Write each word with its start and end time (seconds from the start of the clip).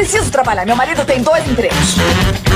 preciso 0.00 0.30
trabalhar. 0.30 0.64
Meu 0.64 0.76
marido 0.76 1.04
tem 1.04 1.20
dois 1.22 1.46
empregos. 1.46 2.49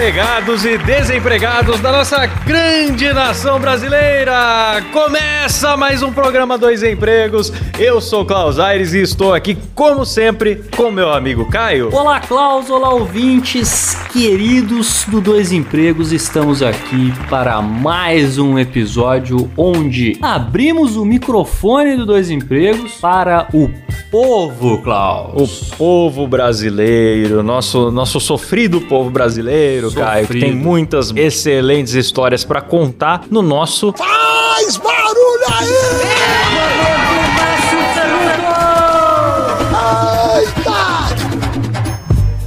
Empregados 0.00 0.64
e 0.64 0.78
desempregados 0.78 1.78
da 1.78 1.92
nossa 1.92 2.24
grande 2.24 3.12
nação 3.12 3.60
brasileira! 3.60 4.82
Começa 4.94 5.76
mais 5.76 6.02
um 6.02 6.10
programa 6.10 6.56
Dois 6.56 6.82
Empregos. 6.82 7.52
Eu 7.78 8.00
sou 8.00 8.24
Klaus 8.24 8.58
Aires 8.58 8.94
e 8.94 9.02
estou 9.02 9.34
aqui, 9.34 9.58
como 9.74 10.06
sempre, 10.06 10.64
com 10.74 10.90
meu 10.90 11.12
amigo 11.12 11.44
Caio. 11.50 11.94
Olá, 11.94 12.18
Klaus, 12.18 12.70
olá, 12.70 12.94
ouvintes 12.94 13.94
queridos 14.10 15.04
do 15.06 15.20
Dois 15.20 15.52
Empregos. 15.52 16.14
Estamos 16.14 16.62
aqui 16.62 17.12
para 17.28 17.60
mais 17.60 18.38
um 18.38 18.58
episódio 18.58 19.50
onde 19.54 20.18
abrimos 20.22 20.96
o 20.96 21.04
microfone 21.04 21.98
do 21.98 22.06
Dois 22.06 22.30
Empregos 22.30 22.94
para 22.94 23.48
o 23.52 23.68
povo, 24.10 24.82
Klaus. 24.82 25.62
O 25.72 25.76
povo 25.76 26.26
brasileiro, 26.26 27.42
nosso, 27.42 27.90
nosso 27.90 28.18
sofrido 28.20 28.80
povo 28.82 29.10
brasileiro, 29.10 29.92
Caio, 29.92 30.26
que 30.26 30.32
tem 30.34 30.40
Sofrido. 30.50 30.64
muitas 30.64 31.10
excelentes 31.16 31.94
histórias 31.94 32.44
pra 32.44 32.60
contar 32.60 33.22
no 33.30 33.42
nosso 33.42 33.92
Faz 33.96 34.76
barulho 34.76 35.09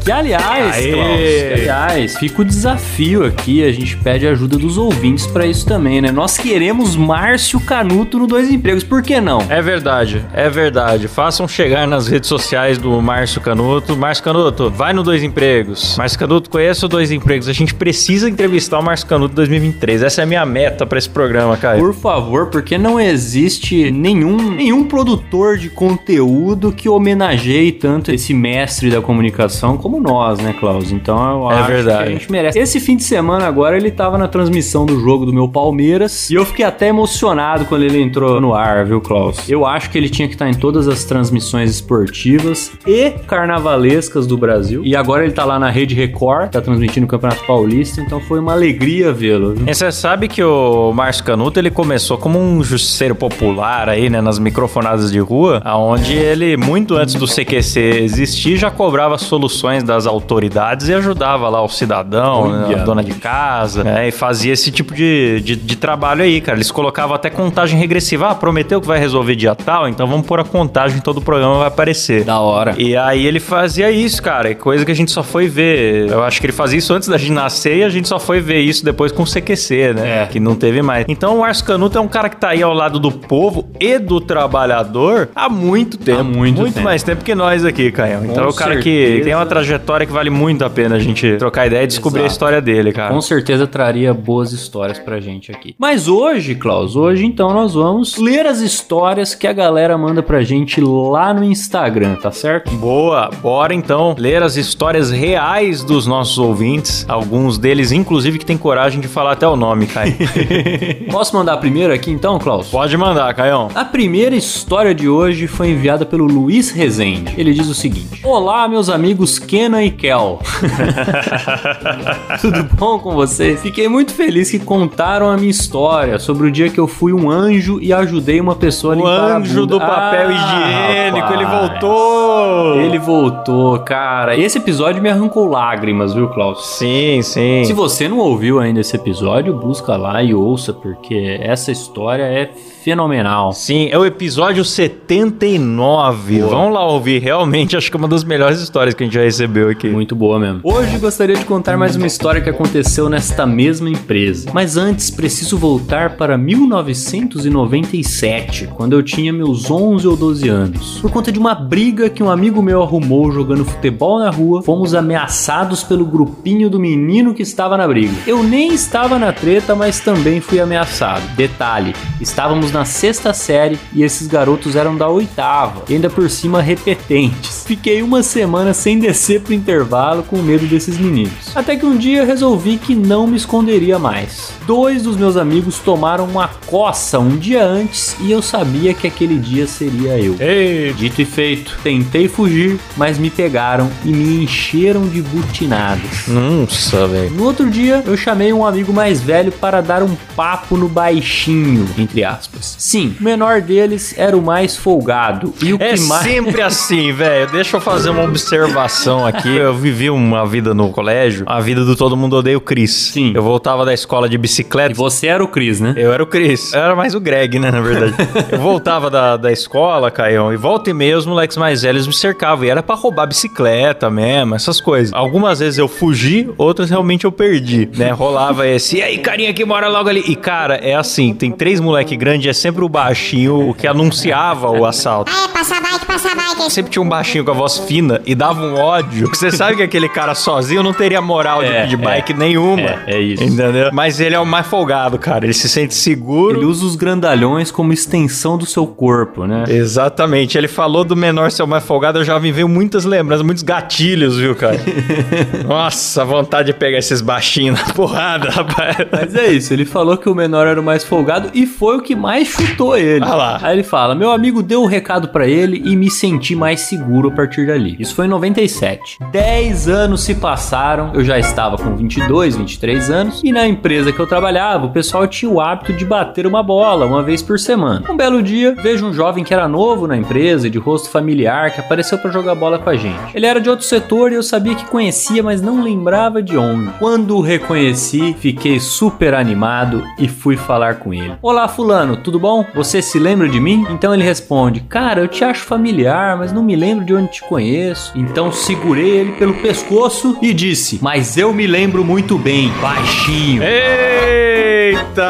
Que 0.03 0.11
aliás, 0.11 0.75
Aê! 0.75 0.91
Klaus, 0.91 1.17
que, 1.17 1.53
aliás, 1.53 2.17
fica 2.17 2.41
o 2.41 2.45
desafio 2.45 3.25
aqui, 3.25 3.63
a 3.63 3.71
gente 3.71 3.95
pede 3.95 4.27
ajuda 4.27 4.57
dos 4.57 4.77
ouvintes 4.77 5.25
pra 5.25 5.47
isso 5.47 5.65
também, 5.65 6.01
né? 6.01 6.11
Nós 6.11 6.37
queremos 6.37 6.97
Márcio 6.97 7.57
Canuto 7.61 8.19
no 8.19 8.27
Dois 8.27 8.51
Empregos, 8.51 8.83
por 8.83 9.01
que 9.01 9.21
não? 9.21 9.39
É 9.47 9.61
verdade, 9.61 10.21
é 10.33 10.49
verdade. 10.49 11.07
Façam 11.07 11.47
chegar 11.47 11.87
nas 11.87 12.09
redes 12.09 12.27
sociais 12.27 12.77
do 12.77 13.01
Márcio 13.01 13.39
Canuto. 13.39 13.95
Márcio 13.95 14.25
Canuto, 14.25 14.69
vai 14.69 14.91
no 14.91 15.03
Dois 15.03 15.23
Empregos. 15.23 15.95
Márcio 15.97 16.19
Canuto, 16.19 16.49
conheça 16.49 16.85
o 16.85 16.89
Dois 16.89 17.09
Empregos. 17.09 17.47
A 17.47 17.53
gente 17.53 17.73
precisa 17.73 18.29
entrevistar 18.29 18.79
o 18.79 18.83
Márcio 18.83 19.07
Canuto 19.07 19.33
2023. 19.35 20.03
Essa 20.03 20.19
é 20.19 20.23
a 20.23 20.27
minha 20.27 20.45
meta 20.45 20.85
pra 20.85 20.99
esse 20.99 21.09
programa, 21.09 21.55
Caio. 21.55 21.79
Por 21.79 21.93
favor, 21.93 22.47
porque 22.47 22.77
não 22.77 22.99
existe 22.99 23.89
nenhum, 23.89 24.51
nenhum 24.51 24.83
produtor 24.83 25.57
de 25.57 25.69
conteúdo 25.69 26.73
que 26.73 26.89
homenageie 26.89 27.71
tanto 27.71 28.11
esse 28.11 28.33
mestre 28.33 28.89
da 28.89 29.01
comunicação 29.01 29.77
como 29.77 29.92
nós, 29.99 30.39
né, 30.39 30.53
Klaus? 30.59 30.91
Então 30.91 31.41
eu 31.43 31.51
É 31.51 31.55
acho 31.59 31.67
verdade. 31.67 31.97
que 32.03 32.09
a 32.09 32.11
gente 32.11 32.31
merece. 32.31 32.59
Esse 32.59 32.79
fim 32.79 32.95
de 32.97 33.03
semana 33.03 33.45
agora 33.47 33.77
ele 33.77 33.91
tava 33.91 34.17
na 34.17 34.27
transmissão 34.27 34.85
do 34.85 34.99
jogo 34.99 35.25
do 35.25 35.33
meu 35.33 35.47
Palmeiras 35.47 36.29
e 36.29 36.35
eu 36.35 36.45
fiquei 36.45 36.65
até 36.65 36.87
emocionado 36.87 37.65
quando 37.65 37.83
ele 37.83 38.01
entrou 38.01 38.39
no 38.41 38.53
ar, 38.53 38.85
viu, 38.85 38.99
Klaus? 39.01 39.47
Eu 39.49 39.65
acho 39.65 39.89
que 39.89 39.97
ele 39.97 40.09
tinha 40.09 40.27
que 40.27 40.33
estar 40.35 40.49
em 40.49 40.53
todas 40.53 40.87
as 40.87 41.03
transmissões 41.03 41.69
esportivas 41.71 42.71
e 42.87 43.11
carnavalescas 43.27 44.25
do 44.25 44.37
Brasil. 44.37 44.81
E 44.83 44.95
agora 44.95 45.23
ele 45.23 45.33
tá 45.33 45.45
lá 45.45 45.59
na 45.59 45.69
Rede 45.69 45.93
Record, 45.95 46.49
tá 46.51 46.61
transmitindo 46.61 47.05
o 47.05 47.09
Campeonato 47.09 47.43
Paulista, 47.45 48.01
então 48.01 48.19
foi 48.19 48.39
uma 48.39 48.53
alegria 48.53 49.11
vê-lo. 49.13 49.55
E 49.67 49.73
você 49.73 49.91
sabe 49.91 50.27
que 50.27 50.43
o 50.43 50.91
Márcio 50.93 51.23
Canuto 51.23 51.59
ele 51.59 51.69
começou 51.69 52.17
como 52.17 52.39
um 52.39 52.63
justiceiro 52.63 53.15
popular 53.15 53.89
aí, 53.89 54.09
né, 54.09 54.21
nas 54.21 54.39
microfonadas 54.39 55.11
de 55.11 55.19
rua, 55.19 55.61
aonde 55.63 56.13
ele 56.13 56.57
muito 56.57 56.95
antes 56.95 57.15
do 57.15 57.27
CQC 57.27 57.79
existir 58.03 58.57
já 58.57 58.71
cobrava 58.71 59.17
soluções 59.17 59.82
das 59.83 60.07
autoridades 60.07 60.87
e 60.87 60.93
ajudava 60.93 61.49
lá 61.49 61.61
o 61.61 61.69
cidadão, 61.69 62.49
né, 62.49 62.75
a 62.75 62.83
dona 62.83 63.03
de 63.03 63.13
casa, 63.13 63.83
né, 63.83 64.07
e 64.07 64.11
fazia 64.11 64.53
esse 64.53 64.71
tipo 64.71 64.93
de, 64.93 65.41
de, 65.41 65.55
de 65.55 65.75
trabalho 65.75 66.23
aí, 66.23 66.41
cara. 66.41 66.57
Eles 66.57 66.71
colocavam 66.71 67.15
até 67.15 67.29
contagem 67.29 67.77
regressiva, 67.77 68.29
ah, 68.29 68.35
prometeu 68.35 68.79
que 68.79 68.87
vai 68.87 68.99
resolver 68.99 69.35
dia 69.35 69.55
tal, 69.55 69.87
então 69.87 70.07
vamos 70.07 70.25
pôr 70.25 70.39
a 70.39 70.43
contagem, 70.43 70.99
todo 70.99 71.17
o 71.17 71.21
programa 71.21 71.57
vai 71.59 71.67
aparecer. 71.67 72.23
Da 72.23 72.39
hora. 72.39 72.75
E 72.77 72.95
aí 72.95 73.25
ele 73.25 73.39
fazia 73.39 73.91
isso, 73.91 74.21
cara, 74.21 74.53
coisa 74.55 74.85
que 74.85 74.91
a 74.91 74.95
gente 74.95 75.11
só 75.11 75.23
foi 75.23 75.47
ver. 75.47 76.09
Eu 76.09 76.23
acho 76.23 76.39
que 76.39 76.45
ele 76.45 76.53
fazia 76.53 76.79
isso 76.79 76.93
antes 76.93 77.07
da 77.07 77.17
gente 77.17 77.31
nascer 77.31 77.77
e 77.77 77.83
a 77.83 77.89
gente 77.89 78.07
só 78.07 78.19
foi 78.19 78.39
ver 78.39 78.59
isso 78.59 78.83
depois 78.83 79.11
com 79.11 79.23
o 79.23 79.25
CQC, 79.25 79.93
né? 79.93 80.23
É. 80.23 80.25
Que 80.25 80.39
não 80.39 80.55
teve 80.55 80.81
mais. 80.81 81.05
Então 81.07 81.37
o 81.37 81.41
Márcio 81.41 81.65
Canuto 81.65 81.97
é 81.97 82.01
um 82.01 82.07
cara 82.07 82.29
que 82.29 82.37
tá 82.37 82.49
aí 82.49 82.61
ao 82.61 82.73
lado 82.73 82.99
do 82.99 83.11
povo 83.11 83.69
e 83.79 83.99
do 83.99 84.19
trabalhador 84.21 85.29
há 85.35 85.49
muito 85.49 85.97
tempo. 85.97 86.23
muito 86.23 86.63
tempo. 86.63 86.81
mais 86.81 87.03
tempo 87.03 87.23
que 87.23 87.35
nós 87.35 87.65
aqui, 87.65 87.91
Caio. 87.91 88.25
Então 88.25 88.45
é 88.45 88.47
o 88.47 88.53
cara 88.53 88.77
que 88.77 88.83
certeza. 88.83 89.23
tem 89.23 89.35
uma 89.35 89.45
trajetória 89.45 89.72
que 89.79 90.11
vale 90.11 90.29
muito 90.29 90.63
a 90.65 90.69
pena 90.69 90.95
a 90.95 90.99
gente 90.99 91.37
trocar 91.37 91.67
ideia 91.67 91.83
e 91.83 91.87
descobrir 91.87 92.21
a 92.21 92.23
Exato. 92.23 92.33
história 92.33 92.61
dele, 92.61 92.91
cara. 92.91 93.13
Com 93.13 93.21
certeza 93.21 93.65
traria 93.67 94.13
boas 94.13 94.51
histórias 94.51 94.99
pra 94.99 95.19
gente 95.19 95.51
aqui. 95.51 95.75
Mas 95.77 96.07
hoje, 96.07 96.55
Klaus, 96.55 96.95
hoje 96.95 97.25
então 97.25 97.53
nós 97.53 97.73
vamos 97.73 98.17
ler 98.17 98.45
as 98.45 98.59
histórias 98.59 99.35
que 99.35 99.47
a 99.47 99.53
galera 99.53 99.97
manda 99.97 100.21
pra 100.23 100.41
gente 100.41 100.81
lá 100.81 101.33
no 101.33 101.43
Instagram, 101.43 102.15
tá 102.15 102.31
certo? 102.31 102.71
Boa, 102.75 103.29
bora 103.41 103.73
então 103.73 104.15
ler 104.17 104.41
as 104.43 104.57
histórias 104.57 105.11
reais 105.11 105.83
dos 105.83 106.07
nossos 106.07 106.37
ouvintes. 106.37 107.05
Alguns 107.07 107.57
deles, 107.57 107.91
inclusive, 107.91 108.39
que 108.39 108.45
tem 108.45 108.57
coragem 108.57 108.99
de 108.99 109.07
falar 109.07 109.33
até 109.33 109.47
o 109.47 109.55
nome, 109.55 109.87
Caio. 109.87 110.15
Posso 111.11 111.35
mandar 111.35 111.53
a 111.53 111.57
primeira 111.57 111.93
aqui 111.93 112.11
então, 112.11 112.39
Klaus? 112.39 112.67
Pode 112.69 112.95
mandar, 112.97 113.33
Caião. 113.33 113.69
A 113.73 113.85
primeira 113.85 114.35
história 114.35 114.93
de 114.93 115.07
hoje 115.07 115.47
foi 115.47 115.69
enviada 115.69 116.05
pelo 116.05 116.25
Luiz 116.25 116.71
Rezende. 116.71 117.33
Ele 117.37 117.53
diz 117.53 117.67
o 117.67 117.73
seguinte: 117.73 118.21
Olá, 118.23 118.67
meus 118.67 118.89
amigos 118.89 119.39
Kenan 119.63 119.83
e 119.83 119.91
Kel. 119.91 120.39
Tudo 122.41 122.63
bom 122.75 122.99
com 122.99 123.13
vocês? 123.13 123.61
Fiquei 123.61 123.87
muito 123.87 124.13
feliz 124.13 124.51
que 124.51 124.59
contaram 124.59 125.29
a 125.29 125.37
minha 125.37 125.49
história 125.49 126.19
sobre 126.19 126.47
o 126.47 126.51
dia 126.51 126.69
que 126.69 126.77
eu 126.79 126.85
fui 126.85 127.13
um 127.13 127.31
anjo 127.31 127.79
e 127.81 127.93
ajudei 127.93 128.41
uma 128.41 128.55
pessoa 128.55 128.93
a 128.93 128.97
O 128.97 128.99
limpar 128.99 129.31
a 129.31 129.37
anjo 129.37 129.65
do 129.65 129.79
papel 129.79 130.27
Ah, 130.29 130.33
higiênico, 130.33 131.31
ele 131.33 131.43
rapaz. 131.45 131.69
voltou! 131.79 132.75
Ele 132.81 132.99
voltou, 132.99 133.79
cara. 133.79 134.35
Esse 134.37 134.57
episódio 134.57 135.01
me 135.01 135.09
arrancou 135.09 135.47
lágrimas, 135.47 136.13
viu, 136.13 136.27
Klaus? 136.27 136.65
Sim, 136.77 137.21
sim. 137.21 137.63
Se 137.63 137.71
você 137.71 138.09
não 138.09 138.17
ouviu 138.19 138.59
ainda 138.59 138.81
esse 138.81 138.95
episódio, 138.97 139.53
busca 139.53 139.95
lá 139.95 140.21
e 140.21 140.33
ouça, 140.35 140.73
porque 140.73 141.37
essa 141.41 141.71
história 141.71 142.23
é 142.23 142.51
fenomenal. 142.83 143.53
Sim, 143.53 143.87
é 143.89 143.97
o 143.97 144.05
episódio 144.05 144.65
79. 144.65 146.39
Boa. 146.39 146.49
Vamos 146.49 146.73
lá 146.73 146.85
ouvir. 146.85 147.21
Realmente, 147.21 147.77
acho 147.77 147.89
que 147.89 147.95
é 147.95 147.99
uma 147.99 148.09
das 148.09 148.23
melhores 148.25 148.59
histórias 148.59 148.93
que 148.93 149.03
a 149.03 149.05
gente 149.05 149.13
já 149.13 149.21
recebeu 149.21 149.52
aqui. 149.69 149.89
Muito 149.89 150.15
boa 150.15 150.39
mesmo. 150.39 150.61
Hoje 150.63 150.97
gostaria 150.97 151.35
de 151.35 151.45
contar 151.45 151.77
mais 151.77 151.95
uma 151.95 152.07
história 152.07 152.41
que 152.41 152.49
aconteceu 152.49 153.09
nesta 153.09 153.45
mesma 153.45 153.89
empresa. 153.89 154.49
Mas 154.53 154.77
antes 154.77 155.09
preciso 155.09 155.57
voltar 155.57 156.17
para 156.17 156.37
1997, 156.37 158.69
quando 158.75 158.93
eu 158.93 159.03
tinha 159.03 159.31
meus 159.31 159.69
11 159.69 160.07
ou 160.07 160.15
12 160.15 160.49
anos. 160.49 160.99
Por 160.99 161.11
conta 161.11 161.31
de 161.31 161.39
uma 161.39 161.53
briga 161.53 162.09
que 162.09 162.23
um 162.23 162.29
amigo 162.29 162.61
meu 162.61 162.81
arrumou 162.81 163.31
jogando 163.31 163.63
futebol 163.63 164.19
na 164.19 164.29
rua, 164.29 164.63
fomos 164.63 164.95
ameaçados 164.95 165.83
pelo 165.83 166.05
grupinho 166.05 166.69
do 166.69 166.79
menino 166.79 167.33
que 167.33 167.43
estava 167.43 167.77
na 167.77 167.87
briga. 167.87 168.13
Eu 168.25 168.43
nem 168.43 168.73
estava 168.73 169.19
na 169.19 169.31
treta, 169.31 169.75
mas 169.75 169.99
também 169.99 170.41
fui 170.41 170.59
ameaçado. 170.59 171.23
Detalhe, 171.35 171.93
estávamos 172.19 172.71
na 172.71 172.85
sexta 172.85 173.33
série 173.33 173.77
e 173.93 174.03
esses 174.03 174.27
garotos 174.27 174.75
eram 174.75 174.95
da 174.95 175.09
oitava, 175.09 175.83
e 175.87 175.93
ainda 175.93 176.09
por 176.09 176.29
cima 176.29 176.61
repetentes. 176.61 177.63
Fiquei 177.65 178.01
uma 178.01 178.23
semana 178.23 178.73
sem 178.73 178.97
descer 178.97 179.42
pro 179.43 179.53
intervalo 179.53 180.23
com 180.23 180.37
medo 180.41 180.65
desses 180.65 180.97
meninos. 180.97 181.33
Até 181.53 181.75
que 181.75 181.85
um 181.85 181.95
dia 181.97 182.25
resolvi 182.25 182.77
que 182.77 182.95
não 182.95 183.27
me 183.27 183.37
esconderia 183.37 183.99
mais. 183.99 184.53
Dois 184.65 185.03
dos 185.03 185.15
meus 185.17 185.37
amigos 185.37 185.77
tomaram 185.79 186.25
uma 186.25 186.47
coça 186.65 187.19
um 187.19 187.35
dia 187.37 187.63
antes 187.63 188.15
e 188.19 188.31
eu 188.31 188.41
sabia 188.41 188.93
que 188.93 189.05
aquele 189.05 189.37
dia 189.37 189.67
seria 189.67 190.17
eu. 190.19 190.35
Ei, 190.39 190.93
Dito 190.93 191.21
e 191.21 191.25
feito, 191.25 191.77
tentei 191.83 192.27
fugir, 192.27 192.79
mas 192.97 193.17
me 193.17 193.29
pegaram 193.29 193.89
e 194.05 194.09
me 194.09 194.43
encheram 194.43 195.07
de 195.07 195.21
butinadas. 195.21 196.27
nossa, 196.27 197.07
velho. 197.07 197.31
No 197.31 197.43
outro 197.43 197.69
dia, 197.69 198.01
eu 198.05 198.15
chamei 198.15 198.53
um 198.53 198.65
amigo 198.65 198.93
mais 198.93 199.21
velho 199.21 199.51
para 199.51 199.81
dar 199.81 200.01
um 200.03 200.15
papo 200.35 200.77
no 200.77 200.87
baixinho, 200.87 201.87
entre 201.97 202.23
aspas. 202.23 202.75
Sim, 202.77 203.15
o 203.19 203.23
menor 203.23 203.61
deles 203.61 204.13
era 204.17 204.37
o 204.37 204.41
mais 204.41 204.75
folgado. 204.77 205.53
E 205.61 205.73
o 205.73 205.77
É 205.81 205.93
que 205.93 206.01
mais. 206.01 206.23
sempre 206.23 206.61
assim, 206.61 207.11
velho. 207.11 207.49
Deixa 207.51 207.77
eu 207.77 207.81
fazer 207.81 208.09
uma 208.11 208.23
observação 208.23 209.25
aqui. 209.25 209.32
Que 209.41 209.49
eu 209.55 209.73
vivi 209.73 210.09
uma 210.09 210.45
vida 210.45 210.73
no 210.73 210.89
colégio, 210.89 211.45
a 211.47 211.59
vida 211.59 211.83
do 211.83 211.95
todo 211.95 212.15
mundo 212.15 212.35
odeia 212.37 212.57
o 212.57 212.61
Cris. 212.61 212.91
Sim. 213.13 213.31
Eu 213.35 213.43
voltava 213.43 213.85
da 213.85 213.93
escola 213.93 214.27
de 214.29 214.35
E 214.35 214.37
bicicleta. 214.37 214.93
você 214.93 215.27
era 215.27 215.43
o 215.43 215.47
Cris, 215.47 215.79
né? 215.79 215.93
Eu 215.97 216.13
era 216.13 216.21
o 216.23 216.27
Cris. 216.27 216.73
Eu 216.73 216.79
era 216.79 216.95
mais 216.95 217.15
o 217.15 217.19
Greg, 217.19 217.59
né, 217.59 217.71
na 217.71 217.81
verdade. 217.81 218.13
eu 218.51 218.59
voltava 218.59 219.09
da, 219.09 219.37
da 219.37 219.51
escola, 219.51 220.11
Caião, 220.11 220.53
e 220.53 220.57
volta 220.57 220.89
e 220.89 220.93
meia 220.93 221.17
os 221.17 221.25
moleques 221.25 221.57
mais 221.57 221.81
velhos 221.81 222.07
me 222.07 222.13
cercavam. 222.13 222.65
E 222.65 222.69
era 222.69 222.83
pra 222.83 222.95
roubar 222.95 223.25
bicicleta 223.27 224.09
mesmo, 224.09 224.55
essas 224.55 224.79
coisas. 224.81 225.13
Algumas 225.13 225.59
vezes 225.59 225.77
eu 225.79 225.87
fugi, 225.87 226.49
outras 226.57 226.89
realmente 226.89 227.25
eu 227.25 227.31
perdi, 227.31 227.89
né? 227.95 228.11
Rolava 228.11 228.67
esse, 228.67 228.97
e 228.97 229.01
aí, 229.01 229.17
carinha 229.17 229.53
que 229.53 229.65
mora 229.65 229.87
logo 229.87 230.09
ali. 230.09 230.23
E, 230.27 230.35
cara, 230.35 230.75
é 230.75 230.95
assim, 230.95 231.33
tem 231.33 231.51
três 231.51 231.79
moleque 231.79 232.15
grandes, 232.15 232.47
é 232.47 232.53
sempre 232.53 232.83
o 232.83 232.89
baixinho 232.89 233.69
o 233.69 233.73
que 233.73 233.87
anunciava 233.87 234.69
o 234.69 234.85
assalto. 234.85 235.31
É, 235.31 235.47
passa 235.49 235.79
bike, 235.79 236.05
passa 236.05 236.29
bike. 236.35 236.71
Sempre 236.71 236.91
tinha 236.91 237.03
um 237.03 237.09
baixinho 237.09 237.43
com 237.43 237.51
a 237.51 237.53
voz 237.53 237.77
fina 237.77 238.21
e 238.25 238.33
dava 238.33 238.61
um 238.65 238.75
ódio. 238.75 239.22
Você 239.29 239.51
sabe 239.51 239.75
que 239.77 239.83
aquele 239.83 240.09
cara 240.09 240.33
sozinho 240.35 240.83
não 240.83 240.93
teria 240.93 241.21
moral 241.21 241.61
de 241.61 241.67
É, 241.69 241.81
pedir 241.83 241.95
é. 241.95 241.97
bike 241.97 242.33
nenhuma. 242.33 242.81
É, 242.81 243.15
é 243.15 243.19
isso. 243.19 243.43
Entendeu? 243.43 243.89
Mas 243.91 244.19
ele 244.19 244.35
é 244.35 244.39
o 244.39 244.45
mais 244.45 244.67
folgado, 244.67 245.17
cara. 245.17 245.45
Ele 245.45 245.53
se 245.53 245.67
sente 245.69 245.93
seguro. 245.93 246.57
Ele 246.59 246.65
usa 246.65 246.85
os 246.85 246.95
grandalhões 246.95 247.71
como 247.71 247.91
extensão 247.93 248.57
do 248.57 248.65
seu 248.65 248.85
corpo, 248.87 249.45
né? 249.45 249.63
Exatamente. 249.67 250.57
Ele 250.57 250.67
falou 250.67 251.03
do 251.03 251.15
menor 251.15 251.51
ser 251.51 251.63
o 251.63 251.67
mais 251.67 251.83
folgado, 251.83 252.19
eu 252.19 252.23
já 252.23 252.39
me 252.39 252.51
veio 252.51 252.67
muitas 252.67 253.05
lembranças, 253.05 253.45
muitos 253.45 253.63
gatilhos, 253.63 254.37
viu, 254.37 254.55
cara? 254.55 254.79
Nossa, 255.67 256.23
vontade 256.25 256.71
de 256.71 256.77
pegar 256.77 256.97
esses 256.97 257.21
baixinhos 257.21 257.79
na 257.79 257.93
porrada, 257.93 258.49
rapaz. 258.49 258.97
Mas 259.11 259.35
é 259.35 259.47
isso, 259.51 259.73
ele 259.73 259.85
falou 259.85 260.17
que 260.17 260.29
o 260.29 260.35
menor 260.35 260.67
era 260.67 260.79
o 260.79 260.83
mais 260.83 261.03
folgado 261.03 261.49
e 261.53 261.65
foi 261.65 261.97
o 261.97 262.01
que 262.01 262.15
mais 262.15 262.47
chutou 262.47 262.97
ele. 262.97 263.23
Ah 263.25 263.35
lá. 263.35 263.59
Aí 263.61 263.75
ele 263.75 263.83
fala: 263.83 264.15
Meu 264.15 264.31
amigo 264.31 264.61
deu 264.63 264.81
o 264.83 264.85
recado 264.85 265.29
pra 265.29 265.47
ele 265.47 265.81
e 265.85 265.95
me 265.95 266.09
senti 266.09 266.55
mais 266.55 266.81
seguro 266.81 267.29
a 267.29 267.31
partir 267.31 267.67
dali. 267.67 267.95
Isso 267.99 268.15
foi 268.15 268.25
em 268.25 268.29
97. 268.29 269.01
10 269.31 269.87
anos 269.87 270.21
se 270.23 270.35
passaram, 270.35 271.11
eu 271.13 271.23
já 271.23 271.37
estava 271.37 271.77
com 271.77 271.95
22, 271.95 272.55
23 272.55 273.09
anos 273.09 273.41
e 273.43 273.51
na 273.51 273.67
empresa 273.67 274.11
que 274.11 274.19
eu 274.19 274.27
trabalhava, 274.27 274.85
o 274.85 274.91
pessoal 274.91 275.27
tinha 275.27 275.51
o 275.51 275.59
hábito 275.59 275.93
de 275.93 276.05
bater 276.05 276.47
uma 276.47 276.63
bola 276.63 277.05
uma 277.05 277.21
vez 277.21 277.41
por 277.41 277.59
semana. 277.59 278.05
Um 278.09 278.17
belo 278.17 278.41
dia, 278.41 278.75
vejo 278.75 279.05
um 279.05 279.13
jovem 279.13 279.43
que 279.43 279.53
era 279.53 279.67
novo 279.67 280.07
na 280.07 280.17
empresa 280.17 280.69
de 280.69 280.77
rosto 280.77 281.09
familiar 281.09 281.71
que 281.71 281.79
apareceu 281.79 282.17
pra 282.17 282.31
jogar 282.31 282.55
bola 282.55 282.79
com 282.79 282.89
a 282.89 282.95
gente. 282.95 283.35
Ele 283.35 283.45
era 283.45 283.59
de 283.59 283.69
outro 283.69 283.85
setor 283.85 284.31
e 284.31 284.35
eu 284.35 284.43
sabia 284.43 284.75
que 284.75 284.85
conhecia, 284.85 285.43
mas 285.43 285.61
não 285.61 285.83
lembrava 285.83 286.41
de 286.41 286.57
onde. 286.57 286.89
Quando 286.99 287.37
o 287.37 287.41
reconheci, 287.41 288.35
fiquei 288.39 288.79
super 288.79 289.33
animado 289.33 290.03
e 290.17 290.27
fui 290.27 290.55
falar 290.55 290.95
com 290.95 291.13
ele. 291.13 291.35
Olá, 291.41 291.67
fulano, 291.67 292.17
tudo 292.17 292.39
bom? 292.39 292.65
Você 292.73 293.01
se 293.01 293.19
lembra 293.19 293.49
de 293.49 293.59
mim? 293.59 293.85
Então 293.89 294.13
ele 294.13 294.23
responde: 294.23 294.81
Cara, 294.81 295.21
eu 295.21 295.27
te 295.27 295.43
acho 295.43 295.63
familiar, 295.63 296.37
mas 296.37 296.51
não 296.51 296.63
me 296.63 296.75
lembro 296.75 297.05
de 297.05 297.13
onde 297.13 297.31
te 297.31 297.43
conheço. 297.43 298.11
Então 298.15 298.51
segurei 298.93 299.09
ele 299.17 299.31
pelo 299.33 299.55
pescoço 299.55 300.37
e 300.41 300.53
disse: 300.53 300.99
Mas 301.01 301.35
eu 301.37 301.51
me 301.51 301.65
lembro 301.65 302.05
muito 302.05 302.37
bem, 302.37 302.71
baixinho. 302.79 303.63
Eita! 303.63 305.23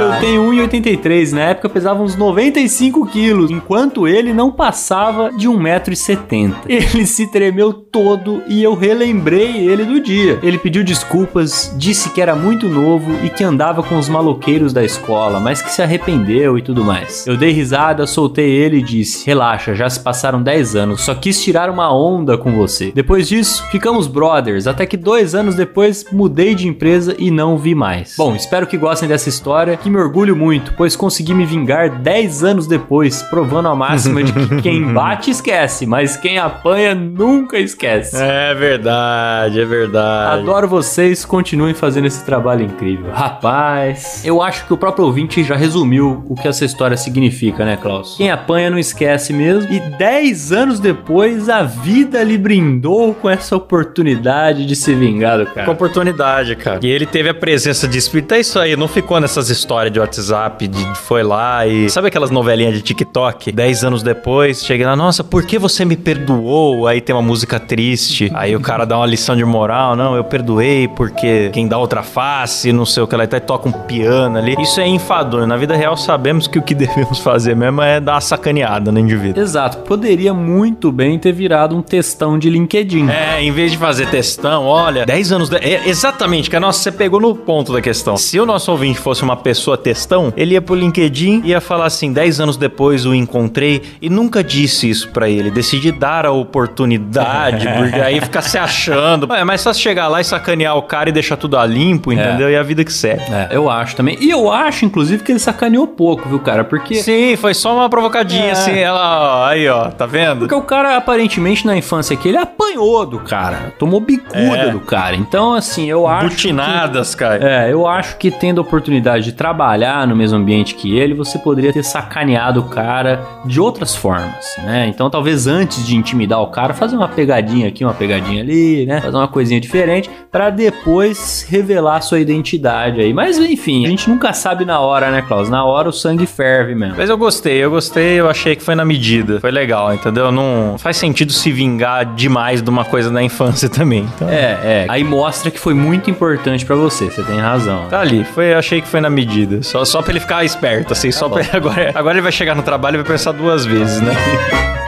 Eu 0.00 0.20
tenho 0.20 0.42
1,83, 0.42 1.32
na 1.32 1.40
época 1.40 1.68
pesava 1.68 2.02
uns 2.02 2.14
95 2.16 3.06
quilos, 3.06 3.50
enquanto 3.50 4.06
ele 4.06 4.32
não 4.32 4.52
passava 4.52 5.30
de 5.32 5.48
1,70m. 5.48 6.54
Ele 6.68 7.06
se 7.06 7.26
tremeu 7.26 7.72
todo 7.72 8.42
e 8.48 8.62
eu 8.62 8.74
relembrei 8.74 9.68
ele 9.68 9.84
do 9.84 10.00
dia. 10.00 10.38
Ele 10.42 10.58
pediu 10.58 10.84
desculpas, 10.84 11.74
disse 11.76 12.10
que 12.10 12.20
era 12.20 12.36
muito 12.36 12.68
novo 12.68 13.12
e 13.24 13.30
que 13.30 13.42
andava 13.42 13.82
com 13.82 13.98
os 13.98 14.08
maloqueiros 14.08 14.72
da 14.72 14.84
escola, 14.84 15.40
mas 15.40 15.60
que 15.60 15.70
se 15.70 15.82
arrependeu 15.82 16.56
e 16.58 16.62
tudo 16.62 16.84
mais. 16.84 17.26
Eu 17.26 17.36
dei 17.36 17.50
risada, 17.50 18.06
soltei 18.06 18.50
ele 18.50 18.78
e 18.78 18.82
disse: 18.82 19.26
Relaxa, 19.26 19.74
já 19.74 19.88
se 19.88 20.00
passaram 20.00 20.42
10 20.42 20.76
anos, 20.76 21.00
só 21.00 21.14
quis 21.14 21.42
tirar 21.42 21.70
uma 21.70 21.92
onda 21.92 22.27
com 22.36 22.54
você. 22.56 22.92
Depois 22.94 23.28
disso, 23.28 23.64
ficamos 23.70 24.06
brothers, 24.06 24.66
até 24.66 24.84
que 24.84 24.96
dois 24.96 25.34
anos 25.34 25.54
depois 25.54 26.04
mudei 26.12 26.54
de 26.54 26.68
empresa 26.68 27.14
e 27.18 27.30
não 27.30 27.56
vi 27.56 27.74
mais. 27.74 28.14
Bom, 28.16 28.34
espero 28.34 28.66
que 28.66 28.76
gostem 28.76 29.08
dessa 29.08 29.28
história, 29.28 29.76
que 29.76 29.88
me 29.88 29.96
orgulho 29.96 30.36
muito, 30.36 30.74
pois 30.76 30.96
consegui 30.96 31.32
me 31.32 31.46
vingar 31.46 31.90
10 32.00 32.44
anos 32.44 32.66
depois, 32.66 33.22
provando 33.22 33.68
a 33.68 33.76
máxima 33.76 34.22
de 34.22 34.32
que 34.32 34.60
quem 34.62 34.92
bate 34.92 35.30
esquece, 35.30 35.86
mas 35.86 36.16
quem 36.16 36.38
apanha 36.38 36.94
nunca 36.94 37.58
esquece. 37.58 38.16
É 38.20 38.54
verdade, 38.54 39.60
é 39.60 39.64
verdade. 39.64 40.42
Adoro 40.42 40.68
vocês, 40.68 41.24
continuem 41.24 41.74
fazendo 41.74 42.06
esse 42.06 42.24
trabalho 42.24 42.64
incrível. 42.64 43.12
Rapaz, 43.12 44.22
eu 44.24 44.42
acho 44.42 44.66
que 44.66 44.72
o 44.72 44.76
próprio 44.76 45.04
ouvinte 45.06 45.44
já 45.44 45.56
resumiu 45.56 46.24
o 46.28 46.34
que 46.34 46.48
essa 46.48 46.64
história 46.64 46.96
significa, 46.96 47.64
né, 47.64 47.76
Klaus? 47.76 48.16
Quem 48.16 48.30
apanha 48.30 48.70
não 48.70 48.78
esquece 48.78 49.32
mesmo. 49.32 49.72
E 49.72 49.80
10 49.80 50.52
anos 50.52 50.80
depois, 50.80 51.48
a 51.48 51.62
vida 51.62 52.17
lhe 52.22 52.38
brindou 52.38 53.14
com 53.14 53.28
essa 53.28 53.56
oportunidade 53.56 54.66
de 54.66 54.76
se 54.76 54.94
vingar 54.94 55.38
do 55.38 55.46
Com 55.46 55.54
cara. 55.54 55.70
oportunidade, 55.70 56.56
cara. 56.56 56.80
E 56.82 56.88
ele 56.88 57.06
teve 57.06 57.28
a 57.28 57.34
presença 57.34 57.88
de 57.88 57.98
espírito. 57.98 58.34
É 58.34 58.40
isso 58.40 58.58
aí, 58.58 58.76
não 58.76 58.88
ficou 58.88 59.20
nessas 59.20 59.50
histórias 59.50 59.92
de 59.92 60.00
WhatsApp, 60.00 60.66
de 60.66 60.98
foi 60.98 61.22
lá 61.22 61.66
e. 61.66 61.88
Sabe 61.90 62.08
aquelas 62.08 62.30
novelinhas 62.30 62.74
de 62.74 62.82
TikTok? 62.82 63.52
Dez 63.52 63.84
anos 63.84 64.02
depois, 64.02 64.64
chega 64.64 64.86
lá, 64.86 64.96
nossa, 64.96 65.22
por 65.24 65.44
que 65.44 65.58
você 65.58 65.84
me 65.84 65.96
perdoou? 65.96 66.86
Aí 66.86 67.00
tem 67.00 67.14
uma 67.14 67.22
música 67.22 67.58
triste. 67.58 68.30
Aí 68.34 68.54
o 68.54 68.60
cara 68.60 68.84
dá 68.84 68.96
uma 68.96 69.06
lição 69.06 69.36
de 69.36 69.44
moral. 69.44 69.96
Não, 69.96 70.14
eu 70.14 70.24
perdoei 70.24 70.88
porque 70.88 71.50
quem 71.52 71.66
dá 71.66 71.78
outra 71.78 72.02
face, 72.02 72.72
não 72.72 72.86
sei 72.86 73.02
o 73.02 73.06
que 73.06 73.16
lá, 73.16 73.24
e 73.24 73.40
toca 73.40 73.68
um 73.68 73.72
piano 73.72 74.38
ali. 74.38 74.54
Isso 74.60 74.80
é 74.80 74.86
enfadonho. 74.86 75.46
Na 75.46 75.56
vida 75.56 75.74
real, 75.76 75.96
sabemos 75.96 76.46
que 76.46 76.58
o 76.58 76.62
que 76.62 76.74
devemos 76.76 77.18
fazer 77.18 77.54
mesmo 77.54 77.80
é 77.82 78.00
dar 78.00 78.14
uma 78.14 78.20
sacaneada 78.20 78.92
no 78.92 78.98
indivíduo. 78.98 79.42
Exato, 79.42 79.78
poderia 79.78 80.34
muito 80.34 80.92
bem 80.92 81.18
ter 81.18 81.32
virado 81.32 81.76
um 81.76 81.82
textão 82.08 82.38
de 82.38 82.48
LinkedIn. 82.48 83.08
É, 83.10 83.42
em 83.42 83.52
vez 83.52 83.70
de 83.70 83.76
fazer 83.76 84.06
textão, 84.08 84.64
olha, 84.64 85.04
10 85.04 85.32
anos. 85.32 85.48
De... 85.50 85.56
É, 85.56 85.86
exatamente, 85.88 86.48
que 86.48 86.58
nossa, 86.58 86.80
você 86.80 86.90
pegou 86.90 87.20
no 87.20 87.34
ponto 87.34 87.70
da 87.72 87.82
questão. 87.82 88.16
Se 88.16 88.40
o 88.40 88.46
nosso 88.46 88.70
ouvinte 88.72 88.98
fosse 88.98 89.22
uma 89.22 89.36
pessoa 89.36 89.76
textão, 89.76 90.32
ele 90.36 90.54
ia 90.54 90.62
pro 90.62 90.74
LinkedIn 90.74 91.42
e 91.44 91.48
ia 91.50 91.60
falar 91.60 91.84
assim: 91.86 92.10
10 92.12 92.40
anos 92.40 92.56
depois 92.56 93.04
o 93.04 93.14
encontrei 93.14 93.82
e 94.00 94.08
nunca 94.08 94.42
disse 94.42 94.88
isso 94.88 95.10
pra 95.10 95.28
ele. 95.28 95.50
Decidi 95.50 95.92
dar 95.92 96.24
a 96.24 96.32
oportunidade, 96.32 97.66
porque 97.76 98.00
aí 98.00 98.20
fica 98.20 98.40
se 98.40 98.56
achando. 98.56 99.32
É 99.34 99.44
mais 99.44 99.62
fácil 99.62 99.82
chegar 99.82 100.08
lá 100.08 100.20
e 100.20 100.24
sacanear 100.24 100.76
o 100.76 100.82
cara 100.82 101.10
e 101.10 101.12
deixar 101.12 101.36
tudo 101.36 101.58
a 101.58 101.66
limpo, 101.66 102.12
entendeu? 102.12 102.50
E 102.50 102.56
a 102.56 102.62
vida 102.62 102.84
que 102.84 102.92
segue. 102.92 103.22
É, 103.30 103.48
eu 103.50 103.68
acho 103.68 103.94
também. 103.96 104.16
E 104.20 104.30
eu 104.30 104.50
acho, 104.50 104.84
inclusive, 104.84 105.22
que 105.22 105.30
ele 105.32 105.38
sacaneou 105.38 105.86
pouco, 105.86 106.26
viu, 106.28 106.38
cara? 106.38 106.64
Porque. 106.64 106.96
Sim, 106.96 107.36
foi 107.36 107.52
só 107.52 107.74
uma 107.74 107.90
provocadinha 107.90 108.46
É. 108.46 108.50
assim. 108.52 108.78
Ela, 108.78 109.42
ó, 109.42 109.46
aí, 109.46 109.68
ó, 109.68 109.90
tá 109.90 110.06
vendo? 110.06 110.40
Porque 110.40 110.54
o 110.54 110.62
cara, 110.62 110.96
aparentemente, 110.96 111.66
na 111.66 111.76
infância 111.76 111.97
aqui, 111.98 112.28
ele 112.28 112.36
apanhou 112.38 113.04
do 113.06 113.18
cara. 113.20 113.74
Tomou 113.78 114.00
bicuda 114.00 114.38
É. 114.56 114.70
do 114.70 114.80
cara. 114.80 115.16
Então, 115.16 115.54
assim, 115.54 115.88
eu 115.88 116.06
acho. 116.06 116.28
Butinadas, 116.30 117.14
cara. 117.14 117.38
É, 117.66 117.72
eu 117.72 117.86
acho 117.86 118.16
que 118.18 118.30
tendo 118.30 118.58
a 118.58 118.62
oportunidade 118.62 119.24
de 119.24 119.32
trabalhar 119.32 120.06
no 120.06 120.14
mesmo 120.16 120.38
ambiente 120.38 120.74
que 120.74 120.96
ele, 120.98 121.14
você 121.14 121.38
poderia 121.38 121.72
ter 121.72 121.82
sacaneado 121.82 122.60
o 122.60 122.64
cara 122.64 123.20
de 123.44 123.60
outras 123.60 123.94
formas, 123.94 124.56
né? 124.64 124.86
Então, 124.88 125.08
talvez 125.10 125.46
antes 125.46 125.86
de 125.86 125.96
intimidar 125.96 126.40
o 126.40 126.48
cara, 126.48 126.74
fazer 126.74 126.96
uma 126.96 127.08
pegadinha 127.08 127.68
aqui, 127.68 127.84
uma 127.84 127.94
pegadinha 127.94 128.42
ali, 128.42 128.86
né? 128.86 129.00
Fazer 129.00 129.16
uma 129.16 129.28
coisinha 129.28 129.60
diferente 129.60 130.10
pra 130.30 130.50
depois 130.50 131.46
revelar 131.48 132.00
sua 132.02 132.20
identidade 132.20 133.00
aí. 133.00 133.12
Mas, 133.12 133.38
enfim, 133.38 133.86
a 133.86 133.88
gente 133.88 134.08
nunca 134.08 134.32
sabe 134.32 134.64
na 134.64 134.80
hora, 134.80 135.10
né, 135.10 135.22
Klaus? 135.22 135.48
Na 135.48 135.64
hora 135.64 135.88
o 135.88 135.92
sangue 135.92 136.26
ferve 136.26 136.74
mesmo. 136.74 136.94
Mas 136.96 137.08
eu 137.10 137.16
gostei, 137.18 137.62
eu 137.64 137.70
gostei, 137.70 138.20
eu 138.20 138.28
achei 138.28 138.54
que 138.54 138.62
foi 138.62 138.74
na 138.74 138.84
medida. 138.84 139.40
Foi 139.40 139.50
legal, 139.50 139.92
entendeu? 139.94 140.30
Não 140.30 140.76
faz 140.78 140.96
sentido 140.96 141.32
se 141.32 141.50
vingar 141.50 141.87
demais 142.04 142.62
de 142.62 142.70
uma 142.70 142.84
coisa 142.84 143.10
da 143.10 143.22
infância 143.22 143.68
também. 143.70 144.08
Então, 144.14 144.28
É, 144.28 144.58
é. 144.62 144.86
Aí 144.88 145.04
mostra 145.04 145.50
que 145.50 145.58
foi 145.58 145.74
muito 145.74 146.10
importante 146.10 146.64
pra 146.64 146.76
você, 146.76 147.06
você 147.10 147.22
tem 147.22 147.38
razão. 147.38 147.86
Tá 147.88 148.00
ali, 148.00 148.24
foi, 148.24 148.54
achei 148.54 148.80
que 148.80 148.88
foi 148.88 149.00
na 149.00 149.10
medida. 149.10 149.62
Só, 149.62 149.84
só 149.84 150.00
pra 150.02 150.12
ele 150.12 150.20
ficar 150.20 150.44
esperto, 150.44 150.92
assim, 150.92 151.10
só 151.12 151.28
pra 151.28 151.42
agora, 151.52 151.92
agora 151.94 152.14
ele 152.14 152.22
vai 152.22 152.32
chegar 152.32 152.54
no 152.54 152.62
trabalho 152.62 152.94
e 152.96 153.02
vai 153.02 153.12
pensar 153.12 153.32
duas 153.32 153.64
vezes, 153.64 154.00
né? 154.00 154.12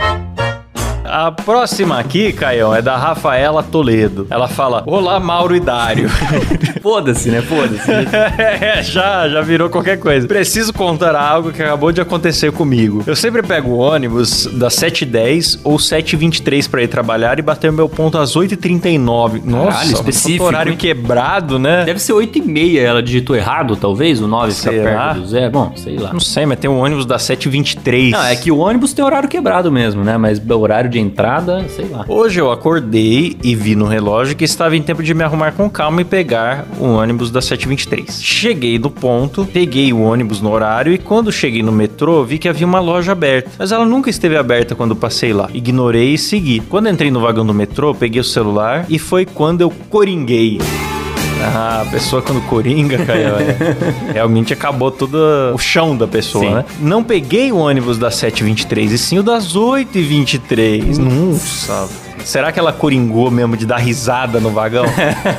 A 1.10 1.32
próxima 1.32 1.98
aqui, 1.98 2.32
Caião, 2.32 2.72
é 2.72 2.80
da 2.80 2.96
Rafaela 2.96 3.64
Toledo. 3.64 4.28
Ela 4.30 4.46
fala: 4.46 4.84
Olá, 4.86 5.18
Mauro 5.18 5.56
e 5.56 5.60
Dário. 5.60 6.08
Foda-se, 6.80 7.30
né? 7.30 7.42
Foda-se. 7.42 7.90
é, 7.90 8.80
já, 8.84 9.28
já 9.28 9.40
virou 9.40 9.68
qualquer 9.68 9.98
coisa. 9.98 10.28
Preciso 10.28 10.72
contar 10.72 11.16
algo 11.16 11.50
que 11.50 11.60
acabou 11.60 11.90
de 11.90 12.00
acontecer 12.00 12.52
comigo. 12.52 13.02
Eu 13.08 13.16
sempre 13.16 13.42
pego 13.42 13.70
o 13.70 13.78
ônibus 13.78 14.46
das 14.52 14.74
7h10 14.76 15.58
ou 15.64 15.78
7h23 15.78 16.70
pra 16.70 16.80
ir 16.82 16.88
trabalhar 16.88 17.40
e 17.40 17.42
bater 17.42 17.70
o 17.70 17.72
meu 17.72 17.88
ponto 17.88 18.16
às 18.16 18.36
8h39. 18.36 19.42
Nossa, 19.44 19.70
Caralho, 19.72 19.92
específico, 19.92 20.44
horário 20.44 20.72
hein? 20.72 20.78
quebrado, 20.78 21.58
né? 21.58 21.84
Deve 21.84 21.98
ser 21.98 22.12
8 22.12 22.38
e 22.38 22.42
meia, 22.42 22.82
ela 22.82 23.02
digitou 23.02 23.34
errado, 23.34 23.74
talvez, 23.74 24.20
o 24.20 24.28
9 24.28 24.52
fica 24.52 24.70
perto 24.70 25.20
do 25.20 25.26
zero. 25.26 25.50
Bom, 25.50 25.72
sei 25.74 25.98
lá. 25.98 26.12
Não 26.12 26.20
sei, 26.20 26.46
mas 26.46 26.60
tem 26.60 26.70
um 26.70 26.78
ônibus 26.78 27.04
das 27.04 27.22
7h23. 27.22 28.10
Não, 28.10 28.24
é 28.24 28.36
que 28.36 28.52
o 28.52 28.58
ônibus 28.58 28.92
tem 28.92 29.04
horário 29.04 29.28
quebrado 29.28 29.72
mesmo, 29.72 30.04
né? 30.04 30.16
Mas 30.16 30.38
o 30.38 30.58
horário 30.60 30.88
de 30.88 30.99
entrada, 31.00 31.66
sei 31.68 31.86
lá. 31.86 32.04
Hoje 32.08 32.40
eu 32.40 32.50
acordei 32.50 33.36
e 33.42 33.54
vi 33.54 33.74
no 33.74 33.86
relógio 33.86 34.36
que 34.36 34.44
estava 34.44 34.76
em 34.76 34.82
tempo 34.82 35.02
de 35.02 35.14
me 35.14 35.24
arrumar 35.24 35.52
com 35.52 35.68
calma 35.68 36.00
e 36.02 36.04
pegar 36.04 36.66
o 36.78 36.84
ônibus 36.84 37.30
da 37.30 37.40
723. 37.40 38.22
Cheguei 38.22 38.78
no 38.78 38.90
ponto, 38.90 39.44
peguei 39.44 39.92
o 39.92 40.00
ônibus 40.00 40.40
no 40.40 40.50
horário 40.50 40.92
e 40.92 40.98
quando 40.98 41.32
cheguei 41.32 41.62
no 41.62 41.72
metrô 41.72 42.24
vi 42.24 42.38
que 42.38 42.48
havia 42.48 42.66
uma 42.66 42.80
loja 42.80 43.12
aberta. 43.12 43.50
Mas 43.58 43.72
ela 43.72 43.84
nunca 43.84 44.10
esteve 44.10 44.36
aberta 44.36 44.74
quando 44.74 44.94
passei 44.94 45.32
lá. 45.32 45.48
Ignorei 45.52 46.14
e 46.14 46.18
segui. 46.18 46.60
Quando 46.60 46.88
entrei 46.88 47.10
no 47.10 47.20
vagão 47.20 47.44
do 47.44 47.54
metrô, 47.54 47.94
peguei 47.94 48.20
o 48.20 48.24
celular 48.24 48.86
e 48.88 48.98
foi 48.98 49.24
quando 49.26 49.62
eu 49.62 49.72
coringuei. 49.88 50.58
Ah, 51.42 51.82
a 51.82 51.90
pessoa 51.90 52.22
quando 52.22 52.40
coringa, 52.42 52.98
cara, 53.04 53.38
realmente 54.12 54.52
acabou 54.52 54.90
todo 54.90 55.16
o 55.54 55.58
chão 55.58 55.96
da 55.96 56.06
pessoa, 56.06 56.44
Sim. 56.44 56.54
né? 56.54 56.64
Não 56.80 57.02
peguei 57.02 57.50
o 57.52 57.56
ônibus 57.56 57.98
das 57.98 58.14
7h23, 58.16 58.90
e 58.92 58.98
sim 58.98 59.18
o 59.18 59.22
das 59.22 59.56
8h23. 59.56 60.98
Nossa. 60.98 61.88
Será 62.24 62.52
que 62.52 62.58
ela 62.58 62.70
coringou 62.72 63.30
mesmo 63.30 63.56
de 63.56 63.64
dar 63.64 63.78
risada 63.78 64.38
no 64.40 64.50
vagão? 64.50 64.84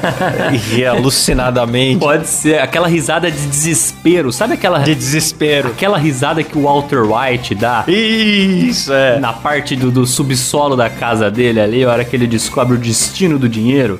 e 0.76 0.84
alucinadamente. 0.84 2.00
Pode 2.00 2.28
ser 2.28 2.60
aquela 2.60 2.88
risada 2.88 3.30
de 3.30 3.46
desespero. 3.46 4.32
Sabe 4.32 4.56
aquela, 4.56 4.80
De 4.80 4.96
desespero. 4.96 5.70
aquela 5.70 5.98
risada 5.98 6.42
que 6.44 6.58
o 6.58 6.64
Walter 6.64 7.04
White 7.04 7.54
dá? 7.54 7.84
Isso, 7.88 8.92
é. 8.92 9.20
Na 9.20 9.32
parte 9.32 9.76
do, 9.76 9.92
do 9.92 10.08
subsolo 10.08 10.76
da 10.76 10.90
casa 10.90 11.30
dele 11.30 11.60
ali, 11.62 11.84
a 11.84 11.90
hora 11.92 12.04
que 12.04 12.16
ele 12.16 12.26
descobre 12.26 12.76
o 12.76 12.80
destino 12.80 13.38
do 13.38 13.48
dinheiro. 13.48 14.00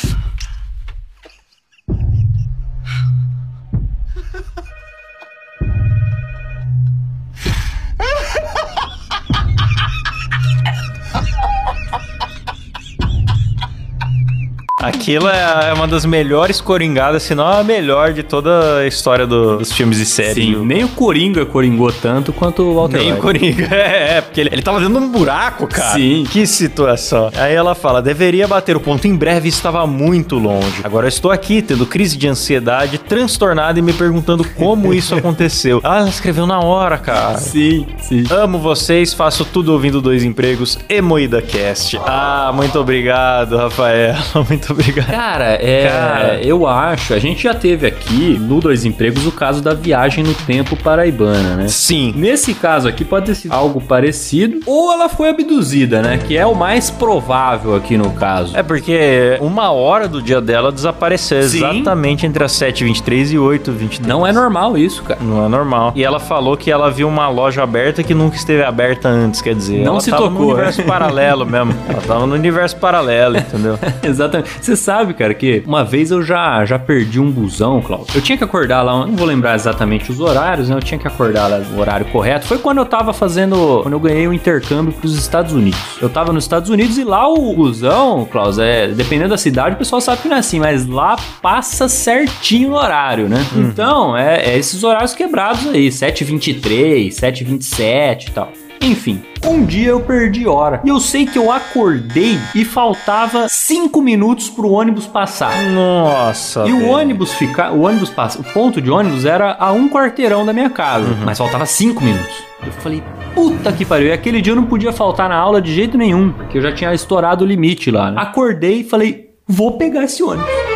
Aquilo 14.81 15.27
é 15.27 15.69
é 15.69 15.73
uma 15.73 15.87
das 15.87 16.05
melhores 16.05 16.59
coringadas, 16.61 17.23
se 17.23 17.35
não 17.35 17.45
a 17.47 17.63
melhor 17.63 18.13
de 18.13 18.23
toda 18.23 18.77
a 18.79 18.87
história 18.87 19.25
do- 19.27 19.57
dos 19.57 19.71
filmes 19.71 19.99
e 19.99 20.05
séries. 20.05 20.33
Sim, 20.35 20.65
nem 20.65 20.83
o 20.83 20.87
Coringa 20.89 21.45
coringou 21.45 21.91
tanto 21.91 22.31
quanto 22.33 22.63
o 22.63 22.75
Walter 22.75 22.97
Nem 22.99 23.13
o. 23.13 23.17
Coringa. 23.17 23.67
É, 23.71 24.17
é, 24.17 24.21
porque 24.21 24.39
ele, 24.41 24.49
ele 24.53 24.61
tava 24.61 24.79
dentro 24.79 24.99
de 24.99 25.05
um 25.05 25.09
buraco, 25.11 25.67
cara. 25.67 25.93
Sim. 25.95 26.25
Que 26.29 26.45
situação. 26.45 27.29
Aí 27.35 27.53
ela 27.53 27.73
fala: 27.75 28.01
deveria 28.01 28.47
bater 28.47 28.75
o 28.75 28.79
ponto 28.79 29.07
em 29.07 29.15
breve 29.15 29.47
estava 29.49 29.85
muito 29.87 30.37
longe. 30.37 30.81
Agora 30.83 31.05
eu 31.05 31.09
estou 31.09 31.31
aqui, 31.31 31.61
tendo 31.61 31.85
crise 31.85 32.17
de 32.17 32.27
ansiedade, 32.27 32.97
transtornada 32.97 33.79
e 33.79 33.81
me 33.81 33.93
perguntando 33.93 34.43
como 34.43 34.93
isso 34.93 35.15
aconteceu. 35.15 35.79
Ah, 35.83 35.99
ela 35.99 36.09
escreveu 36.09 36.45
na 36.45 36.59
hora, 36.59 36.97
cara. 36.97 37.37
Sim, 37.37 37.87
sim. 37.99 38.23
Amo 38.29 38.57
vocês, 38.59 39.13
faço 39.13 39.45
tudo 39.45 39.71
ouvindo 39.73 40.01
dois 40.01 40.23
empregos 40.23 40.77
e 40.89 41.01
Moída 41.01 41.41
Cast. 41.41 41.97
Ah, 42.05 42.51
muito 42.53 42.79
obrigado, 42.79 43.57
Rafael. 43.57 44.15
Muito 44.49 44.70
obrigado. 44.73 45.07
Cara, 45.07 45.57
é, 45.61 45.87
Cara. 45.87 46.41
eu 46.41 46.67
acho, 46.67 47.13
a 47.13 47.19
gente 47.19 47.43
já 47.43 47.53
teve 47.53 47.85
aqui 47.85 48.37
no 48.39 48.59
Dois 48.59 48.85
Empregos 48.85 49.25
o 49.25 49.31
caso 49.31 49.61
da 49.61 49.73
viagem 49.73 50.23
no 50.23 50.33
tempo 50.33 50.75
paraibana, 50.75 51.55
né? 51.55 51.67
Sim. 51.67 52.13
Nesse 52.15 52.53
caso 52.53 52.87
aqui 52.87 53.03
pode 53.03 53.25
ter 53.25 53.35
sido 53.35 53.53
algo 53.53 53.81
parecido 53.81 54.59
ou 54.65 54.91
ela 54.91 55.09
foi 55.09 55.29
abduzida, 55.29 56.01
né? 56.01 56.17
Que 56.17 56.37
é 56.37 56.45
o 56.45 56.55
mais 56.55 56.89
provável 56.89 57.75
aqui 57.75 57.97
no 57.97 58.11
caso. 58.11 58.55
É 58.55 58.63
porque 58.63 59.37
uma 59.39 59.71
hora 59.71 60.07
do 60.07 60.21
dia 60.21 60.41
dela 60.41 60.71
desapareceu 60.71 61.39
exatamente 61.39 62.25
entre 62.25 62.43
as 62.43 62.51
7h23 62.53 63.31
e 63.31 63.35
8h23. 63.35 64.05
Não 64.05 64.25
é 64.25 64.31
normal 64.31 64.77
isso, 64.77 65.03
cara. 65.03 65.19
Não 65.21 65.45
é 65.45 65.47
normal. 65.47 65.93
E 65.95 66.03
ela 66.03 66.19
falou 66.19 66.55
que 66.57 66.71
ela 66.71 66.89
viu 66.89 67.07
uma 67.07 67.27
loja 67.27 67.63
aberta 67.63 68.03
que 68.03 68.13
nunca 68.13 68.35
esteve 68.35 68.63
aberta 68.63 69.09
antes, 69.09 69.41
quer 69.41 69.55
dizer. 69.55 69.83
Não 69.83 69.99
se 69.99 70.11
tocou, 70.11 70.29
no 70.29 70.47
universo 70.47 70.83
paralelo 70.83 71.45
mesmo. 71.45 71.73
Ela 71.87 72.01
tava 72.01 72.25
no 72.25 72.35
universo 72.35 72.77
paralelo, 72.77 73.37
entendeu? 73.37 73.77
Exatamente. 74.03 74.49
Você 74.61 74.75
sabe, 74.75 75.15
cara, 75.15 75.33
que 75.33 75.63
uma 75.65 75.83
vez 75.83 76.11
eu 76.11 76.21
já, 76.21 76.63
já 76.65 76.77
perdi 76.77 77.19
um 77.19 77.31
busão, 77.31 77.81
Cláudio. 77.81 78.15
Eu 78.15 78.21
tinha 78.21 78.37
que 78.37 78.43
acordar 78.43 78.83
lá, 78.83 79.07
não 79.07 79.15
vou 79.15 79.25
lembrar 79.25 79.55
exatamente 79.55 80.11
os 80.11 80.19
horários, 80.19 80.69
né? 80.69 80.75
Eu 80.75 80.81
tinha 80.81 80.99
que 80.99 81.07
acordar 81.07 81.47
lá 81.47 81.57
no 81.57 81.79
horário 81.79 82.05
correto. 82.05 82.45
Foi 82.45 82.59
quando 82.59 82.77
eu 82.77 82.85
tava 82.85 83.11
fazendo, 83.11 83.79
quando 83.81 83.93
eu 83.93 83.99
ganhei 83.99 84.27
o 84.27 84.33
intercâmbio 84.33 84.93
pros 84.93 85.17
Estados 85.17 85.51
Unidos. 85.51 85.79
Eu 85.99 86.09
tava 86.09 86.31
nos 86.31 86.43
Estados 86.43 86.69
Unidos 86.69 86.99
e 86.99 87.03
lá 87.03 87.27
o 87.27 87.55
busão, 87.55 88.23
Klaus, 88.25 88.59
é, 88.59 88.87
dependendo 88.89 89.29
da 89.29 89.37
cidade, 89.37 89.75
o 89.75 89.77
pessoal 89.79 89.99
sabe 89.99 90.21
que 90.21 90.27
não 90.27 90.35
é 90.35 90.39
assim, 90.39 90.59
mas 90.59 90.85
lá 90.85 91.15
passa 91.41 91.87
certinho 91.89 92.69
no 92.69 92.75
horário, 92.75 93.27
né? 93.27 93.43
Então, 93.55 94.15
é, 94.15 94.43
é 94.43 94.57
esses 94.57 94.83
horários 94.83 95.15
quebrados 95.15 95.67
aí, 95.67 95.89
7h23, 95.89 97.07
7h27 97.09 98.27
e 98.27 98.31
tal. 98.31 98.53
Enfim, 98.81 99.21
um 99.45 99.63
dia 99.63 99.89
eu 99.89 99.99
perdi 99.99 100.47
hora. 100.47 100.81
E 100.83 100.89
eu 100.89 100.99
sei 100.99 101.27
que 101.27 101.37
eu 101.37 101.51
acordei 101.51 102.39
e 102.55 102.65
faltava 102.65 103.47
5 103.47 104.01
minutos 104.01 104.49
pro 104.49 104.71
ônibus 104.71 105.05
passar. 105.05 105.55
Nossa. 105.69 106.65
E 106.67 106.73
o 106.73 106.79
velho. 106.79 106.89
ônibus 106.91 107.31
ficar, 107.33 107.71
o 107.73 107.81
ônibus 107.81 108.09
passa, 108.09 108.39
o 108.39 108.43
ponto 108.43 108.81
de 108.81 108.89
ônibus 108.89 109.23
era 109.23 109.55
a 109.59 109.71
um 109.71 109.87
quarteirão 109.87 110.43
da 110.45 110.51
minha 110.51 110.69
casa, 110.69 111.15
mas 111.23 111.37
faltava 111.37 111.65
cinco 111.67 112.03
minutos. 112.03 112.35
Eu 112.65 112.71
falei, 112.71 113.03
puta 113.35 113.71
que 113.71 113.85
pariu. 113.85 114.07
E 114.07 114.11
aquele 114.11 114.41
dia 114.41 114.51
eu 114.51 114.55
não 114.55 114.65
podia 114.65 114.91
faltar 114.91 115.29
na 115.29 115.35
aula 115.35 115.61
de 115.61 115.73
jeito 115.73 115.97
nenhum, 115.97 116.31
porque 116.31 116.57
eu 116.57 116.61
já 116.61 116.71
tinha 116.71 116.93
estourado 116.93 117.43
o 117.43 117.47
limite 117.47 117.91
lá. 117.91 118.11
Né? 118.11 118.19
Acordei 118.19 118.81
e 118.81 118.83
falei, 118.83 119.29
vou 119.47 119.77
pegar 119.77 120.03
esse 120.05 120.23
ônibus. 120.23 120.70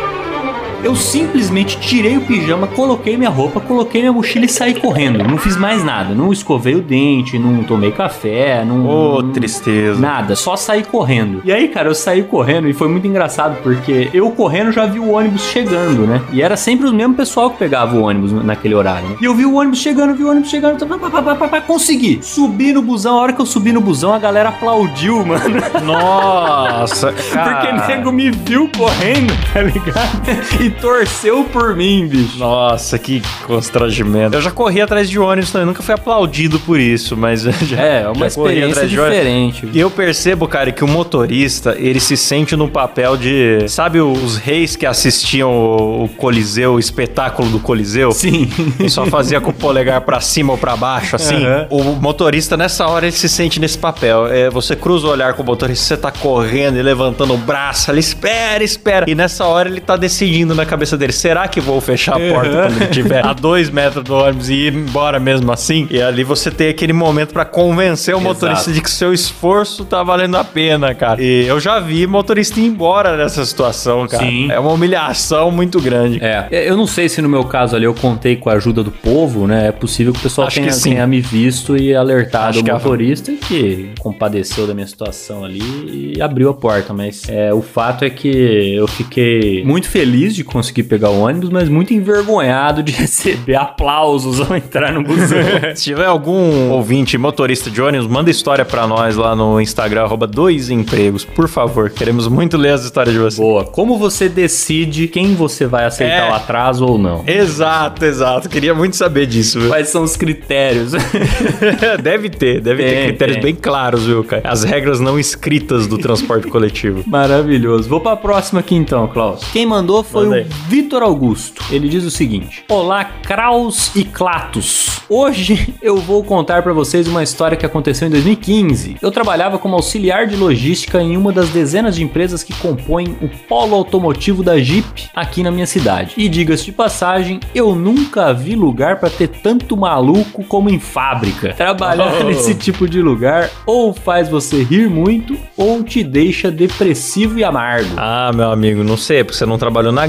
Eu 0.86 0.94
simplesmente 0.94 1.76
tirei 1.80 2.16
o 2.16 2.20
pijama, 2.20 2.68
coloquei 2.68 3.16
minha 3.16 3.28
roupa, 3.28 3.58
coloquei 3.58 4.02
minha 4.02 4.12
mochila 4.12 4.44
e 4.44 4.48
saí 4.48 4.74
correndo. 4.74 5.18
Não 5.28 5.36
fiz 5.36 5.56
mais 5.56 5.82
nada. 5.82 6.14
Não 6.14 6.32
escovei 6.32 6.76
o 6.76 6.80
dente, 6.80 7.36
não 7.40 7.64
tomei 7.64 7.90
café, 7.90 8.64
não. 8.64 8.86
Ô, 8.86 9.20
não- 9.20 9.32
tristeza. 9.32 10.00
Nada, 10.00 10.36
só 10.36 10.54
saí 10.54 10.84
correndo. 10.84 11.40
E 11.44 11.50
aí, 11.52 11.66
cara, 11.66 11.88
eu 11.88 11.94
saí 11.94 12.22
correndo 12.22 12.68
e 12.68 12.72
foi 12.72 12.86
muito 12.88 13.04
engraçado 13.04 13.56
porque 13.64 14.08
eu 14.14 14.30
correndo 14.30 14.70
já 14.70 14.86
vi 14.86 15.00
o 15.00 15.10
ônibus 15.10 15.42
chegando, 15.46 16.06
né? 16.06 16.22
E 16.32 16.40
era 16.40 16.56
sempre 16.56 16.86
o 16.88 16.92
mesmo 16.94 17.14
pessoal 17.14 17.50
que 17.50 17.58
pegava 17.58 17.96
o 17.96 18.02
ônibus 18.04 18.30
naquele 18.44 18.74
horário. 18.76 19.08
né? 19.08 19.16
E 19.20 19.24
eu 19.24 19.34
vi 19.34 19.44
o 19.44 19.56
ônibus 19.56 19.80
chegando, 19.80 20.14
vi 20.14 20.22
o 20.22 20.30
ônibus 20.30 20.50
chegando, 20.50 20.86
pá, 20.86 21.10
pá, 21.34 21.48
pá, 21.48 21.60
consegui. 21.62 22.20
Subi 22.22 22.72
no 22.72 22.80
busão, 22.80 23.18
a 23.18 23.22
hora 23.22 23.32
que 23.32 23.40
eu 23.42 23.46
subi 23.46 23.72
no 23.72 23.80
busão, 23.80 24.14
a 24.14 24.18
galera 24.20 24.50
aplaudiu, 24.50 25.16
mano. 25.26 25.42
Nossa, 25.84 27.12
cara. 27.12 27.56
Porque 27.56 27.92
nego 27.92 28.12
me 28.12 28.30
viu 28.30 28.70
correndo, 28.76 29.32
tá 29.52 29.62
ligado? 29.62 30.30
E 30.60 30.70
torceu 30.80 31.44
por 31.44 31.74
mim, 31.74 32.06
bicho. 32.06 32.38
Nossa, 32.38 32.98
que 32.98 33.22
constrangimento. 33.46 34.36
Eu 34.36 34.42
já 34.42 34.50
corri 34.50 34.80
atrás 34.80 35.08
de 35.08 35.18
ônibus 35.18 35.50
também, 35.50 35.66
nunca 35.66 35.82
fui 35.82 35.94
aplaudido 35.94 36.58
por 36.60 36.78
isso, 36.78 37.16
mas 37.16 37.42
já, 37.62 37.80
É, 37.80 38.02
é 38.02 38.08
uma 38.08 38.28
já 38.28 38.34
corri 38.34 38.58
experiência 38.60 38.86
diferente. 38.86 39.68
E 39.72 39.80
eu 39.80 39.90
percebo, 39.90 40.46
cara, 40.46 40.70
que 40.72 40.84
o 40.84 40.88
motorista, 40.88 41.76
ele 41.78 42.00
se 42.00 42.16
sente 42.16 42.56
no 42.56 42.68
papel 42.68 43.16
de. 43.16 43.68
Sabe 43.68 44.00
os 44.00 44.36
reis 44.36 44.76
que 44.76 44.86
assistiam 44.86 45.50
o 45.50 46.08
Coliseu, 46.16 46.74
o 46.74 46.78
espetáculo 46.78 47.48
do 47.48 47.58
Coliseu? 47.60 48.12
Sim. 48.12 48.48
E 48.78 48.88
só 48.90 49.06
fazia 49.06 49.40
com 49.40 49.50
o 49.50 49.54
polegar 49.54 50.00
pra 50.02 50.20
cima 50.20 50.52
ou 50.52 50.58
pra 50.58 50.76
baixo, 50.76 51.16
assim. 51.16 51.44
Aham. 51.44 51.66
O 51.70 51.82
motorista, 51.94 52.56
nessa 52.56 52.86
hora, 52.86 53.06
ele 53.06 53.16
se 53.16 53.28
sente 53.28 53.58
nesse 53.58 53.78
papel. 53.78 54.26
É, 54.26 54.50
você 54.50 54.76
cruza 54.76 55.06
o 55.06 55.10
olhar 55.10 55.34
com 55.34 55.42
o 55.42 55.46
motorista, 55.46 55.84
você 55.84 55.96
tá 55.96 56.10
correndo 56.10 56.78
e 56.78 56.82
levantando 56.82 57.34
o 57.34 57.38
braço 57.38 57.90
ali, 57.90 58.00
espera, 58.00 58.62
espera. 58.62 59.08
E 59.08 59.14
nessa 59.14 59.44
hora 59.46 59.68
ele 59.68 59.80
tá 59.80 59.96
decidindo 59.96 60.54
na 60.54 60.65
cabeça 60.66 60.96
dele: 60.96 61.12
será 61.12 61.48
que 61.48 61.60
vou 61.60 61.80
fechar 61.80 62.16
a 62.16 62.32
porta 62.32 62.50
quando 62.50 62.76
ele 62.76 62.84
estiver 62.84 63.24
a 63.26 63.32
dois 63.32 63.70
metros 63.70 64.04
do 64.04 64.14
ônibus 64.14 64.48
e 64.48 64.54
ir 64.54 64.74
embora 64.74 65.18
mesmo 65.18 65.50
assim? 65.52 65.86
E 65.90 66.00
ali 66.00 66.24
você 66.24 66.50
tem 66.50 66.68
aquele 66.68 66.92
momento 66.92 67.32
pra 67.32 67.44
convencer 67.44 68.14
o 68.14 68.20
motorista 68.20 68.64
Exato. 68.70 68.72
de 68.72 68.80
que 68.80 68.90
seu 68.90 69.12
esforço 69.12 69.84
tá 69.84 70.02
valendo 70.02 70.36
a 70.36 70.44
pena, 70.44 70.94
cara. 70.94 71.22
E 71.22 71.46
eu 71.46 71.58
já 71.60 71.78
vi 71.80 72.06
motorista 72.06 72.58
ir 72.60 72.66
embora 72.66 73.16
nessa 73.16 73.44
situação, 73.44 74.06
cara. 74.06 74.24
Sim. 74.24 74.50
É 74.50 74.58
uma 74.58 74.72
humilhação 74.72 75.50
muito 75.50 75.80
grande. 75.80 76.18
É, 76.22 76.48
eu 76.68 76.76
não 76.76 76.86
sei 76.86 77.08
se 77.08 77.20
no 77.22 77.28
meu 77.28 77.44
caso 77.44 77.76
ali 77.76 77.84
eu 77.84 77.94
contei 77.94 78.36
com 78.36 78.50
a 78.50 78.54
ajuda 78.54 78.82
do 78.82 78.90
povo, 78.90 79.46
né? 79.46 79.68
É 79.68 79.72
possível 79.72 80.12
que 80.12 80.18
o 80.18 80.22
pessoal 80.22 80.48
tenha, 80.48 80.72
tenha 80.76 81.06
me 81.06 81.20
visto 81.20 81.76
e 81.76 81.94
alertado 81.94 82.50
Acho 82.50 82.60
o 82.60 82.64
que 82.64 82.70
a- 82.70 82.74
motorista 82.74 83.32
que 83.32 83.90
compadeceu 84.00 84.66
da 84.66 84.74
minha 84.74 84.86
situação 84.86 85.44
ali 85.44 86.14
e 86.16 86.20
abriu 86.22 86.48
a 86.50 86.54
porta. 86.54 86.92
Mas 86.92 87.28
é, 87.28 87.52
o 87.52 87.62
fato 87.62 88.04
é 88.04 88.10
que 88.10 88.74
eu 88.74 88.86
fiquei 88.86 89.64
muito 89.64 89.88
feliz 89.88 90.34
de 90.34 90.44
conseguir 90.46 90.84
pegar 90.84 91.10
o 91.10 91.20
ônibus, 91.20 91.50
mas 91.50 91.68
muito 91.68 91.92
envergonhado 91.92 92.82
de 92.82 92.92
receber 92.96 93.56
aplausos 93.56 94.40
ao 94.40 94.56
entrar 94.56 94.92
no 94.92 95.02
busão. 95.02 95.38
Se 95.74 95.84
tiver 95.84 96.06
algum 96.06 96.70
ouvinte 96.70 97.18
motorista 97.18 97.70
de 97.70 97.80
ônibus, 97.82 98.06
manda 98.06 98.30
história 98.30 98.64
pra 98.64 98.86
nós 98.86 99.16
lá 99.16 99.34
no 99.36 99.60
Instagram, 99.60 100.02
arroba 100.04 100.26
dois 100.26 100.70
empregos, 100.70 101.24
por 101.24 101.48
favor. 101.48 101.90
Queremos 101.90 102.28
muito 102.28 102.56
ler 102.56 102.70
as 102.72 102.84
histórias 102.84 103.14
de 103.14 103.20
vocês. 103.20 103.38
Boa. 103.40 103.64
Como 103.64 103.98
você 103.98 104.28
decide 104.28 105.08
quem 105.08 105.34
você 105.34 105.66
vai 105.66 105.84
aceitar 105.84 106.28
É. 106.28 106.30
o 106.30 106.34
atraso 106.34 106.84
ou 106.86 106.98
não? 106.98 107.24
Exato, 107.26 108.04
exato. 108.04 108.48
Queria 108.48 108.74
muito 108.74 108.96
saber 108.96 109.26
disso, 109.26 109.60
viu? 109.60 109.68
Quais 109.68 109.88
são 109.88 110.02
os 110.02 110.16
critérios? 110.16 110.92
deve 112.02 112.28
ter, 112.30 112.60
deve 112.60 112.82
ter 112.82 112.90
Tem, 112.94 113.06
critérios 113.08 113.36
tem. 113.36 113.44
bem 113.44 113.54
claros, 113.54 114.06
viu, 114.06 114.22
cara? 114.24 114.42
As 114.44 114.64
regras 114.64 115.00
não 115.00 115.18
escritas 115.18 115.86
do 115.86 115.98
transporte 115.98 116.46
coletivo. 116.48 117.02
Maravilhoso. 117.06 117.88
Vou 117.88 118.00
pra 118.00 118.16
próxima 118.16 118.60
aqui 118.60 118.74
então, 118.74 119.06
Klaus. 119.08 119.44
Quem 119.52 119.66
mandou 119.66 120.02
foi 120.02 120.24
Manda 120.26 120.35
aí. 120.36 120.46
Vitor 120.68 121.02
Augusto. 121.02 121.62
Ele 121.70 121.88
diz 121.88 122.04
o 122.04 122.10
seguinte: 122.10 122.64
Olá, 122.68 123.04
Kraus 123.04 123.94
e 123.94 124.04
Clatus. 124.04 125.00
Hoje 125.08 125.74
eu 125.82 125.96
vou 125.98 126.24
contar 126.24 126.62
pra 126.62 126.72
vocês 126.72 127.06
uma 127.06 127.22
história 127.22 127.56
que 127.56 127.66
aconteceu 127.66 128.08
em 128.08 128.10
2015. 128.10 128.96
Eu 129.00 129.10
trabalhava 129.10 129.58
como 129.58 129.76
auxiliar 129.76 130.26
de 130.26 130.36
logística 130.36 131.00
em 131.00 131.16
uma 131.16 131.32
das 131.32 131.48
dezenas 131.50 131.94
de 131.96 132.02
empresas 132.02 132.42
que 132.42 132.54
compõem 132.54 133.16
o 133.20 133.28
polo 133.48 133.74
automotivo 133.76 134.42
da 134.42 134.58
Jeep 134.58 135.08
aqui 135.14 135.42
na 135.42 135.50
minha 135.50 135.66
cidade. 135.66 136.14
E 136.16 136.28
diga-se 136.28 136.64
de 136.64 136.72
passagem, 136.72 137.40
eu 137.54 137.74
nunca 137.74 138.32
vi 138.32 138.54
lugar 138.54 138.98
pra 138.98 139.10
ter 139.10 139.28
tanto 139.28 139.76
maluco 139.76 140.42
como 140.44 140.70
em 140.70 140.78
fábrica. 140.78 141.52
Trabalhar 141.54 142.06
Oh. 142.20 142.24
nesse 142.24 142.54
tipo 142.54 142.88
de 142.88 143.00
lugar 143.00 143.50
ou 143.66 143.92
faz 143.92 144.28
você 144.28 144.62
rir 144.62 144.88
muito 144.88 145.36
ou 145.56 145.82
te 145.82 146.02
deixa 146.04 146.50
depressivo 146.50 147.38
e 147.38 147.44
amargo. 147.44 147.90
Ah, 147.96 148.30
meu 148.34 148.50
amigo, 148.50 148.84
não 148.84 148.96
sei, 148.96 149.24
porque 149.24 149.36
você 149.36 149.46
não 149.46 149.58
trabalhou 149.58 149.92
na 149.92 150.06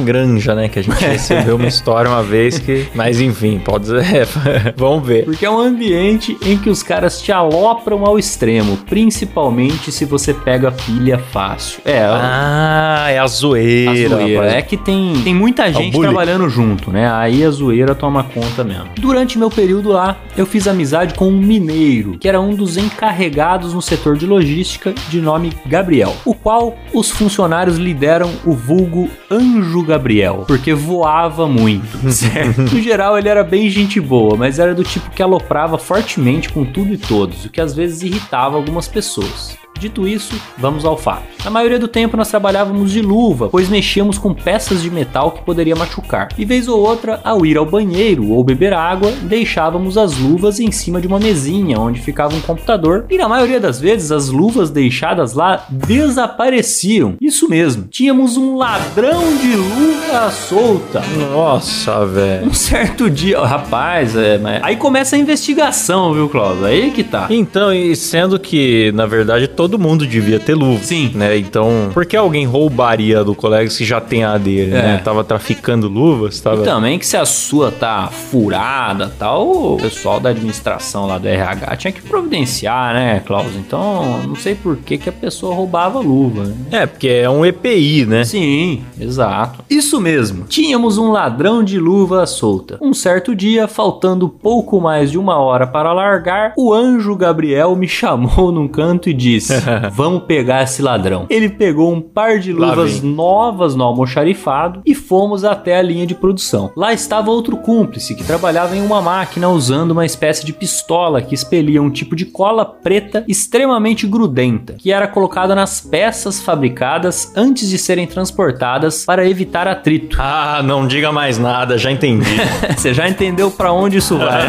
né? 0.56 0.68
Que 0.68 0.80
a 0.80 0.84
gente 0.84 1.00
recebeu 1.04 1.56
uma 1.56 1.68
história 1.68 2.10
uma 2.10 2.24
vez 2.24 2.58
que. 2.60 2.88
Mas 2.96 3.20
enfim, 3.22 3.60
pode 3.60 3.86
dizer. 3.86 4.28
Vamos 4.76 5.08
ver. 5.08 5.26
Porque 5.26 5.46
é 5.46 5.50
um 5.50 5.60
ambiente 5.60 6.38
em 6.46 6.58
que 6.58 6.70
os 6.70 6.82
caras 6.84 7.22
te 7.22 7.32
alopram 7.32 8.06
ao 8.06 8.18
extremo, 8.18 8.78
principalmente 8.88 9.92
se 9.92 10.06
você 10.06 10.34
pega 10.34 10.72
pilha 10.72 11.18
fácil. 11.18 11.82
É, 11.86 12.00
Ah, 12.06 13.08
é 13.10 13.18
a 13.20 13.24
a 13.24 13.28
zoeira. 13.28 14.08
zoeira. 14.18 14.40
rapaz. 14.42 14.54
É 14.54 14.62
que 14.62 14.78
tem, 14.78 15.14
tem 15.24 15.36
muita 15.36 15.72
gente 15.72 15.92
bullying. 15.92 16.10
trabalhando 16.10 16.50
junto, 16.50 16.92
né? 16.92 17.12
Aí 17.12 17.44
a 17.44 17.50
zoeira 17.52 17.94
toma 17.94 18.24
conta 18.24 18.64
mesmo. 18.64 18.88
Durante 18.98 19.38
meu 19.38 19.50
período 19.50 19.90
lá, 19.90 20.18
eu 20.38 20.46
fiz 20.46 20.68
amizade 20.68 21.14
com 21.14 21.28
um 21.28 21.38
mineiro, 21.38 22.18
que 22.18 22.28
era 22.28 22.40
um 22.40 22.54
dos 22.56 22.78
encarregados 22.78 23.74
no 23.74 23.82
setor 23.82 24.18
de 24.18 24.26
logística, 24.26 24.94
de 25.10 25.20
nome 25.20 25.52
Gabriel, 25.66 26.16
o 26.26 26.34
qual 26.34 26.78
os 26.94 27.10
funcionários 27.10 27.78
lideram 27.78 28.32
o 28.46 28.54
vulgo 28.54 29.10
Anjo 29.30 29.84
Gabriel, 29.84 30.07
porque 30.46 30.74
voava 30.74 31.48
muito, 31.48 31.98
certo? 32.12 32.62
No 32.62 32.82
geral, 32.82 33.18
ele 33.18 33.30
era 33.30 33.44
bem 33.44 33.70
gente 33.70 34.00
boa, 34.00 34.36
mas 34.36 34.60
era 34.60 34.74
do 34.74 34.84
tipo 34.84 35.10
que 35.10 35.22
aloprava 35.22 35.78
fortemente 35.78 36.50
com 36.50 36.66
tudo 36.66 36.94
e 36.94 36.98
todos, 36.98 37.46
o 37.46 37.50
que 37.50 37.62
às 37.62 37.74
vezes 37.74 38.02
irritava 38.02 38.56
algumas 38.56 38.88
pessoas. 38.88 39.58
Dito 39.80 40.08
isso, 40.08 40.40
vamos 40.58 40.86
ao 40.86 40.98
fato. 40.98 41.24
Na 41.44 41.52
maioria 41.52 41.80
do 41.80 41.88
tempo 41.88 42.18
nós 42.18 42.30
trabalhávamos 42.30 42.92
de 42.92 43.02
luva, 43.02 43.50
pois 43.50 43.70
mexíamos 43.70 44.18
com 44.18 44.34
peças 44.34 44.82
de 44.82 44.90
metal 44.90 45.32
que 45.32 45.44
poderia 45.44 45.76
machucar. 45.76 46.30
E 46.38 46.46
vez 46.46 46.68
ou 46.68 46.80
outra, 46.80 47.22
ao 47.24 47.46
ir 47.46 47.58
ao 47.58 47.66
banheiro 47.66 48.30
ou 48.32 48.44
beber 48.44 48.74
água, 48.74 49.12
deixávamos 49.24 49.98
as 49.98 50.18
luvas 50.18 50.60
em 50.60 50.72
cima 50.72 51.02
de 51.02 51.08
uma 51.08 51.20
mesinha 51.20 51.80
onde 51.80 52.02
ficava 52.02 52.36
um 52.36 52.42
computador, 52.42 53.06
e 53.10 53.18
na 53.18 53.28
maioria 53.28 53.60
das 53.60 53.80
vezes 53.80 54.12
as 54.12 54.30
luvas 54.30 54.70
deixadas 54.70 55.34
lá 55.34 55.66
desapareciam. 55.70 57.16
Isso 57.22 57.50
mesmo, 57.50 57.88
tínhamos 57.90 58.38
um 58.38 58.58
ladrão 58.58 59.38
de 59.38 59.56
luva 59.56 60.32
solta. 60.32 61.02
Nossa, 61.32 62.06
velho. 62.06 62.48
Um 62.48 62.54
certo 62.54 63.10
dia, 63.10 63.40
rapaz, 63.46 64.16
é, 64.16 64.38
mas 64.38 64.64
aí 64.64 64.76
começa 64.76 65.16
a 65.16 65.20
investigação, 65.20 66.14
viu, 66.14 66.30
Cláudio? 66.30 66.66
Aí 66.66 66.92
que 66.92 67.04
tá. 67.04 67.28
Então, 67.30 67.74
e 67.74 67.96
sendo 67.96 68.40
que, 68.40 68.92
na 68.94 69.06
verdade, 69.06 69.48
todo 69.48 69.67
mundo 69.80 70.06
devia 70.06 70.40
ter 70.40 70.54
luva. 70.54 70.84
Sim. 70.84 71.12
Né? 71.16 71.38
Então, 71.38 71.90
por 71.94 72.06
que 72.06 72.16
alguém 72.16 72.46
roubaria 72.46 73.24
do 73.24 73.34
colega 73.34 73.70
se 73.70 73.84
já 73.84 74.00
tem 74.00 74.24
a 74.24 74.38
dele, 74.38 74.72
É. 74.76 74.82
né? 74.82 75.02
Tava 75.04 75.24
traficando 75.24 75.88
luvas, 75.88 76.40
tava... 76.40 76.62
E 76.62 76.66
também 76.66 77.00
que 77.00 77.06
se 77.08 77.18
a 77.18 77.26
sua 77.26 77.72
tá 77.72 78.08
furada 78.08 79.12
tal, 79.18 79.74
o 79.74 79.78
pessoal 79.78 80.20
da 80.20 80.30
administração 80.30 81.08
lá 81.08 81.18
do 81.18 81.28
RH 81.28 81.76
tinha 81.78 81.92
que 81.92 82.02
providenciar, 82.02 82.94
né, 82.94 83.22
Klaus? 83.26 83.56
Então, 83.56 84.22
não 84.28 84.36
sei 84.36 84.54
por 84.56 84.78
que, 84.78 84.98
que 84.98 85.10
a 85.10 85.14
pessoa 85.14 85.56
roubava 85.56 86.00
luva, 86.00 86.44
né? 86.44 86.56
É, 86.72 86.86
porque 86.86 87.08
é 87.08 87.30
um 87.30 87.46
EPI, 87.46 88.06
né? 88.06 88.24
Sim, 88.24 88.84
exato. 89.00 89.64
Isso 89.70 90.00
mesmo. 90.00 90.46
Tínhamos 90.46 90.98
um 90.98 91.12
ladrão 91.12 91.64
de 91.64 91.80
luva 91.80 92.26
solta. 92.26 92.78
Um 92.82 92.94
certo 92.94 93.36
dia, 93.36 93.68
faltando 93.68 94.28
pouco 94.30 94.80
mais 94.80 95.10
de 95.12 95.18
uma 95.18 95.38
hora 95.38 95.66
para 95.66 95.94
largar, 95.94 96.54
o 96.58 96.74
anjo 96.74 97.16
Gabriel 97.16 97.76
me 97.76 97.88
chamou 97.98 98.52
num 98.52 98.68
canto 98.68 99.10
e 99.10 99.14
disse: 99.14 99.54
Vamos 99.92 100.24
pegar 100.24 100.64
esse 100.64 100.82
ladrão. 100.82 101.26
Ele 101.30 101.50
pegou 101.50 101.94
um 101.94 102.02
par 102.02 102.40
de 102.40 102.52
luvas 102.52 103.02
novas 103.02 103.76
no 103.76 103.84
almoxarifado 103.84 104.82
e 104.86 104.94
fomos 104.94 105.44
até 105.44 105.78
a 105.78 105.82
linha 105.82 106.06
de 106.06 106.16
produção. 106.16 106.72
Lá 106.76 106.94
estava 106.94 107.32
outro 107.32 107.58
cúmplice 107.58 108.16
que 108.16 108.24
trabalhava 108.24 108.76
em 108.76 108.82
uma 108.82 109.02
máquina 109.02 109.50
usando 109.50 109.92
uma 109.92 110.06
espécie 110.06 110.46
de 110.46 110.54
pistola 110.54 111.22
que 111.22 111.36
expelia 111.36 111.82
um 111.82 111.90
tipo 111.90 112.16
de 112.16 112.26
cola 112.26 112.66
preta 112.66 113.24
extremamente 113.28 114.08
grudenta, 114.08 114.74
que 114.78 114.92
era 114.92 115.08
colocada 115.08 115.56
nas 115.56 115.82
peças 115.82 116.42
fabricadas 116.42 117.32
antes 117.36 117.70
de 117.70 117.78
serem 117.78 118.08
transportadas 118.08 119.06
para 119.06 119.28
evitar 119.28 119.68
atrito. 119.68 120.18
Ah, 120.30 120.62
não 120.64 120.86
diga 120.86 121.12
mais 121.12 121.38
nada, 121.38 121.78
já 121.78 121.92
entendi. 121.92 122.30
Você 122.76 122.94
já 122.94 123.08
entendeu 123.08 123.50
para 123.50 123.72
onde 123.72 123.98
isso 123.98 124.18
vai? 124.18 124.46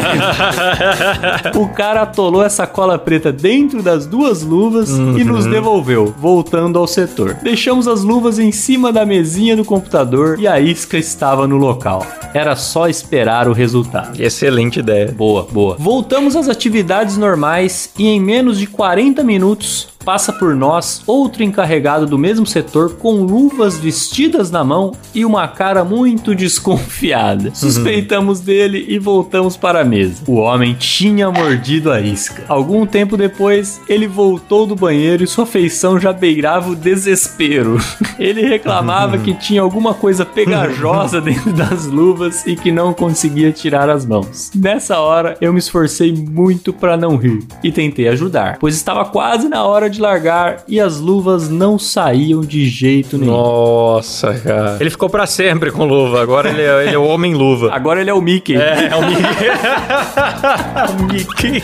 o 1.55 1.67
cara 1.69 2.01
atolou 2.01 2.43
essa 2.43 2.67
cola 2.67 2.97
preta 2.97 3.31
dentro 3.31 3.81
das 3.81 4.05
duas 4.05 4.43
luvas 4.43 4.89
e 5.17 5.23
nos 5.23 5.45
devolveu, 5.45 6.13
voltando 6.17 6.77
ao 6.77 6.87
setor. 6.87 7.35
Deixamos 7.41 7.87
as 7.87 8.03
luvas 8.03 8.39
em 8.39 8.51
cima 8.51 8.91
da 8.91 9.05
mesinha 9.05 9.55
do 9.55 9.65
computador 9.65 10.39
e 10.39 10.47
a 10.47 10.59
isca 10.59 10.97
estava 10.97 11.47
no 11.47 11.57
local. 11.57 12.05
Era 12.33 12.55
só 12.55 12.87
esperar 12.87 13.47
o 13.47 13.53
resultado. 13.53 14.21
Excelente 14.21 14.79
ideia. 14.79 15.11
Boa, 15.11 15.47
boa. 15.49 15.75
Voltamos 15.79 16.35
às 16.35 16.47
atividades 16.47 17.17
normais 17.17 17.91
e 17.97 18.07
em 18.07 18.19
menos 18.19 18.59
de 18.59 18.67
40 18.67 19.23
minutos 19.23 19.87
passa 20.09 20.33
por 20.33 20.55
nós 20.55 21.03
outro 21.05 21.43
encarregado 21.43 22.07
do 22.07 22.17
mesmo 22.17 22.43
setor 22.43 22.95
com 22.95 23.21
luvas 23.21 23.77
vestidas 23.77 24.49
na 24.49 24.63
mão 24.63 24.91
e 25.13 25.23
uma 25.23 25.47
cara 25.47 25.83
muito 25.83 26.33
desconfiada. 26.33 27.51
Suspeitamos 27.53 28.39
dele 28.39 28.83
e 28.89 28.97
voltamos 28.97 29.55
para 29.55 29.81
a 29.81 29.85
mesa. 29.85 30.23
O 30.25 30.37
homem 30.37 30.73
tinha 30.73 31.29
mordido 31.29 31.91
a 31.91 32.01
isca. 32.01 32.43
Algum 32.47 32.87
tempo 32.87 33.15
depois, 33.15 33.79
ele 33.87 34.07
voltou 34.07 34.65
do 34.65 34.75
banheiro 34.75 35.23
e 35.23 35.27
sua 35.27 35.45
feição 35.45 35.99
já 35.99 36.11
beirava 36.11 36.71
o 36.71 36.75
desespero. 36.75 37.77
Ele 38.17 38.41
reclamava 38.41 39.17
que 39.17 39.33
tinha 39.33 39.61
alguma 39.61 39.93
coisa 39.93 40.25
pegajosa 40.25 41.19
dentro 41.21 41.53
das 41.53 41.85
luvas 41.85 42.45
e 42.45 42.53
que 42.53 42.69
não 42.69 42.93
conseguia 42.93 43.49
tirar 43.51 43.89
as 43.89 44.05
mãos. 44.05 44.51
Nessa 44.53 44.99
hora, 44.99 45.37
eu 45.39 45.53
me 45.53 45.59
esforcei 45.59 46.11
muito 46.11 46.73
para 46.73 46.97
não 46.97 47.15
rir 47.15 47.45
e 47.63 47.71
tentei 47.71 48.09
ajudar, 48.09 48.57
pois 48.59 48.75
estava 48.75 49.05
quase 49.05 49.47
na 49.47 49.63
hora 49.63 49.89
de 49.89 49.98
largar 50.01 50.63
e 50.67 50.79
as 50.79 50.99
luvas 50.99 51.49
não 51.49 51.77
saíam 51.77 52.41
de 52.41 52.67
jeito 52.67 53.17
nenhum. 53.17 53.31
Nossa, 53.31 54.33
cara. 54.33 54.77
Ele 54.79 54.89
ficou 54.89 55.09
pra 55.09 55.25
sempre 55.25 55.71
com 55.71 55.85
luva, 55.85 56.21
agora 56.21 56.49
ele 56.49 56.61
é, 56.61 56.85
ele 56.85 56.95
é 56.95 56.97
o 56.97 57.05
homem-luva. 57.05 57.73
Agora 57.73 58.01
ele 58.01 58.09
é 58.09 58.13
o 58.13 58.21
Mickey. 58.21 58.55
É, 58.55 58.89
é 58.91 58.95
o 58.95 59.05
Mickey. 59.05 59.49
o 60.89 61.03
Mickey. 61.03 61.63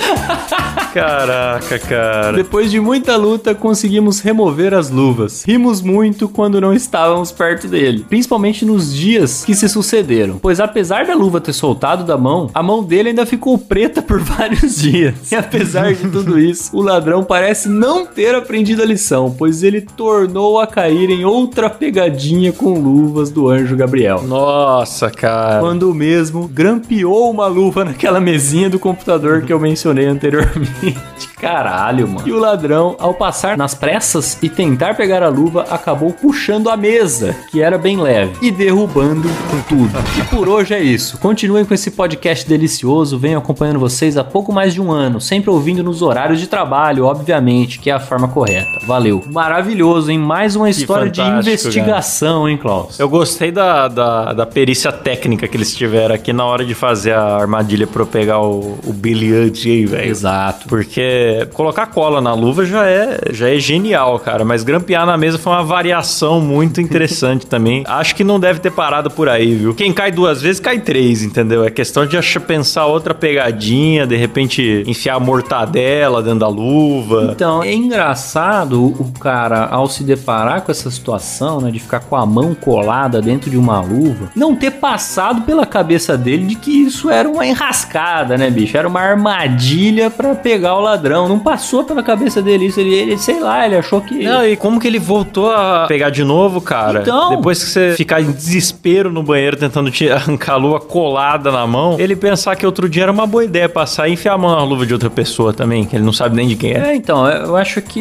Caraca, 0.95 1.77
cara. 1.77 2.38
Depois 2.38 2.71
de 2.71 2.79
muita 2.79 3.17
luta, 3.17 3.53
conseguimos 3.53 4.21
remover 4.21 4.73
as 4.73 4.89
luvas. 4.89 5.43
Rimos 5.43 5.81
muito 5.81 6.29
quando 6.29 6.62
não 6.62 6.73
estávamos 6.73 7.34
perto 7.34 7.67
dele, 7.67 8.05
principalmente 8.08 8.63
nos 8.63 8.95
dias 8.95 9.43
que 9.43 9.53
se 9.53 9.67
sucederam, 9.67 10.39
pois 10.41 10.62
apesar 10.62 11.05
da 11.05 11.13
luva 11.13 11.41
ter 11.41 11.51
soltado 11.51 12.05
da 12.05 12.17
mão, 12.17 12.49
a 12.53 12.63
mão 12.63 12.81
dele 12.81 13.10
ainda 13.10 13.25
ficou 13.25 13.58
preta 13.58 14.01
por 14.01 14.21
vários 14.23 14.77
dias. 14.77 15.29
E 15.29 15.36
apesar 15.36 15.93
de 15.93 16.08
tudo 16.10 16.39
isso, 16.39 16.69
o 16.73 16.81
ladrão 16.81 17.25
parece 17.25 17.67
não 17.67 18.05
ter 18.05 18.34
aprendido 18.34 18.81
a 18.81 18.86
lição, 18.86 19.36
pois 19.38 19.63
ele 19.63 19.81
tornou 19.81 20.62
a 20.62 20.65
cair 20.65 21.10
em 21.10 21.25
outra 21.25 21.69
pegadinha 21.69 22.53
com 22.53 22.79
luvas 22.79 23.29
do 23.29 23.49
anjo 23.49 23.75
Gabriel. 23.75 24.23
Nossa, 24.23 25.12
cara. 25.12 25.60
Quando 25.60 25.93
mesmo 25.93 26.47
grampeou 26.47 27.29
uma 27.29 27.47
luva 27.47 27.84
naquela 27.84 28.21
mesinha 28.21 28.69
do 28.69 28.79
computador 28.79 29.41
que 29.41 29.51
eu 29.51 29.60
mencionei 29.60 30.05
anteriormente. 30.05 30.85
gente. 30.91 31.30
Caralho, 31.39 32.08
mano. 32.08 32.28
E 32.28 32.32
o 32.32 32.39
ladrão, 32.39 32.95
ao 33.00 33.13
passar 33.13 33.58
nas 33.58 33.76
pressas 33.76 34.38
e 34.41 34.50
tentar 34.50 34.95
pegar 34.95 35.21
a 35.24 35.30
luva, 35.30 35.65
acabou 35.69 36.12
puxando 36.12 36.69
a 36.69 36.78
mesa, 36.78 37.36
que 37.52 37.62
era 37.62 37.78
bem 37.78 37.98
leve, 37.98 38.34
e 38.41 38.52
derrubando 38.52 39.28
com 39.50 39.62
tudo. 39.62 39.91
E 40.17 40.24
por 40.36 40.48
hoje 40.48 40.74
é 40.74 40.82
isso. 40.82 41.17
Continuem 41.19 41.65
com 41.65 41.74
esse 41.74 41.91
podcast 41.91 42.48
delicioso, 42.48 43.17
venho 43.17 43.38
acompanhando 43.38 43.80
vocês 43.80 44.17
há 44.17 44.24
pouco 44.24 44.52
mais 44.52 44.74
de 44.74 44.82
um 44.82 44.91
ano, 44.91 45.19
sempre 45.19 45.50
ouvindo 45.50 45.84
nos 45.84 46.02
horários 46.02 46.39
de 46.39 46.48
trabalho, 46.48 47.06
obviamente, 47.06 47.80
que 47.80 47.89
é 47.89 47.93
a 47.93 48.00
forma 48.00 48.28
correta. 48.28 48.86
Valeu. 48.86 49.24
Maravilhoso, 49.32 50.12
hein? 50.12 50.17
Mais 50.17 50.56
uma 50.56 50.69
história 50.69 51.10
de 51.10 51.21
investigação, 51.21 52.48
hein, 52.48 52.58
Klaus? 52.58 53.00
Eu 53.00 53.10
gostei 53.10 53.52
da, 53.52 53.88
da, 53.88 54.34
da 54.34 54.45
perícia 54.45 54.91
técnica 54.91 55.48
que 55.48 55.58
eles 55.58 55.76
tiveram 55.76 56.15
aqui 56.15 56.32
na 56.32 56.45
hora 56.45 56.63
de 56.63 56.74
fazer 56.74 57.13
a 57.13 57.36
armadilha 57.36 57.86
pra 57.86 58.04
eu 58.04 58.08
pegar 58.08 58.39
o, 58.39 58.78
o 58.86 58.93
Billy 58.93 59.34
Hunt 59.34 59.65
aí, 59.65 59.86
velho. 59.86 60.10
Exato. 60.10 60.67
Porque 60.67 61.35
colocar 61.54 61.88
cola 61.88 62.21
na 62.21 62.34
luva 62.34 62.65
já 62.65 62.88
é, 62.88 63.19
já 63.32 63.50
é 63.50 63.60
genial, 63.60 64.19
cara. 64.19 64.45
Mas 64.45 64.63
grampear 64.63 65.06
na 65.06 65.17
mesa 65.17 65.38
foi 65.38 65.52
uma 65.52 65.63
variação 65.63 66.39
muito 66.39 66.80
interessante 66.80 67.45
também. 67.48 67.84
Acho 67.88 68.15
que 68.15 68.24
não 68.24 68.39
deve 68.39 68.60
ter 68.60 68.71
parado 68.71 69.10
por 69.10 69.28
aí, 69.28 69.56
viu? 69.56 69.74
Quem 69.74 69.91
cai 69.91 70.12
duas 70.12 70.41
vezes, 70.41 70.60
cai 70.60 70.80
três, 70.80 71.24
entendeu? 71.24 71.63
É 71.63 71.69
questão 71.69 72.06
de 72.06 72.15
pensar 72.45 72.86
outra 72.86 73.13
pegadinha, 73.13 74.06
de 74.06 74.15
repente 74.15 74.84
enfiar 74.86 75.19
mortadela 75.19 76.21
dentro 76.21 76.39
da 76.39 76.48
luva. 76.48 77.30
Então, 77.32 77.63
é 77.63 77.74
engraçado 77.74 78.86
o 78.86 79.12
cara, 79.19 79.65
ao 79.65 79.88
se 79.88 80.04
deparar 80.04 80.62
com 80.62 80.71
essa 80.71 80.89
situação, 80.91 81.60
né, 81.62 81.71
de 81.71 81.80
ficar 81.80 82.02
com 82.02 82.15
a 82.15 82.26
mão 82.26 82.54
colada 82.54 83.21
dentro 83.21 83.50
de 83.50 83.58
uma 83.58 83.82
luva, 83.82 84.30
não 84.36 84.56
ter 84.56 84.71
passado 84.71 85.41
pela 85.41 85.65
cabeça 85.65 86.17
dele 86.17 86.45
de 86.45 86.56
que 86.56 86.71
isso 86.71 87.10
era 87.10 87.28
uma 87.28 87.45
enrascada, 87.45 88.38
né, 88.38 88.50
bicho? 88.50 88.78
Era 88.78 88.88
uma 88.88 89.02
armadilha 89.02 90.10
para 90.10 90.36
pegar 90.36 90.76
o 90.76 90.82
ladrão. 90.82 91.14
Não 91.15 91.39
passou 91.39 91.84
pela 91.84 92.04
cabeça 92.04 92.41
dele 92.41 92.65
isso. 92.65 92.80
Ele, 92.80 92.93
ele, 92.93 93.17
sei 93.17 93.39
lá, 93.39 93.65
ele 93.65 93.75
achou 93.75 94.01
que. 94.01 94.23
Não, 94.23 94.45
e 94.45 94.56
como 94.56 94.80
que 94.80 94.88
ele 94.88 94.99
voltou 94.99 95.51
a 95.51 95.86
pegar 95.88 96.10
de 96.10 96.23
novo, 96.23 96.62
cara? 96.62 97.01
Então. 97.01 97.30
Depois 97.30 97.63
que 97.63 97.69
você 97.69 97.93
ficar 97.95 98.21
em 98.21 98.32
desespero 98.32 99.12
no 99.12 99.23
banheiro 99.23 99.58
tentando 99.58 99.89
te 99.91 100.10
arrancar 100.12 100.54
a 100.54 100.58
luva 100.58 100.80
colada 100.80 101.51
na 101.51 101.65
mão, 101.65 101.97
ele 101.99 102.15
pensar 102.15 102.56
que 102.56 102.65
outro 102.65 102.89
dia 102.89 103.04
era 103.04 103.12
uma 103.12 103.25
boa 103.25 103.43
ideia 103.43 103.69
passar 103.69 104.08
e 104.08 104.13
enfiar 104.13 104.34
a 104.34 104.38
mão 104.38 104.56
na 104.56 104.63
luva 104.63 104.86
de 104.86 104.93
outra 104.93 105.10
pessoa 105.10 105.54
também, 105.54 105.86
que 105.86 105.95
ele 105.95 106.04
não 106.04 106.13
sabe 106.13 106.36
nem 106.36 106.47
de 106.47 106.56
quem 106.56 106.71
é. 106.71 106.91
É, 106.91 106.95
então, 106.95 107.28
eu 107.28 107.56
acho 107.56 107.82
que 107.82 107.99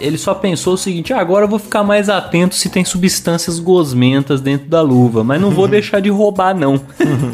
ele 0.00 0.18
só 0.18 0.34
pensou 0.34 0.74
o 0.74 0.78
seguinte: 0.78 1.12
ah, 1.12 1.20
agora 1.20 1.44
eu 1.44 1.48
vou 1.48 1.58
ficar 1.58 1.82
mais 1.82 2.08
atento 2.08 2.54
se 2.54 2.68
tem 2.68 2.84
substâncias 2.84 3.58
gosmentas 3.58 4.40
dentro 4.40 4.68
da 4.68 4.80
luva, 4.80 5.24
mas 5.24 5.40
não 5.40 5.50
vou 5.50 5.66
deixar 5.68 6.00
de 6.00 6.10
roubar, 6.10 6.54
não. 6.54 6.80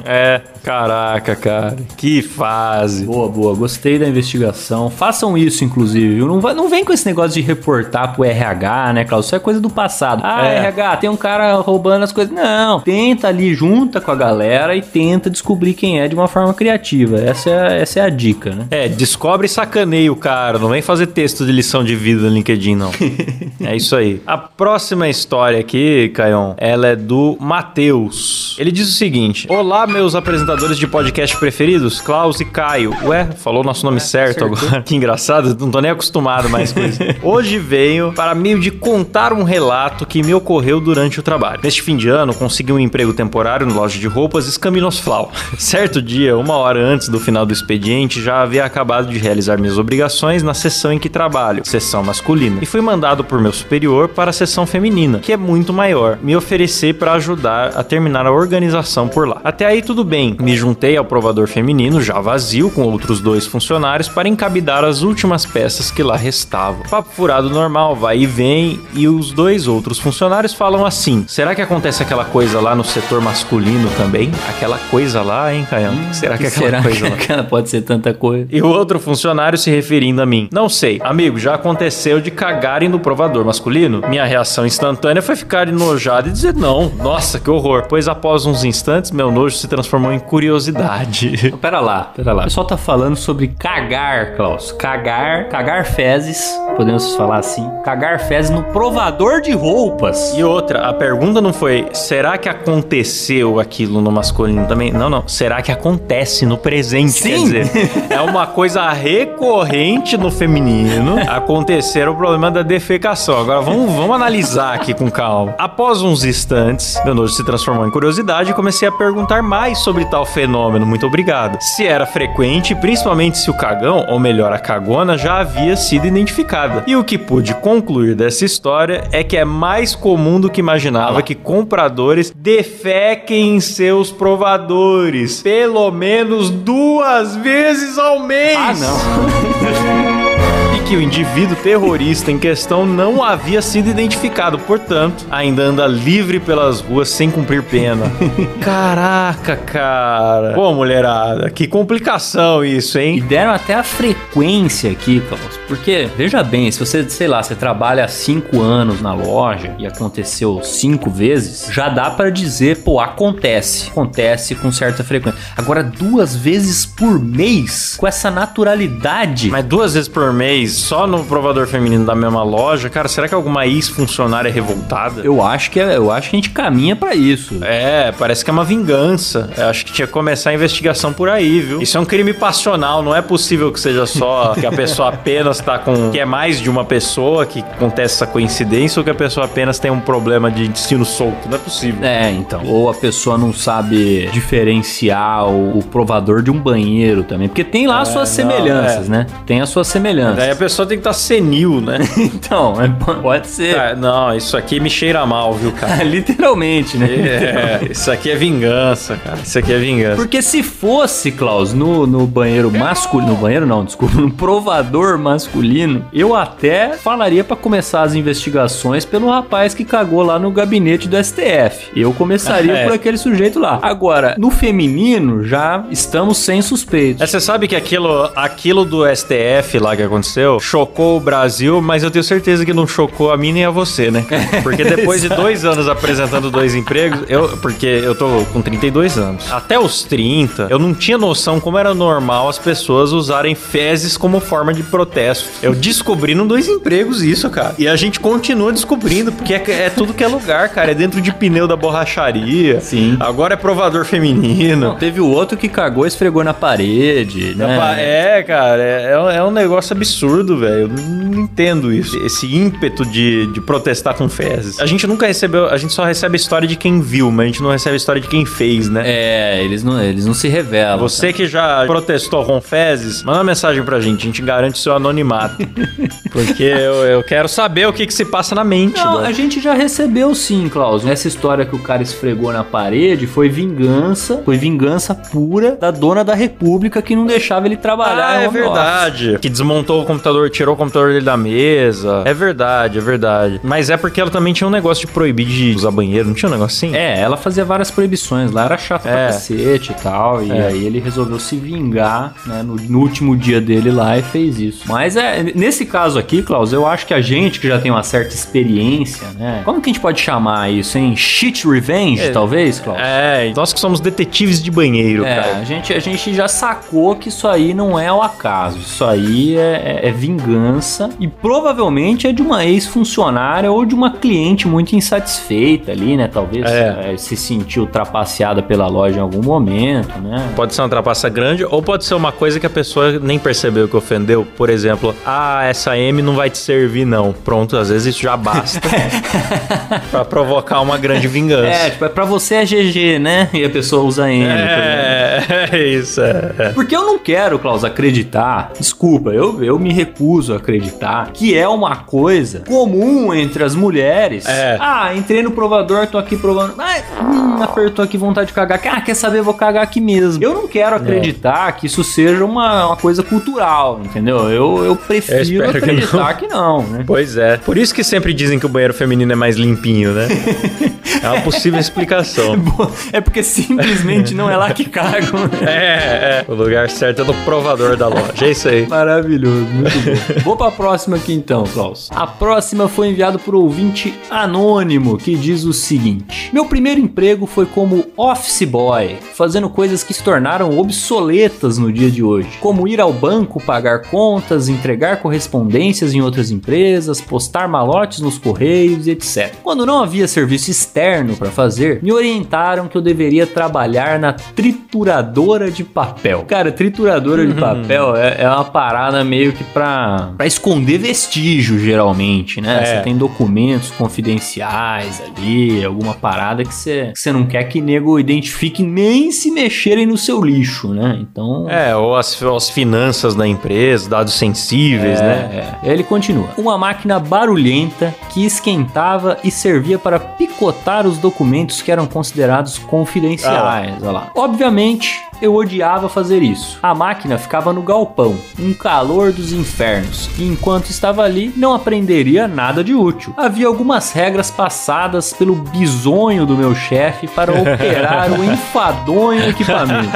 É, 0.05 0.41
caraca, 0.63 1.35
cara. 1.37 1.77
Que 1.97 2.23
fase. 2.23 3.05
boa, 3.05 3.29
boa, 3.29 3.55
gostei 3.55 3.99
da 3.99 4.09
investigação. 4.09 4.91
Façam 5.09 5.39
isso, 5.39 5.65
inclusive, 5.65 6.17
viu? 6.17 6.27
Não, 6.27 6.39
vai, 6.39 6.53
não 6.53 6.69
vem 6.69 6.85
com 6.85 6.93
esse 6.93 7.07
negócio 7.07 7.33
de 7.33 7.41
reportar 7.41 8.15
pro 8.15 8.25
RH, 8.25 8.93
né, 8.93 9.05
Klaus? 9.07 9.25
Isso 9.25 9.35
é 9.35 9.39
coisa 9.39 9.59
do 9.59 9.71
passado. 9.71 10.21
Ah, 10.23 10.47
É. 10.47 10.59
RH, 10.59 10.97
tem 10.99 11.09
um 11.09 11.17
cara 11.17 11.55
roubando 11.55 12.03
as 12.03 12.13
coisas. 12.13 12.31
Não, 12.31 12.81
tenta 12.81 13.27
ali, 13.27 13.55
junta 13.55 14.03
com 14.03 14.11
a 14.11 14.15
galera 14.15 14.77
e 14.77 14.83
tenta 14.83 15.31
descobrir 15.31 15.73
quem 15.73 15.99
é 15.99 16.09
de 16.09 16.15
uma 16.15 16.29
forma 16.29 16.53
criativa. 16.53 17.19
Essa 17.19 17.49
é, 17.49 17.81
essa 17.81 18.01
é 18.01 18.03
a 18.03 18.11
dica, 18.11 18.51
né? 18.51 18.67
É, 18.71 18.87
descobre 18.87 19.47
e 19.47 19.49
sacaneia 19.49 20.13
o 20.13 20.17
cara. 20.17 20.59
Não 20.59 20.69
vem 20.69 20.83
fazer 20.83 21.07
texto 21.07 21.47
de 21.47 21.53
lição 21.53 21.83
de 21.83 21.97
vida 21.97 22.21
no 22.21 22.29
LinkedIn, 22.29 22.75
não. 22.75 22.91
é 23.65 23.75
isso 23.75 23.97
aí. 23.97 24.21
A 24.27 24.37
próxima 24.37 25.09
história 25.09 25.59
aqui, 25.59 26.11
Caion, 26.11 26.53
ela 26.59 26.89
é 26.89 26.95
do 26.95 27.35
Matheus. 27.41 28.57
Ele 28.59 28.71
diz 28.71 28.87
o 28.87 28.93
seguinte: 28.93 29.47
Olá, 29.49 29.87
meus 29.87 30.15
apresentadores 30.15 30.77
de 30.77 30.87
podcast 30.87 31.35
preferidos, 31.39 31.99
Klaus 31.99 32.41
e 32.41 32.45
Caio. 32.45 32.95
Ué, 33.05 33.25
falou 33.37 33.65
nosso 33.65 33.87
nome 33.87 34.01
certo 34.01 34.45
agora. 34.45 34.83
que 34.85 34.98
engraçado, 34.99 35.57
não 35.59 35.71
tô 35.71 35.81
nem 35.81 35.91
acostumado 35.91 36.49
mais 36.49 36.73
com 36.73 36.81
isso. 36.81 36.99
Hoje 37.23 37.59
venho 37.59 38.13
para 38.13 38.35
meio 38.35 38.61
de 38.61 38.71
contar 38.71 39.33
um 39.33 39.43
relato 39.43 40.05
que 40.05 40.23
me 40.23 40.35
ocorreu 40.35 40.81
durante 40.81 41.19
o 41.19 41.23
trabalho. 41.23 41.61
Neste 41.63 41.83
fim 41.83 41.97
de 41.97 42.09
ano, 42.09 42.35
consegui 42.35 42.73
um 42.73 42.79
emprego 42.79 43.13
temporário 43.15 43.67
na 43.67 43.75
loja 43.75 43.99
de 43.99 44.07
roupas 44.07 44.47
Escaminosflau. 44.47 45.33
Certo 45.57 46.03
dia, 46.03 46.37
uma 46.37 46.57
hora 46.57 46.81
antes 46.85 47.09
do 47.09 47.19
final 47.19 47.47
do 47.47 47.53
expediente, 47.53 48.21
já 48.21 48.43
havia 48.43 48.65
acabado 48.65 49.09
de 49.09 49.19
realizar 49.19 49.59
minhas 49.59 49.79
obrigações 49.79 50.43
na 50.43 50.55
seção 50.55 50.93
em 50.93 50.99
que 50.99 51.09
trabalho, 51.09 51.63
seção 51.65 52.03
masculina, 52.03 52.59
e 52.61 52.67
fui 52.67 52.81
mandado 52.81 53.25
por 53.25 53.41
meu 53.41 53.53
superior 53.53 54.09
para 54.09 54.31
a 54.31 54.33
seção 54.33 54.67
feminina, 54.67 55.21
que 55.21 55.33
é 55.33 55.37
muito 55.37 55.73
maior, 55.73 56.19
me 56.23 56.37
oferecer 56.37 56.95
para 56.95 57.13
ajudar 57.13 57.73
a 57.77 57.83
terminar 57.83 58.27
a 58.27 58.33
organização 58.33 59.09
por 59.09 59.29
lá. 59.29 59.41
Até 59.45 59.67
aí 59.67 59.83
tudo 59.83 60.05
bem, 60.05 60.37
me 60.41 60.57
juntei 60.57 60.97
ao 60.97 61.05
provador 61.05 61.47
feminino 61.47 62.01
já 62.01 62.21
vazio 62.21 62.71
com 62.71 62.83
outros 62.83 63.21
dois 63.21 63.47
funcionários 63.47 64.09
para 64.09 64.29
encabidar 64.29 64.85
as 64.89 65.03
últimas 65.03 65.45
peças 65.47 65.91
que 65.91 66.03
lá 66.03 66.17
restavam. 66.17 66.83
Papo 66.91 67.09
furado 67.15 67.51
normal, 67.51 67.95
vai 67.95 68.19
e 68.19 68.27
vem, 68.27 68.81
e 68.95 69.07
os 69.07 69.31
dois 69.33 69.69
outros 69.69 69.99
funcionários 69.99 70.53
falam 70.55 70.85
assim: 70.85 71.25
será 71.29 71.55
que 71.55 71.63
acontece 71.63 72.03
aquela 72.03 72.25
coisa 72.25 72.61
lá 72.61 72.75
no 72.75 72.83
setor 72.85 73.21
masculino 73.21 73.89
também? 73.97 74.31
Aquela 74.49 74.79
coisa 74.91 75.23
lá, 75.23 75.53
hein, 75.55 75.67
Caião? 75.69 75.95
será 76.13 76.37
que 76.39 76.45
é 76.45 76.49
aquela 76.49 76.67
Será 76.67 76.83
coisa 76.83 77.09
lá? 77.11 77.17
que 77.17 77.33
ela 77.33 77.45
pode 77.45 77.69
ser 77.71 77.83
tanta 77.83 78.13
coisa? 78.15 78.49
E 78.51 78.61
o 78.63 78.69
outro 78.69 78.99
funcionário 78.99 79.59
se 79.59 79.71
referindo 79.71 80.21
a 80.23 80.27
mim. 80.27 80.49
Não 80.53 80.69
sei. 80.69 81.01
Amigo, 81.05 81.39
já 81.39 81.55
aconteceu 81.55 82.21
de 82.21 82.31
cagarem 82.31 82.89
no 82.89 82.99
provador 82.99 83.45
masculino? 83.45 84.03
Minha 84.09 84.25
reação 84.25 84.67
instantânea 84.67 85.23
foi 85.23 85.37
ficar 85.37 85.69
enojado 85.69 86.29
e 86.29 86.33
dizer 86.33 86.55
não. 86.55 86.89
Nossa, 86.97 87.39
que 87.39 87.51
horror. 87.51 87.85
Pois 87.89 88.09
após 88.09 88.47
uns 88.47 88.65
instantes, 88.65 89.11
meu 89.11 89.31
nojo 89.31 89.57
se 89.57 89.69
transformou 89.69 90.13
em 90.13 90.19
curiosidade. 90.19 91.55
Pera 91.61 91.81
lá, 91.81 92.13
pera 92.17 92.33
lá. 92.33 92.43
O 92.43 92.45
pessoal 92.45 92.67
tá 92.67 92.77
falando 92.77 93.17
sobre 93.17 93.49
cagar, 93.49 94.37
Klaus. 94.37 94.73
Cagar, 94.79 95.49
cagar 95.49 95.85
fezes, 95.85 96.57
podemos 96.77 97.17
falar 97.17 97.39
assim. 97.39 97.69
Cagar 97.85 98.21
fezes 98.21 98.49
no 98.49 98.63
provador 98.63 99.41
de 99.41 99.51
roupas. 99.51 100.35
E 100.37 100.45
outra, 100.45 100.89
a 100.89 100.93
pergunta 100.93 101.41
não 101.41 101.53
foi 101.53 101.89
será 101.93 102.39
que 102.39 102.49
aconteceu 102.49 103.59
aquilo 103.59 104.01
no 104.01 104.13
masculino 104.13 104.67
também? 104.69 104.93
Não, 104.93 105.11
não. 105.11 105.27
Será 105.27 105.61
que 105.63 105.73
acontece 105.73 106.47
no 106.47 106.57
presente? 106.57 107.21
Quer 107.21 107.39
Sim. 107.39 107.45
dizer, 107.45 107.71
é 108.09 108.21
uma 108.21 108.47
coisa 108.47 108.89
recorrente 108.91 110.17
no 110.17 110.31
feminino 110.31 111.17
acontecer 111.29 112.09
o 112.09 112.15
problema 112.15 112.49
da 112.49 112.63
defecação. 112.63 113.41
Agora 113.41 113.61
vamos, 113.61 113.93
vamos 113.93 114.15
analisar 114.15 114.75
aqui 114.75 114.95
com 114.95 115.11
calma. 115.11 115.57
Após 115.59 116.03
uns 116.03 116.25
instantes, 116.25 117.01
meu 117.05 117.17
nojo 117.17 117.33
se 117.33 117.45
transformou 117.45 117.85
em 117.85 117.91
curiosidade 117.91 118.53
e 118.53 118.55
comecei 118.55 118.87
a 118.87 118.93
perguntar 118.93 119.43
mais 119.43 119.79
sobre 119.79 120.05
tal 120.05 120.25
fenômeno. 120.25 120.87
Muito 120.87 121.05
obrigado. 121.05 121.59
Se 121.61 121.85
era 121.85 122.07
frequente, 122.07 122.77
principalmente 122.77 123.39
se 123.39 123.51
o 123.51 123.55
cagão, 123.55 124.07
ou 124.09 124.21
melhor, 124.21 124.53
a 124.53 124.68
cagona, 124.69 125.17
já 125.17 125.41
havia 125.41 125.75
sido 125.77 126.07
identificada. 126.07 126.85
E 126.87 126.95
o 126.95 127.03
que 127.03 127.17
pude 127.17 127.55
concluir 127.55 128.15
dessa 128.15 128.45
história 128.45 129.09
é 129.11 129.25
que 129.25 129.35
é 129.35 129.43
mais 129.43 129.95
comum 129.95 130.39
do 130.39 130.51
que 130.51 130.61
imaginava 130.61 131.23
que 131.23 131.35
compradores 131.35 132.31
defequem 132.37 133.57
em 133.57 133.61
seus 133.61 134.13
provadores 134.13 135.41
pelo 135.41 135.91
menos 135.91 136.51
duas 136.51 137.35
vezes 137.37 137.97
ao 137.97 138.21
mês. 138.21 138.59
Ah, 138.59 138.75
não. 138.75 140.49
E 140.89 140.91
que 140.91 140.97
o 140.97 141.03
indivíduo 141.03 141.55
terrorista 141.57 142.33
em 142.33 142.39
questão 142.39 142.87
não 142.87 143.23
havia 143.23 143.61
sido 143.61 143.91
identificado, 143.91 144.59
portanto, 144.59 145.27
ainda 145.31 145.63
anda 145.63 145.87
livre 145.87 146.41
pelas 146.41 146.81
ruas 146.81 147.11
sem 147.11 147.31
cumprir 147.31 147.63
pena. 147.63 148.11
Caraca, 148.59 149.55
cara. 149.55 150.55
Pô, 150.55 150.73
mulherada, 150.73 151.51
que 151.51 151.67
complicação 151.67 152.65
isso, 152.65 152.99
E 152.99 153.03
hein? 153.05 153.21
deram 153.29 153.53
até 153.53 153.75
a 153.75 153.83
frequência 153.83 154.91
aqui, 154.91 155.21
Klaus. 155.21 155.59
Porque, 155.69 156.09
veja 156.17 156.43
bem, 156.43 156.71
se 156.73 156.79
você, 156.79 157.07
sei 157.11 157.29
lá, 157.29 157.43
você 157.43 157.55
trabalha 157.55 158.07
há 158.07 158.09
cinco 158.09 158.63
anos 158.63 159.03
na 159.03 159.13
loja 159.13 159.75
e 159.79 159.87
aconteceu 159.87 160.63
cinco 160.65 161.11
vezes, 161.11 161.71
já 161.71 161.91
dá 161.91 162.09
pra 162.11 162.31
dizer, 162.31 162.79
pô, 162.79 162.99
acontece. 162.99 163.91
Acontece 163.91 164.55
com 164.55 164.73
certa 164.73 165.05
frequência. 165.05 165.39
Agora, 165.55 165.83
duas 165.85 166.35
vezes 166.35 166.87
por 166.87 167.19
mês, 167.21 167.95
com 167.99 168.07
essa 168.07 168.31
naturalidade. 168.31 169.51
Mas 169.51 169.67
duas 169.67 169.93
vezes 169.93 170.09
por 170.09 170.33
mês, 170.33 170.78
só 170.79 171.07
no 171.07 171.25
provador 171.25 171.67
feminino 171.67 172.05
da 172.05 172.15
mesma 172.15 172.43
loja, 172.43 172.89
cara, 172.89 173.09
será 173.09 173.29
que 173.29 173.35
alguma 173.35 173.67
ex-funcionária 173.67 174.49
é 174.49 174.53
revoltada? 174.53 175.23
Eu 175.23 175.43
acho 175.43 175.71
que 175.71 175.81
é- 175.81 175.97
eu 175.97 176.11
acho 176.11 176.31
que 176.31 176.37
a 176.37 176.39
gente 176.39 176.51
caminha 176.51 176.95
pra 176.97 177.15
isso. 177.15 177.59
É, 177.63 178.13
parece 178.19 178.45
que 178.45 178.51
é 178.51 178.53
uma 178.53 178.65
vingança. 178.65 179.51
Eu 179.57 179.67
acho 179.67 179.85
que 179.85 179.93
tinha 179.93 180.07
que 180.07 180.13
começar 180.13 180.51
a 180.51 180.55
investigação 180.55 181.13
por 181.13 181.29
aí, 181.29 181.61
viu? 181.61 181.83
Isso 181.83 181.97
é 181.97 182.01
um 182.01 182.05
crime 182.05 182.33
passional, 182.33 183.03
não 183.03 183.15
é 183.15 183.21
possível 183.23 183.73
que 183.73 183.81
seja 183.81 184.07
só 184.07 184.55
que 184.59 184.67
a 184.67 184.73
pessoa 184.73 185.09
apenas 185.11 185.61
tá 185.61 185.79
com. 185.79 186.11
que 186.11 186.19
é 186.19 186.25
mais 186.25 186.61
de 186.61 186.71
uma 186.71 186.85
pessoa 186.85 187.45
que 187.47 187.61
acontece 187.61 188.15
essa 188.15 188.27
coincidência 188.27 189.01
ou 189.01 189.05
que 189.05 189.11
a 189.11 189.15
pessoa 189.15 189.47
apenas 189.47 189.79
tem 189.79 189.91
um 189.91 190.01
problema 190.01 190.51
de 190.51 190.65
intestino 190.65 191.05
solto. 191.05 191.49
Não 191.49 191.57
é 191.57 191.59
possível. 191.61 192.05
É, 192.07 192.31
então. 192.31 192.63
Ou 192.65 192.89
a 192.91 192.95
pessoa 192.95 193.37
não 193.37 193.53
sabe 193.53 194.29
diferenciar 194.33 195.47
o, 195.49 195.79
o 195.79 195.83
provador 195.83 196.43
de 196.43 196.51
um 196.51 196.59
banheiro 196.59 197.23
também. 197.23 197.49
Porque 197.49 197.65
tem 197.65 197.87
lá 197.87 198.01
as 198.01 198.09
suas 198.09 198.29
não, 198.29 198.51
semelhanças, 198.51 199.07
é. 199.07 199.11
né? 199.11 199.27
Tem 199.47 199.61
as 199.61 199.69
suas 199.69 199.87
semelhanças. 199.89 200.37
Daí 200.37 200.51
a 200.51 200.57
pessoa 200.69 200.87
tem 200.87 200.99
que 200.99 201.01
estar 201.01 201.13
senil, 201.13 201.81
né? 201.81 201.99
Então, 202.19 202.75
é- 202.81 202.89
pode 203.23 203.47
ser. 203.49 203.75
Cara, 203.75 203.95
não, 203.97 204.35
isso 204.35 204.57
aqui 204.57 204.79
me 204.81 204.89
cheira 204.91 205.25
mal, 205.27 205.55
viu, 205.55 205.73
cara? 205.73 206.03
Literalmente, 206.05 206.97
né? 206.97 207.07
É, 207.11 207.89
isso 207.91 208.11
aqui 208.11 208.31
é 208.31 208.37
vingança, 208.37 209.17
cara. 209.17 209.39
Isso 209.43 209.59
aqui 209.59 209.73
é 209.73 209.79
vingança. 209.79 210.17
Porque 210.17 210.41
se 210.43 210.63
fosse, 210.63 211.31
Klaus, 211.33 211.73
no, 211.73 212.07
no 212.07 212.27
banheiro 212.27 212.71
masculino. 212.71 213.33
No 213.33 213.37
banheiro 213.37 213.67
não, 213.67 213.85
desculpa, 213.85 214.15
no 214.21 214.31
provador 214.31 215.19
masculino, 215.19 216.05
eu 216.13 216.35
até 216.35 216.97
falaria 216.97 217.43
pra 217.45 217.57
começar 217.57 218.03
as 218.03 218.15
investigações 218.15 219.05
pelo 219.05 219.29
rapaz 219.29 219.75
que 219.75 219.85
cagou 219.85 220.23
lá 220.23 220.39
no 220.39 220.51
gabinete 220.51 221.09
do 221.09 221.17
STF. 221.23 221.91
Eu 221.97 222.13
começaria 222.13 222.73
É. 222.79 222.85
por 222.85 222.93
aquele 222.95 223.17
sujeito 223.17 223.59
lá. 223.59 223.79
Agora, 223.83 224.35
no 224.39 224.51
feminino, 224.51 225.43
já 225.45 225.85
estamos 225.91 226.39
sem 226.39 226.61
suspeitos. 226.63 227.23
É, 227.23 227.27
você 227.27 227.41
sabe 227.41 227.67
que 227.67 227.75
aquilo, 227.77 228.31
aquilo 228.37 228.85
do 228.85 229.05
STF 229.15 229.79
lá 229.81 229.97
que 229.97 230.03
aconteceu 230.03 230.58
aconteceu 230.59 230.79
chocou 230.79 231.17
o 231.17 231.21
Brasil, 231.21 231.81
mas 231.81 232.03
eu 232.03 232.11
tenho 232.11 232.23
certeza 232.23 232.65
que 232.65 232.73
não 232.73 232.87
chocou 232.87 233.33
a 233.33 233.37
mim 233.37 233.53
nem 233.53 233.65
a 233.65 233.71
você, 233.71 234.11
né? 234.11 234.25
Porque 234.63 234.85
depois 234.85 235.23
de 235.23 235.29
dois 235.29 235.65
anos 235.65 235.89
apresentando 235.89 236.51
dois 236.51 236.75
empregos, 236.75 237.21
eu, 237.29 237.57
porque 237.59 237.87
eu 237.87 238.15
tô 238.15 238.45
com 238.53 238.61
32 238.61 239.17
anos. 239.19 239.51
Até 239.51 239.79
os 239.79 240.03
30, 240.05 240.69
eu 240.71 240.79
não 240.79 240.93
tinha 240.95 241.17
noção 241.19 241.59
como 241.61 241.79
era 241.79 241.95
normal 241.95 242.49
as 242.49 242.59
pessoas 242.59 243.13
usarem 243.13 243.55
fezes 243.55 244.17
como 244.17 244.41
forma 244.41 244.73
de 244.73 244.83
protesto. 244.83 245.49
Eu 245.63 245.75
descobri 245.75 246.35
no 246.35 246.47
dois 246.47 246.69
empregos 246.69 247.23
isso, 247.23 247.49
cara. 247.51 247.75
E 247.79 247.89
a 247.89 247.97
gente 247.97 248.21
continua 248.21 248.73
descobrindo, 248.73 249.33
porque 249.33 249.55
é, 249.55 249.63
é 249.87 249.91
tudo 249.91 250.13
que 250.15 250.23
é 250.23 250.29
lugar, 250.29 250.69
cara. 250.71 250.91
É 250.91 250.95
dentro 250.95 251.21
de 251.21 251.33
pneu 251.33 251.67
da 251.67 251.77
borracharia. 251.77 252.81
Sim. 252.81 253.17
Agora 253.21 253.55
é 253.55 253.57
provador 253.57 254.05
feminino. 254.05 254.89
Não, 254.89 254.97
teve 254.97 255.21
o 255.21 255.27
outro 255.29 255.57
que 255.57 255.69
cagou 255.69 256.05
e 256.05 256.09
esfregou 256.09 256.43
na 256.45 256.55
parede, 256.55 257.55
né? 257.57 257.79
É, 257.99 258.43
cara, 258.43 258.83
é, 258.83 259.13
é 259.13 259.19
um- 259.19 259.31
é 259.31 259.45
um 259.45 259.51
negócio 259.51 259.95
absurdo, 259.95 260.48
velho. 260.57 260.83
Eu 260.83 260.89
não 260.89 261.41
entendo 261.43 261.93
isso. 261.93 262.17
Esse 262.25 262.47
ímpeto 262.55 263.05
de, 263.05 263.47
de 263.53 263.61
protestar 263.61 264.15
com 264.15 264.29
fezes. 264.29 264.79
A 264.81 264.87
gente 264.87 265.07
nunca 265.07 265.27
recebeu, 265.27 265.67
a 265.69 265.77
gente 265.77 265.93
só 265.93 266.05
recebe 266.05 266.35
a 266.35 266.37
história 266.37 266.67
de 266.69 266.77
quem 266.77 267.01
viu, 267.01 267.31
mas 267.31 267.45
a 267.45 267.47
gente 267.49 267.63
não 267.63 267.71
recebe 267.71 267.95
a 267.95 267.97
história 267.97 268.21
de 268.21 268.29
quem 268.29 268.45
fez, 268.47 268.89
né? 268.89 269.03
É, 269.05 269.63
eles 269.65 269.83
não, 269.83 270.03
eles 270.03 270.25
não 270.27 270.35
se 270.35 270.49
revelam. 270.49 270.99
Você 270.99 271.33
que 271.33 271.47
já 271.47 271.85
protestou 271.87 272.45
com 272.45 272.61
fezes, 272.61 273.23
manda 273.23 273.39
uma 273.39 273.45
mensagem 273.45 273.83
pra 273.83 274.01
gente, 274.01 274.23
a 274.23 274.25
gente 274.27 274.43
garante 274.43 274.79
seu 274.79 274.95
anonimato. 274.95 275.57
Porque 276.31 276.63
eu, 276.63 276.95
eu 277.07 277.23
quero 277.23 277.49
saber 277.49 277.87
o 277.89 277.93
que, 277.93 278.07
que 278.07 278.15
se 278.15 278.25
passa 278.25 278.55
na 278.55 278.65
mente. 278.65 278.97
Não, 279.03 279.13
do- 279.15 279.19
a 279.21 279.33
gente 279.33 279.61
já 279.61 279.75
recebeu 279.75 280.35
sim, 280.35 280.69
Klaus. 280.69 281.07
Essa 281.07 281.29
história 281.29 281.65
que 281.65 281.75
o 281.75 281.79
cara 281.83 282.03
esfregou 282.03 282.53
na 282.53 282.63
parede 282.65 283.27
foi 283.27 283.49
vingança, 283.49 284.43
foi 284.45 284.57
vingança 284.57 285.15
pura 285.15 285.77
da 285.77 285.91
dona 285.91 286.23
da 286.25 286.35
república 286.35 287.01
que 287.03 287.17
não 287.17 287.27
deixava 287.27 287.67
ele 287.67 287.77
trabalhar. 287.77 288.29
Ah, 288.29 288.35
é 288.43 288.49
home 288.49 288.59
office. 288.59 288.61
verdade. 288.75 289.39
Que 289.41 289.49
desmontou 289.49 290.03
o 290.03 290.05
computador, 290.07 290.28
tirou 290.51 290.75
o 290.75 290.77
computador 290.79 291.09
dele 291.13 291.25
da 291.25 291.37
mesa. 291.37 292.23
É 292.25 292.33
verdade, 292.35 292.99
é 292.99 293.01
verdade. 293.01 293.61
Mas 293.63 293.91
é 293.91 293.97
porque 293.97 294.21
ela 294.21 294.31
também 294.31 294.53
tinha 294.53 294.67
um 294.67 294.71
negócio 294.71 295.07
de 295.07 295.13
proibir 295.13 295.47
de 295.47 295.75
usar 295.75 295.91
banheiro, 295.91 296.27
não 296.29 296.35
tinha 296.35 296.49
um 296.49 296.53
negócio 296.53 296.77
assim? 296.87 296.97
É, 296.97 297.21
ela 297.21 297.37
fazia 297.37 297.65
várias 297.65 297.91
proibições 297.91 298.51
lá, 298.51 298.65
era 298.65 298.79
chato 298.79 299.03
pra 299.03 299.11
É. 299.19 299.27
cacete 299.27 299.93
e 299.93 299.95
tal. 300.03 300.43
E 300.43 300.51
É. 300.51 300.67
aí 300.69 300.85
ele 300.85 301.01
resolveu 301.01 301.39
se 301.39 301.57
vingar, 301.57 302.35
né, 302.47 302.63
no, 302.63 302.77
no 302.77 302.99
último 303.01 303.37
dia 303.37 303.61
dele 303.61 303.91
lá 303.91 304.17
e 304.19 304.23
fez 304.23 304.59
isso. 304.59 304.85
Mas 304.87 305.17
é, 305.17 305.43
nesse 305.55 305.85
caso 305.87 306.19
aqui, 306.19 306.43
Klaus, 306.43 306.73
eu 306.73 306.87
acho 306.87 307.07
que 307.07 307.15
a 307.15 307.21
gente 307.21 307.61
que 307.61 307.69
já 307.69 307.79
tem 307.79 307.91
uma 307.91 308.03
certa 308.03 308.35
experiência, 308.35 309.27
né? 309.39 309.63
Como 309.65 309.81
que 309.81 309.89
a 309.91 309.93
gente 309.93 310.01
pode 310.01 310.21
chamar 310.21 310.71
isso, 310.71 310.99
hein? 310.99 311.15
Shit 311.17 311.67
revenge, 311.69 312.23
É. 312.23 312.31
talvez, 312.31 312.81
Klaus? 312.81 312.99
É, 313.01 313.53
nós 313.57 313.73
que 313.73 313.81
somos 313.81 314.01
detetives 314.01 314.63
de 314.63 314.71
banheiro, 314.71 315.25
É, 315.25 315.35
cara. 315.37 315.57
a 315.59 315.65
gente, 315.65 315.93
a 315.93 315.99
gente 315.99 316.35
já 316.35 316.49
sacou 316.49 317.17
que 317.17 317.29
isso 317.29 317.47
aí 317.49 317.73
não 317.75 317.99
é 317.99 318.13
o 318.13 318.23
acaso. 318.23 318.79
Isso 318.79 319.05
aí 319.05 319.57
é, 319.57 320.01
é- 320.03 320.09
é 320.09 320.13
vingança. 320.19 321.09
E 321.19 321.27
provavelmente 321.29 322.27
é 322.27 322.33
de 322.33 322.43
uma 322.43 322.65
ex-funcionária 322.65 323.71
ou 323.71 323.85
de 323.85 323.95
uma 323.95 324.11
cliente 324.11 324.67
muito 324.69 324.95
insatisfeita 324.95 325.93
ali, 325.93 326.17
né? 326.17 326.29
Talvez 326.33 326.65
É. 326.71 327.13
é, 327.13 327.17
se 327.17 327.37
sentiu 327.37 327.87
trapaceada 327.87 328.63
pela 328.63 328.87
loja 328.89 329.19
em 329.19 329.23
algum 329.23 329.43
momento, 329.43 330.19
né? 330.21 330.51
Pode 330.57 330.75
ser 330.75 330.83
uma 330.83 330.89
trapaça 330.89 331.29
grande 331.29 331.65
ou 331.65 331.83
pode 331.83 332.05
ser 332.05 332.15
uma 332.15 332.33
coisa 332.33 332.59
que 332.61 332.67
a 332.67 332.71
pessoa 332.71 333.19
nem 333.19 333.39
percebeu 333.39 333.89
que 333.89 333.97
ofendeu. 333.97 334.47
Por 334.57 334.69
exemplo, 334.71 335.15
ah, 335.25 335.63
essa 335.65 335.97
M 335.97 336.21
não 336.23 336.35
vai 336.35 336.51
te 336.51 336.59
servir, 336.59 337.05
não. 337.05 337.33
Pronto, 337.33 337.77
às 337.77 337.89
vezes 337.89 338.15
isso 338.15 338.23
já 338.23 338.37
basta 338.37 338.81
pra 340.11 340.25
provocar 340.25 340.81
uma 340.81 340.99
grande 340.99 341.29
vingança. 341.29 341.69
É, 341.69 341.91
tipo, 341.91 342.05
é 342.05 342.09
pra 342.09 342.25
você 342.25 342.57
é 342.57 342.65
GG, 342.65 343.19
né? 343.19 343.49
E 343.53 343.65
a 343.65 343.71
pessoa 343.71 344.03
usa 344.05 344.31
M. 344.31 344.45
tá? 344.47 344.53
É, 344.53 345.43
é 345.73 345.87
isso. 345.89 346.21
É, 346.21 346.53
é. 346.59 346.69
Porque 346.71 346.95
eu 346.95 347.03
não 347.03 347.19
quero, 347.19 347.59
Klaus, 347.59 347.85
acreditar. 347.85 348.73
Desculpa, 348.79 349.31
eu, 349.31 349.63
eu 349.63 349.79
me 349.79 349.93
recuso 350.09 350.55
a 350.55 350.57
acreditar 350.57 351.31
que 351.33 351.57
é 351.57 351.69
uma 351.69 351.97
coisa 351.97 352.63
comum 352.67 353.33
entre 353.35 353.63
as 353.63 353.75
mulheres. 353.75 354.47
É. 354.47 354.77
Ah, 354.81 355.15
entrei 355.15 355.43
no 355.43 355.51
provador, 355.51 356.07
tô 356.07 356.19
aqui 356.19 356.37
provando. 356.37 356.75
Ai, 356.79 357.05
hum, 357.23 357.63
apertou 357.63 358.05
aqui 358.05 358.17
vontade 358.17 358.49
de 358.49 358.53
cagar. 358.53 358.81
Ah, 358.87 359.01
quer 359.01 359.15
saber? 359.15 359.43
Vou 359.43 359.55
cagar 359.55 359.83
aqui 359.83 360.01
mesmo. 360.01 360.43
Eu 360.43 360.55
não 360.55 360.67
quero 360.67 360.97
acreditar 360.97 361.71
que 361.73 361.87
isso 361.87 362.03
seja 362.03 362.45
uma, 362.45 362.87
uma 362.87 362.97
coisa 362.97 363.23
cultural, 363.23 364.01
entendeu? 364.05 364.51
Eu, 364.51 364.85
eu 364.85 364.97
prefiro 364.97 365.43
espero 365.43 365.73
que 365.73 365.79
acreditar 365.79 366.35
que 366.35 366.47
não, 366.47 366.83
né? 366.83 367.05
Pois 367.07 367.37
é. 367.37 367.59
Por 367.59 367.77
isso 367.77 367.95
que 367.95 368.03
sempre 368.03 368.33
dizem 368.33 368.59
que 368.59 368.67
o 368.67 368.69
banheiro 368.69 368.95
feminino 368.95 369.33
é 369.33 369.37
mais 369.37 369.57
limpinho, 369.57 370.13
né? 370.13 370.29
é 371.23 371.29
uma 371.29 371.41
possível 371.43 371.79
explicação. 371.79 372.57
É 373.13 373.21
porque 373.21 373.43
simplesmente 373.43 374.35
não 374.35 374.51
é 374.51 374.57
lá 374.57 374.73
que 374.73 374.85
cagam. 374.85 375.49
É, 375.67 376.43
é. 376.43 376.45
O 376.47 376.55
lugar 376.55 376.89
certo 376.91 377.23
é 377.23 377.25
no 377.25 377.35
provador 377.45 377.97
da 377.97 378.09
loja. 378.09 378.33
É 378.45 378.51
isso 378.51 378.69
aí. 378.69 378.87
Maravilhoso, 378.87 379.65
muito 379.67 379.98
bom. 380.01 380.41
Vou 380.45 380.57
pra 380.57 380.71
próxima 380.71 381.17
aqui 381.17 381.33
então, 381.33 381.65
Klaus. 381.65 382.09
A 382.11 382.27
próxima 382.27 382.89
foi 382.89 383.09
enviada 383.09 383.39
por 383.39 383.55
ouvinte 383.55 384.15
anônimo 384.31 385.17
que 385.19 385.35
diz 385.35 385.65
o 385.65 385.73
seguinte: 385.73 386.51
Meu 386.53 386.67
primeiro 386.67 387.01
emprego 387.01 387.47
foi 387.47 387.67
como 387.67 388.05
office 388.17 388.65
boy, 388.65 389.17
fazendo 389.35 389.69
coisas 389.69 390.03
que 390.03 390.15
se 390.15 390.23
tornaram 390.23 390.79
obsoletas 390.79 391.79
no 391.79 391.93
dia 391.93 392.11
de 392.11 392.23
hoje, 392.23 392.49
como 392.61 392.87
ir 392.89 393.01
ao 393.01 393.13
banco 393.13 393.63
pagar 393.63 394.03
contas, 394.03 394.69
entregar 394.69 395.19
correspondências 395.19 396.15
em 396.15 396.21
outras 396.21 396.51
empresas, 396.51 397.21
postar 397.21 397.69
malotes 397.69 398.21
nos 398.21 398.39
correios 398.39 399.07
e 399.07 399.11
etc. 399.11 399.55
Quando 399.63 399.85
não 399.85 400.03
havia 400.03 400.27
serviço 400.27 400.71
externo 400.71 401.37
para 401.37 401.51
fazer, 401.51 402.03
me 402.03 402.13
orientaram 402.13 402.89
que 402.89 402.97
eu 402.97 403.03
deveria 403.03 403.47
trabalhar 403.47 404.19
na 404.19 404.33
trituradora 404.33 405.71
de 405.71 405.85
papel. 405.85 406.45
Cara, 406.47 406.71
trituradora 406.73 407.47
de 407.47 407.55
papel 407.55 408.17
é, 408.17 408.43
é 408.43 408.49
uma 408.49 408.65
parada 408.65 409.25
meio 409.25 409.53
que 409.53 409.65
pra, 409.65 409.88
pra 410.37 410.47
esconder 410.47 410.99
vestígio, 410.99 411.79
geralmente, 411.79 412.61
né? 412.61 412.83
É. 412.83 412.85
Você 412.85 413.03
tem 413.03 413.17
documentos 413.17 413.91
confidenciais 413.91 415.21
ali, 415.21 415.85
alguma 415.85 416.15
parada 416.15 416.65
que 416.65 416.75
você 416.75 417.11
que 417.15 417.21
você 417.21 417.33
não 417.33 417.47
quer 417.47 417.65
que 417.65 417.81
nego 417.81 418.19
identifique 418.19 418.83
nem 418.83 419.31
se 419.31 419.51
mexerem 419.51 420.07
no 420.07 420.17
seu 420.17 420.43
lixo, 420.43 420.89
né? 420.89 421.19
Então. 421.21 421.69
É, 421.69 421.95
ou 421.97 422.17
as, 422.17 422.41
as 422.43 422.71
finanças 422.71 423.35
da 423.35 423.47
empresa, 423.47 424.09
dados 424.09 424.35
sensíveis, 424.35 425.21
né? 425.21 425.77
É. 425.83 425.91
Ele 425.91 426.03
continua. 426.03 426.49
Uma 426.57 426.79
máquina 426.79 427.19
barulhenta 427.19 428.15
que 428.31 428.45
esquentava 428.45 429.39
e 429.45 429.51
servia 429.51 429.99
para 429.99 430.19
picotar 430.19 431.07
os 431.07 431.19
documentos 431.19 431.83
que 431.83 431.91
eram 431.91 432.07
considerados 432.07 432.79
confidenciais. 432.79 434.03
Olha 434.03 434.11
lá. 434.11 434.31
Obviamente, 434.35 435.21
eu 435.41 435.55
odiava 435.55 436.09
fazer 436.09 436.43
isso. 436.43 436.79
A 436.83 436.95
máquina 436.95 437.39
ficava 437.39 437.73
no 437.73 437.83
galpão, 437.83 438.37
um 438.59 438.73
calor 438.73 439.33
dos 439.33 439.53
infernos, 439.53 440.31
e 440.39 440.47
enquanto 440.47 440.91
estava 440.91 441.23
ali, 441.23 441.53
não 441.57 441.75
aprenderia 441.75 442.47
nada 442.49 442.83
de 442.83 442.95
útil. 442.95 443.35
Havia 443.37 443.67
algumas 443.67 444.13
regras 444.13 444.51
passadas 444.51 445.33
pelo 445.33 445.55
bisonho 445.55 446.47
do 446.47 446.57
meu 446.57 446.75
chefe 446.75 447.27
para 447.29 447.53
operar 447.53 448.33
o 448.33 448.43
enfadonho 448.45 449.49
equipamento. 449.49 450.11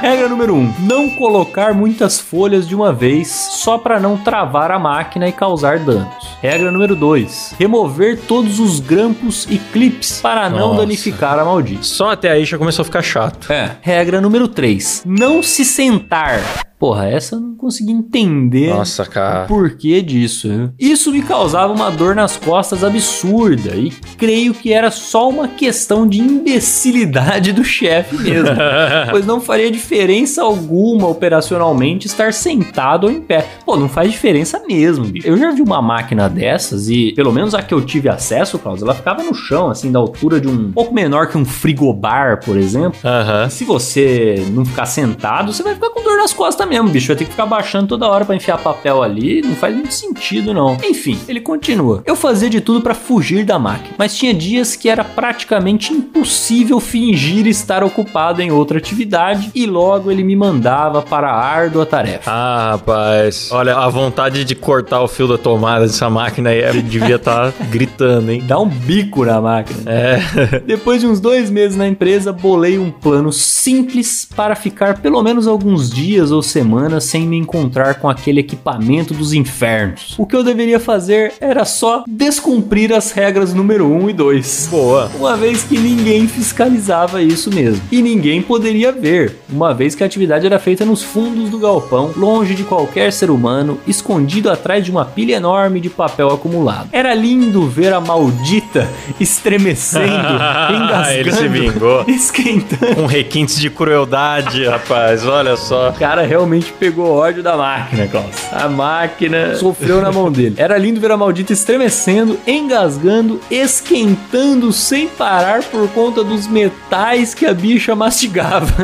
Regra 0.00 0.28
número 0.28 0.54
1: 0.54 0.58
um, 0.58 0.74
não 0.80 1.10
colocar 1.10 1.74
muitas 1.74 2.18
folhas 2.18 2.66
de 2.66 2.74
uma 2.74 2.92
vez 2.92 3.28
só 3.28 3.78
para 3.78 4.00
não 4.00 4.16
travar 4.16 4.70
a 4.70 4.78
máquina 4.78 5.28
e 5.28 5.32
causar 5.32 5.78
danos. 5.78 6.36
Regra 6.40 6.70
número 6.70 6.96
2: 6.96 7.54
remover 7.58 8.20
todos 8.26 8.58
os 8.58 8.80
grampos 8.80 9.46
e 9.48 9.58
clips 9.58 10.20
para 10.20 10.48
não 10.48 10.68
Nossa. 10.68 10.80
danificar 10.80 11.38
a 11.38 11.44
maldita. 11.44 11.82
Só 11.82 12.10
até 12.10 12.30
aí 12.30 12.44
já 12.44 12.58
começou 12.58 12.82
a 12.82 12.84
ficar 12.84 13.02
chato. 13.02 13.52
É. 13.52 13.76
Regra 13.80 14.20
número 14.24 14.48
3: 14.48 15.02
não 15.04 15.42
se 15.42 15.64
sentar. 15.66 16.40
Porra, 16.84 17.08
essa 17.08 17.36
eu 17.36 17.40
não 17.40 17.56
consegui 17.56 17.92
entender. 17.92 18.68
Nossa, 18.68 19.06
cara. 19.06 19.44
O 19.44 19.48
porquê 19.48 20.02
disso? 20.02 20.48
né? 20.48 20.68
Isso 20.78 21.10
me 21.10 21.22
causava 21.22 21.72
uma 21.72 21.90
dor 21.90 22.14
nas 22.14 22.36
costas 22.36 22.84
absurda 22.84 23.74
e 23.74 23.90
creio 24.18 24.52
que 24.52 24.70
era 24.70 24.90
só 24.90 25.30
uma 25.30 25.48
questão 25.48 26.06
de 26.06 26.20
imbecilidade 26.20 27.54
do 27.54 27.64
chefe 27.64 28.18
mesmo, 28.18 28.54
pois 29.10 29.24
não 29.24 29.40
faria 29.40 29.70
diferença 29.70 30.42
alguma 30.42 31.08
operacionalmente 31.08 32.06
estar 32.06 32.34
sentado 32.34 33.04
ou 33.04 33.10
em 33.10 33.22
pé. 33.22 33.48
Pô, 33.64 33.78
não 33.78 33.88
faz 33.88 34.10
diferença 34.12 34.62
mesmo, 34.68 35.06
bicho. 35.06 35.26
Eu 35.26 35.38
já 35.38 35.52
vi 35.52 35.62
uma 35.62 35.80
máquina 35.80 36.28
dessas 36.28 36.90
e, 36.90 37.14
pelo 37.16 37.32
menos 37.32 37.54
a 37.54 37.62
que 37.62 37.72
eu 37.72 37.80
tive 37.80 38.10
acesso, 38.10 38.58
Klaus, 38.58 38.82
ela 38.82 38.94
ficava 38.94 39.22
no 39.22 39.32
chão, 39.32 39.70
assim, 39.70 39.90
da 39.90 39.98
altura 39.98 40.38
de 40.38 40.48
um 40.48 40.70
pouco 40.70 40.92
menor 40.92 41.28
que 41.28 41.38
um 41.38 41.46
frigobar, 41.46 42.44
por 42.44 42.58
exemplo. 42.58 43.00
Aham. 43.02 43.48
Se 43.48 43.64
você 43.64 44.46
não 44.50 44.66
ficar 44.66 44.84
sentado, 44.84 45.50
você 45.50 45.62
vai 45.62 45.72
ficar 45.72 45.88
com 45.88 46.02
dor 46.02 46.18
nas 46.18 46.34
costas 46.34 46.68
mesmo, 46.68 46.73
bicho. 46.82 47.08
Vai 47.08 47.16
ter 47.16 47.24
que 47.24 47.30
ficar 47.30 47.46
baixando 47.46 47.88
toda 47.88 48.08
hora 48.08 48.24
pra 48.24 48.34
enfiar 48.34 48.58
papel 48.58 49.02
ali. 49.02 49.42
Não 49.42 49.54
faz 49.54 49.74
muito 49.74 49.94
sentido, 49.94 50.52
não. 50.52 50.76
Enfim, 50.82 51.18
ele 51.28 51.40
continua. 51.40 52.02
Eu 52.04 52.16
fazia 52.16 52.50
de 52.50 52.60
tudo 52.60 52.80
pra 52.80 52.94
fugir 52.94 53.44
da 53.44 53.58
máquina, 53.58 53.94
mas 53.96 54.16
tinha 54.16 54.34
dias 54.34 54.74
que 54.74 54.88
era 54.88 55.04
praticamente 55.04 55.92
impossível 55.92 56.80
fingir 56.80 57.46
estar 57.46 57.84
ocupado 57.84 58.42
em 58.42 58.50
outra 58.50 58.78
atividade 58.78 59.50
e 59.54 59.66
logo 59.66 60.10
ele 60.10 60.24
me 60.24 60.34
mandava 60.34 61.02
para 61.02 61.30
a 61.30 61.40
árdua 61.40 61.86
tarefa. 61.86 62.30
Ah, 62.30 62.70
rapaz. 62.72 63.50
Olha, 63.52 63.76
a 63.76 63.88
vontade 63.88 64.44
de 64.44 64.54
cortar 64.54 65.00
o 65.02 65.08
fio 65.08 65.28
da 65.28 65.38
tomada 65.38 65.86
dessa 65.86 66.10
máquina 66.10 66.50
aí 66.50 66.82
devia 66.82 67.16
estar 67.16 67.52
gritando, 67.70 68.32
hein? 68.32 68.42
Dá 68.46 68.58
um 68.58 68.68
bico 68.68 69.24
na 69.24 69.40
máquina. 69.40 69.82
É. 69.86 70.18
Depois 70.66 71.00
de 71.00 71.06
uns 71.06 71.20
dois 71.20 71.50
meses 71.50 71.76
na 71.76 71.86
empresa, 71.86 72.32
bolei 72.32 72.78
um 72.78 72.90
plano 72.90 73.32
simples 73.32 74.26
para 74.34 74.54
ficar 74.54 74.98
pelo 74.98 75.22
menos 75.22 75.46
alguns 75.46 75.90
dias 75.90 76.30
ou 76.32 76.42
semanas 76.42 76.63
semanas 76.64 77.04
sem 77.04 77.26
me 77.26 77.36
encontrar 77.36 77.96
com 77.96 78.08
aquele 78.08 78.40
equipamento 78.40 79.12
dos 79.12 79.34
infernos. 79.34 80.14
O 80.16 80.26
que 80.26 80.34
eu 80.34 80.42
deveria 80.42 80.80
fazer 80.80 81.34
era 81.38 81.66
só 81.66 82.04
descumprir 82.08 82.90
as 82.90 83.12
regras 83.12 83.52
número 83.52 83.86
1 83.86 84.02
um 84.04 84.08
e 84.08 84.14
2. 84.14 84.68
Boa. 84.70 85.10
Uma 85.14 85.36
vez 85.36 85.62
que 85.62 85.76
ninguém 85.76 86.26
fiscalizava 86.26 87.22
isso 87.22 87.54
mesmo. 87.54 87.82
E 87.92 88.00
ninguém 88.00 88.40
poderia 88.40 88.90
ver, 88.90 89.36
uma 89.52 89.74
vez 89.74 89.94
que 89.94 90.02
a 90.02 90.06
atividade 90.06 90.46
era 90.46 90.58
feita 90.58 90.86
nos 90.86 91.02
fundos 91.02 91.50
do 91.50 91.58
galpão, 91.58 92.12
longe 92.16 92.54
de 92.54 92.64
qualquer 92.64 93.12
ser 93.12 93.30
humano, 93.30 93.78
escondido 93.86 94.50
atrás 94.50 94.82
de 94.82 94.90
uma 94.90 95.04
pilha 95.04 95.34
enorme 95.36 95.80
de 95.80 95.90
papel 95.90 96.30
acumulado. 96.30 96.88
Era 96.92 97.12
lindo 97.14 97.68
ver 97.68 97.92
a 97.92 98.00
maldita 98.00 98.88
estremecendo, 99.20 100.06
engasgando, 100.72 101.18
Ele 101.18 101.32
se 101.32 101.48
vingou. 101.48 102.04
esquentando. 102.08 102.94
Com 102.94 103.06
requintes 103.06 103.60
de 103.60 103.68
crueldade, 103.68 104.64
rapaz. 104.64 105.26
Olha 105.26 105.56
só. 105.58 105.92
Cara 105.92 106.22
realmente 106.22 106.43
pegou 106.78 107.10
ódio 107.10 107.42
da 107.42 107.56
máquina, 107.56 108.06
Klaus. 108.06 108.52
A 108.52 108.68
máquina 108.68 109.54
sofreu 109.56 110.00
na 110.00 110.12
mão 110.12 110.30
dele. 110.30 110.54
Era 110.58 110.76
lindo 110.78 111.00
ver 111.00 111.10
a 111.10 111.16
maldita 111.16 111.52
estremecendo, 111.52 112.38
engasgando, 112.46 113.40
esquentando 113.50 114.72
sem 114.72 115.08
parar 115.08 115.62
por 115.64 115.88
conta 115.88 116.22
dos 116.22 116.46
metais 116.46 117.34
que 117.34 117.46
a 117.46 117.54
bicha 117.54 117.94
mastigava. 117.94 118.74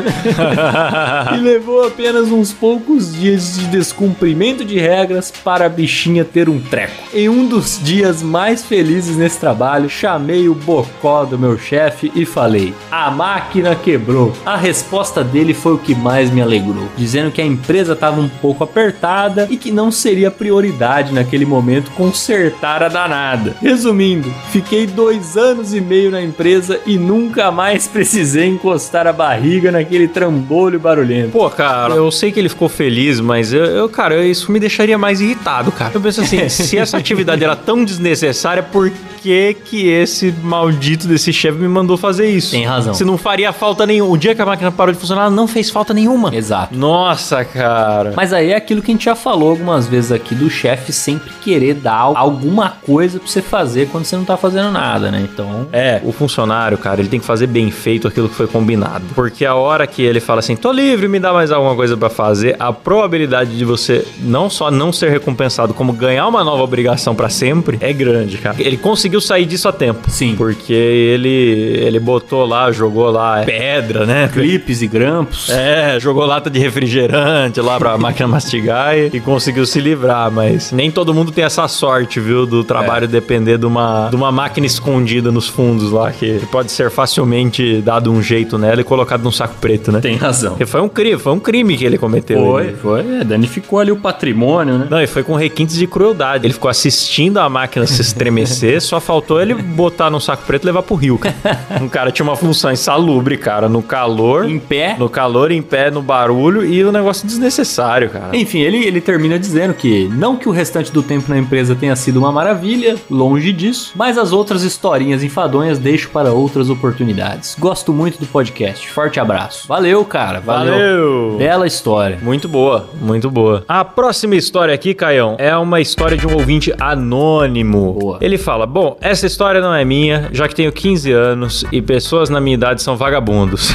e 1.35 1.39
levou 1.39 1.85
apenas 1.85 2.29
uns 2.31 2.51
poucos 2.53 3.13
dias 3.13 3.55
de 3.55 3.65
descumprimento 3.67 4.63
de 4.63 4.79
regras 4.79 5.31
para 5.31 5.65
a 5.65 5.69
bichinha 5.69 6.25
ter 6.25 6.49
um 6.49 6.59
treco. 6.59 6.93
Em 7.13 7.29
um 7.29 7.47
dos 7.47 7.79
dias 7.81 8.21
mais 8.21 8.63
felizes 8.63 9.17
nesse 9.17 9.39
trabalho, 9.39 9.89
chamei 9.89 10.47
o 10.47 10.55
bocó 10.55 11.25
do 11.25 11.37
meu 11.37 11.57
chefe 11.57 12.11
e 12.15 12.25
falei: 12.25 12.73
A 12.91 13.09
máquina 13.11 13.75
quebrou. 13.75 14.33
A 14.45 14.55
resposta 14.55 15.23
dele 15.23 15.53
foi 15.53 15.73
o 15.73 15.77
que 15.77 15.95
mais 15.95 16.29
me 16.29 16.41
alegrou, 16.41 16.87
dizendo 16.97 17.31
que 17.31 17.41
a 17.41 17.45
empresa 17.51 17.93
estava 17.93 18.19
um 18.19 18.29
pouco 18.29 18.63
apertada 18.63 19.47
e 19.49 19.57
que 19.57 19.71
não 19.71 19.91
seria 19.91 20.31
prioridade 20.31 21.13
naquele 21.13 21.45
momento 21.45 21.91
consertar 21.91 22.83
a 22.83 22.87
danada. 22.87 23.55
Resumindo, 23.61 24.33
fiquei 24.51 24.87
dois 24.87 25.37
anos 25.37 25.73
e 25.73 25.81
meio 25.81 26.11
na 26.11 26.21
empresa 26.21 26.79
e 26.85 26.97
nunca 26.97 27.51
mais 27.51 27.87
precisei 27.89 28.47
encostar 28.47 29.07
a 29.07 29.13
barriga 29.13 29.71
naquele 29.71 30.07
trambolho 30.07 30.79
barulhento. 30.79 31.31
Pô, 31.31 31.49
cara, 31.49 31.93
eu 31.95 32.11
sei 32.11 32.31
que 32.31 32.39
ele 32.39 32.49
ficou 32.49 32.69
feliz, 32.69 33.19
mas 33.19 33.53
eu, 33.53 33.65
eu, 33.65 33.89
cara, 33.89 34.25
isso 34.25 34.51
me 34.51 34.59
deixaria 34.59 34.97
mais 34.97 35.21
irritado, 35.21 35.71
cara. 35.71 35.91
Eu 35.93 36.01
penso 36.01 36.21
assim, 36.21 36.47
se 36.49 36.77
essa 36.77 36.97
atividade 36.97 37.43
era 37.43 37.55
tão 37.55 37.83
desnecessária, 37.83 38.63
por 38.63 38.91
que 39.21 39.55
que 39.65 39.87
esse 39.87 40.33
maldito 40.43 41.07
desse 41.07 41.31
chefe 41.31 41.57
me 41.57 41.67
mandou 41.67 41.95
fazer 41.95 42.27
isso? 42.29 42.51
Tem 42.51 42.65
razão. 42.65 42.93
Se 42.93 43.05
não 43.05 43.17
faria 43.17 43.53
falta 43.53 43.85
nenhuma. 43.85 44.11
O 44.11 44.17
dia 44.17 44.33
que 44.33 44.41
a 44.41 44.45
máquina 44.45 44.71
parou 44.71 44.93
de 44.93 44.99
funcionar, 44.99 45.29
não 45.29 45.47
fez 45.47 45.69
falta 45.69 45.93
nenhuma. 45.93 46.35
Exato. 46.35 46.75
Nossa, 46.75 47.40
cara. 47.45 48.13
Mas 48.15 48.33
aí 48.33 48.51
é 48.51 48.55
aquilo 48.55 48.81
que 48.81 48.91
a 48.91 48.93
gente 48.93 49.05
já 49.05 49.15
falou 49.15 49.51
algumas 49.51 49.87
vezes 49.87 50.11
aqui 50.11 50.35
do 50.35 50.49
chefe 50.49 50.91
sempre 50.91 51.31
querer 51.41 51.75
dar 51.75 52.11
alguma 52.15 52.69
coisa 52.69 53.19
pra 53.19 53.27
você 53.27 53.41
fazer 53.41 53.87
quando 53.89 54.05
você 54.05 54.15
não 54.15 54.25
tá 54.25 54.37
fazendo 54.37 54.71
nada, 54.71 55.11
né? 55.11 55.27
Então. 55.31 55.67
É, 55.71 56.01
o 56.03 56.11
funcionário, 56.11 56.77
cara, 56.77 57.01
ele 57.01 57.09
tem 57.09 57.19
que 57.19 57.25
fazer 57.25 57.47
bem 57.47 57.71
feito 57.71 58.07
aquilo 58.07 58.29
que 58.29 58.35
foi 58.35 58.47
combinado. 58.47 59.03
Porque 59.15 59.45
a 59.45 59.55
hora 59.55 59.85
que 59.87 60.01
ele 60.01 60.19
fala 60.19 60.39
assim, 60.39 60.55
tô 60.55 60.71
livre, 60.71 61.07
me 61.07 61.19
dá 61.19 61.33
mais 61.33 61.51
alguma 61.51 61.75
coisa 61.75 61.95
pra 61.97 62.09
fazer, 62.09 62.55
a 62.59 62.71
probabilidade 62.71 63.57
de 63.57 63.65
você 63.65 64.05
não 64.19 64.49
só 64.49 64.69
não 64.71 64.91
ser 64.91 65.09
recompensado, 65.11 65.73
como 65.73 65.93
ganhar 65.93 66.27
uma 66.27 66.43
nova 66.43 66.63
obrigação 66.63 67.15
pra 67.15 67.29
sempre 67.29 67.77
é 67.79 67.93
grande, 67.93 68.37
cara. 68.37 68.55
Ele 68.59 68.77
conseguiu 68.77 69.21
sair 69.21 69.45
disso 69.45 69.67
a 69.67 69.71
tempo. 69.71 70.09
Sim. 70.09 70.35
Porque 70.35 70.73
ele, 70.73 71.29
ele 71.29 71.99
botou 71.99 72.45
lá, 72.45 72.71
jogou 72.71 73.09
lá 73.09 73.43
pedra, 73.45 74.05
né? 74.05 74.29
Clipes 74.31 74.81
e 74.81 74.87
grampos. 74.87 75.49
É, 75.49 75.99
jogou 75.99 76.25
lata 76.25 76.49
de 76.49 76.59
refrigerante 76.59 77.30
lá 77.57 77.77
pra 77.79 77.97
máquina 77.97 78.27
mastigar 78.27 78.97
e, 78.97 79.09
e 79.13 79.19
conseguiu 79.19 79.65
se 79.65 79.79
livrar, 79.79 80.31
mas 80.31 80.71
nem 80.71 80.91
todo 80.91 81.13
mundo 81.13 81.31
tem 81.31 81.43
essa 81.43 81.67
sorte, 81.67 82.19
viu? 82.19 82.45
Do 82.45 82.63
trabalho 82.63 83.07
depender 83.07 83.57
de 83.57 83.65
uma, 83.65 84.07
de 84.09 84.15
uma 84.15 84.31
máquina 84.31 84.65
escondida 84.67 85.31
nos 85.31 85.47
fundos 85.47 85.91
lá, 85.91 86.11
que 86.11 86.39
pode 86.51 86.71
ser 86.71 86.89
facilmente 86.89 87.81
dado 87.81 88.11
um 88.11 88.21
jeito 88.21 88.57
nela 88.57 88.81
e 88.81 88.83
colocado 88.83 89.23
num 89.23 89.31
saco 89.31 89.55
preto, 89.59 89.91
né? 89.91 89.99
Tem 90.01 90.15
razão. 90.15 90.51
Porque 90.51 90.65
foi 90.65 90.81
um 90.81 90.89
crime, 90.89 91.17
foi 91.17 91.33
um 91.33 91.39
crime 91.39 91.77
que 91.77 91.85
ele 91.85 91.97
cometeu. 91.97 92.39
Foi, 92.43 92.63
Ele- 92.67 92.77
foi. 92.77 93.01
É, 93.19 93.23
danificou 93.23 93.79
ali 93.79 93.91
o 93.91 93.97
patrimônio, 93.97 94.77
né? 94.77 94.87
Não, 94.89 95.01
e 95.01 95.07
foi 95.07 95.23
com 95.23 95.35
requintes 95.35 95.75
de 95.75 95.87
crueldade. 95.87 96.45
Ele 96.45 96.53
ficou 96.53 96.69
assistindo 96.69 97.37
a 97.39 97.49
máquina 97.49 97.85
se 97.85 98.01
estremecer, 98.01 98.81
só 98.81 98.99
faltou 98.99 99.41
ele 99.41 99.53
botar 99.53 100.09
num 100.09 100.19
saco 100.19 100.43
preto 100.45 100.63
e 100.63 100.65
levar 100.67 100.83
pro 100.83 100.95
rio. 100.95 101.17
cara. 101.17 101.35
Um 101.81 101.87
cara 101.87 102.11
tinha 102.11 102.23
uma 102.25 102.35
função 102.35 102.71
insalubre, 102.71 103.37
cara, 103.37 103.67
no 103.69 103.81
calor. 103.81 104.49
Em 104.49 104.59
pé. 104.59 104.95
No 104.97 105.09
calor, 105.09 105.51
em 105.51 105.61
pé, 105.61 105.89
no 105.91 106.01
barulho 106.01 106.65
e 106.65 106.83
o 106.83 106.91
negócio 106.91 107.20
desnecessário, 107.25 108.09
cara. 108.09 108.35
Enfim, 108.35 108.59
ele, 108.59 108.85
ele 108.85 109.01
termina 109.01 109.37
dizendo 109.37 109.73
que 109.73 110.07
não 110.09 110.35
que 110.35 110.47
o 110.47 110.51
restante 110.51 110.91
do 110.91 111.03
tempo 111.03 111.29
na 111.29 111.37
empresa 111.37 111.75
tenha 111.75 111.95
sido 111.95 112.17
uma 112.17 112.31
maravilha, 112.31 112.95
longe 113.09 113.51
disso, 113.51 113.93
mas 113.95 114.17
as 114.17 114.31
outras 114.31 114.63
historinhas 114.63 115.23
enfadonhas 115.23 115.79
deixo 115.79 116.09
para 116.09 116.31
outras 116.31 116.69
oportunidades. 116.69 117.55
Gosto 117.59 117.93
muito 117.93 118.19
do 118.19 118.25
podcast. 118.25 118.89
Forte 118.89 119.19
abraço. 119.19 119.67
Valeu, 119.67 120.03
cara. 120.05 120.39
Valeu. 120.39 120.71
Valeu! 120.71 121.35
Bela 121.37 121.67
história. 121.67 122.17
Muito 122.21 122.47
boa, 122.47 122.89
muito 122.99 123.29
boa. 123.29 123.63
A 123.67 123.83
próxima 123.83 124.35
história 124.35 124.73
aqui, 124.73 124.93
Caião, 124.93 125.35
é 125.39 125.55
uma 125.55 125.79
história 125.81 126.17
de 126.17 126.27
um 126.27 126.33
ouvinte 126.33 126.73
anônimo. 126.79 127.93
Boa. 127.93 128.17
Ele 128.21 128.37
fala: 128.37 128.65
Bom, 128.65 128.97
essa 129.01 129.25
história 129.25 129.61
não 129.61 129.73
é 129.73 129.83
minha, 129.83 130.29
já 130.31 130.47
que 130.47 130.55
tenho 130.55 130.71
15 130.71 131.11
anos 131.11 131.65
e 131.71 131.81
pessoas 131.81 132.29
na 132.29 132.39
minha 132.39 132.55
idade 132.55 132.81
são 132.81 132.95
vagabundos. 132.95 133.73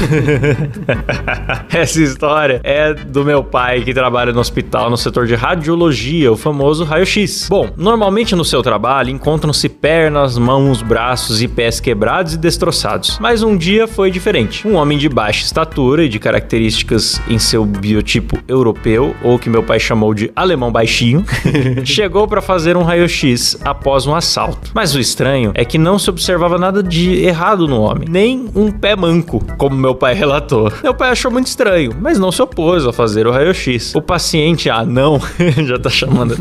essa 1.71 2.01
história 2.01 2.61
é 2.63 2.93
do 2.93 3.23
meu 3.23 3.36
pai 3.43 3.81
que 3.81 3.93
trabalha 3.93 4.31
no 4.33 4.39
hospital 4.39 4.89
no 4.89 4.97
setor 4.97 5.27
de 5.27 5.35
radiologia, 5.35 6.31
o 6.31 6.37
famoso 6.37 6.83
raio-x. 6.83 7.47
Bom, 7.49 7.69
normalmente 7.77 8.35
no 8.35 8.45
seu 8.45 8.61
trabalho 8.61 9.09
encontram-se 9.09 9.69
pernas, 9.69 10.37
mãos, 10.37 10.81
braços 10.81 11.41
e 11.41 11.47
pés 11.47 11.79
quebrados 11.79 12.33
e 12.33 12.37
destroçados. 12.37 13.17
Mas 13.19 13.43
um 13.43 13.55
dia 13.55 13.87
foi 13.87 14.09
diferente. 14.09 14.67
Um 14.67 14.75
homem 14.75 14.97
de 14.97 15.09
baixa 15.09 15.43
estatura 15.43 16.03
e 16.03 16.09
de 16.09 16.19
características 16.19 17.21
em 17.27 17.37
seu 17.37 17.65
biotipo 17.65 18.37
europeu, 18.47 19.15
ou 19.23 19.37
que 19.37 19.49
meu 19.49 19.63
pai 19.63 19.79
chamou 19.79 20.13
de 20.13 20.31
alemão 20.35 20.71
baixinho, 20.71 21.25
chegou 21.85 22.27
para 22.27 22.41
fazer 22.41 22.75
um 22.75 22.83
raio-x 22.83 23.57
após 23.63 24.07
um 24.07 24.15
assalto. 24.15 24.71
Mas 24.73 24.95
o 24.95 24.99
estranho 24.99 25.51
é 25.53 25.63
que 25.63 25.77
não 25.77 25.99
se 25.99 26.09
observava 26.09 26.57
nada 26.57 26.81
de 26.81 27.23
errado 27.23 27.67
no 27.67 27.81
homem, 27.81 28.07
nem 28.09 28.49
um 28.55 28.71
pé 28.71 28.95
manco, 28.95 29.43
como 29.57 29.75
meu 29.75 29.93
pai 29.93 30.13
relatou. 30.13 30.71
Meu 30.81 30.93
pai 30.93 31.09
achou 31.09 31.31
muito 31.31 31.47
estranho, 31.47 31.91
mas 31.99 32.17
não 32.17 32.31
se 32.31 32.41
opôs 32.41 32.85
a 32.85 32.93
fazer 32.93 33.26
o 33.27 33.31
raio-x. 33.31 33.93
O 33.95 34.01
paciente 34.01 34.69
anão, 34.69 35.19
já 35.65 35.77
tá 35.77 35.89
chamando, 35.89 36.35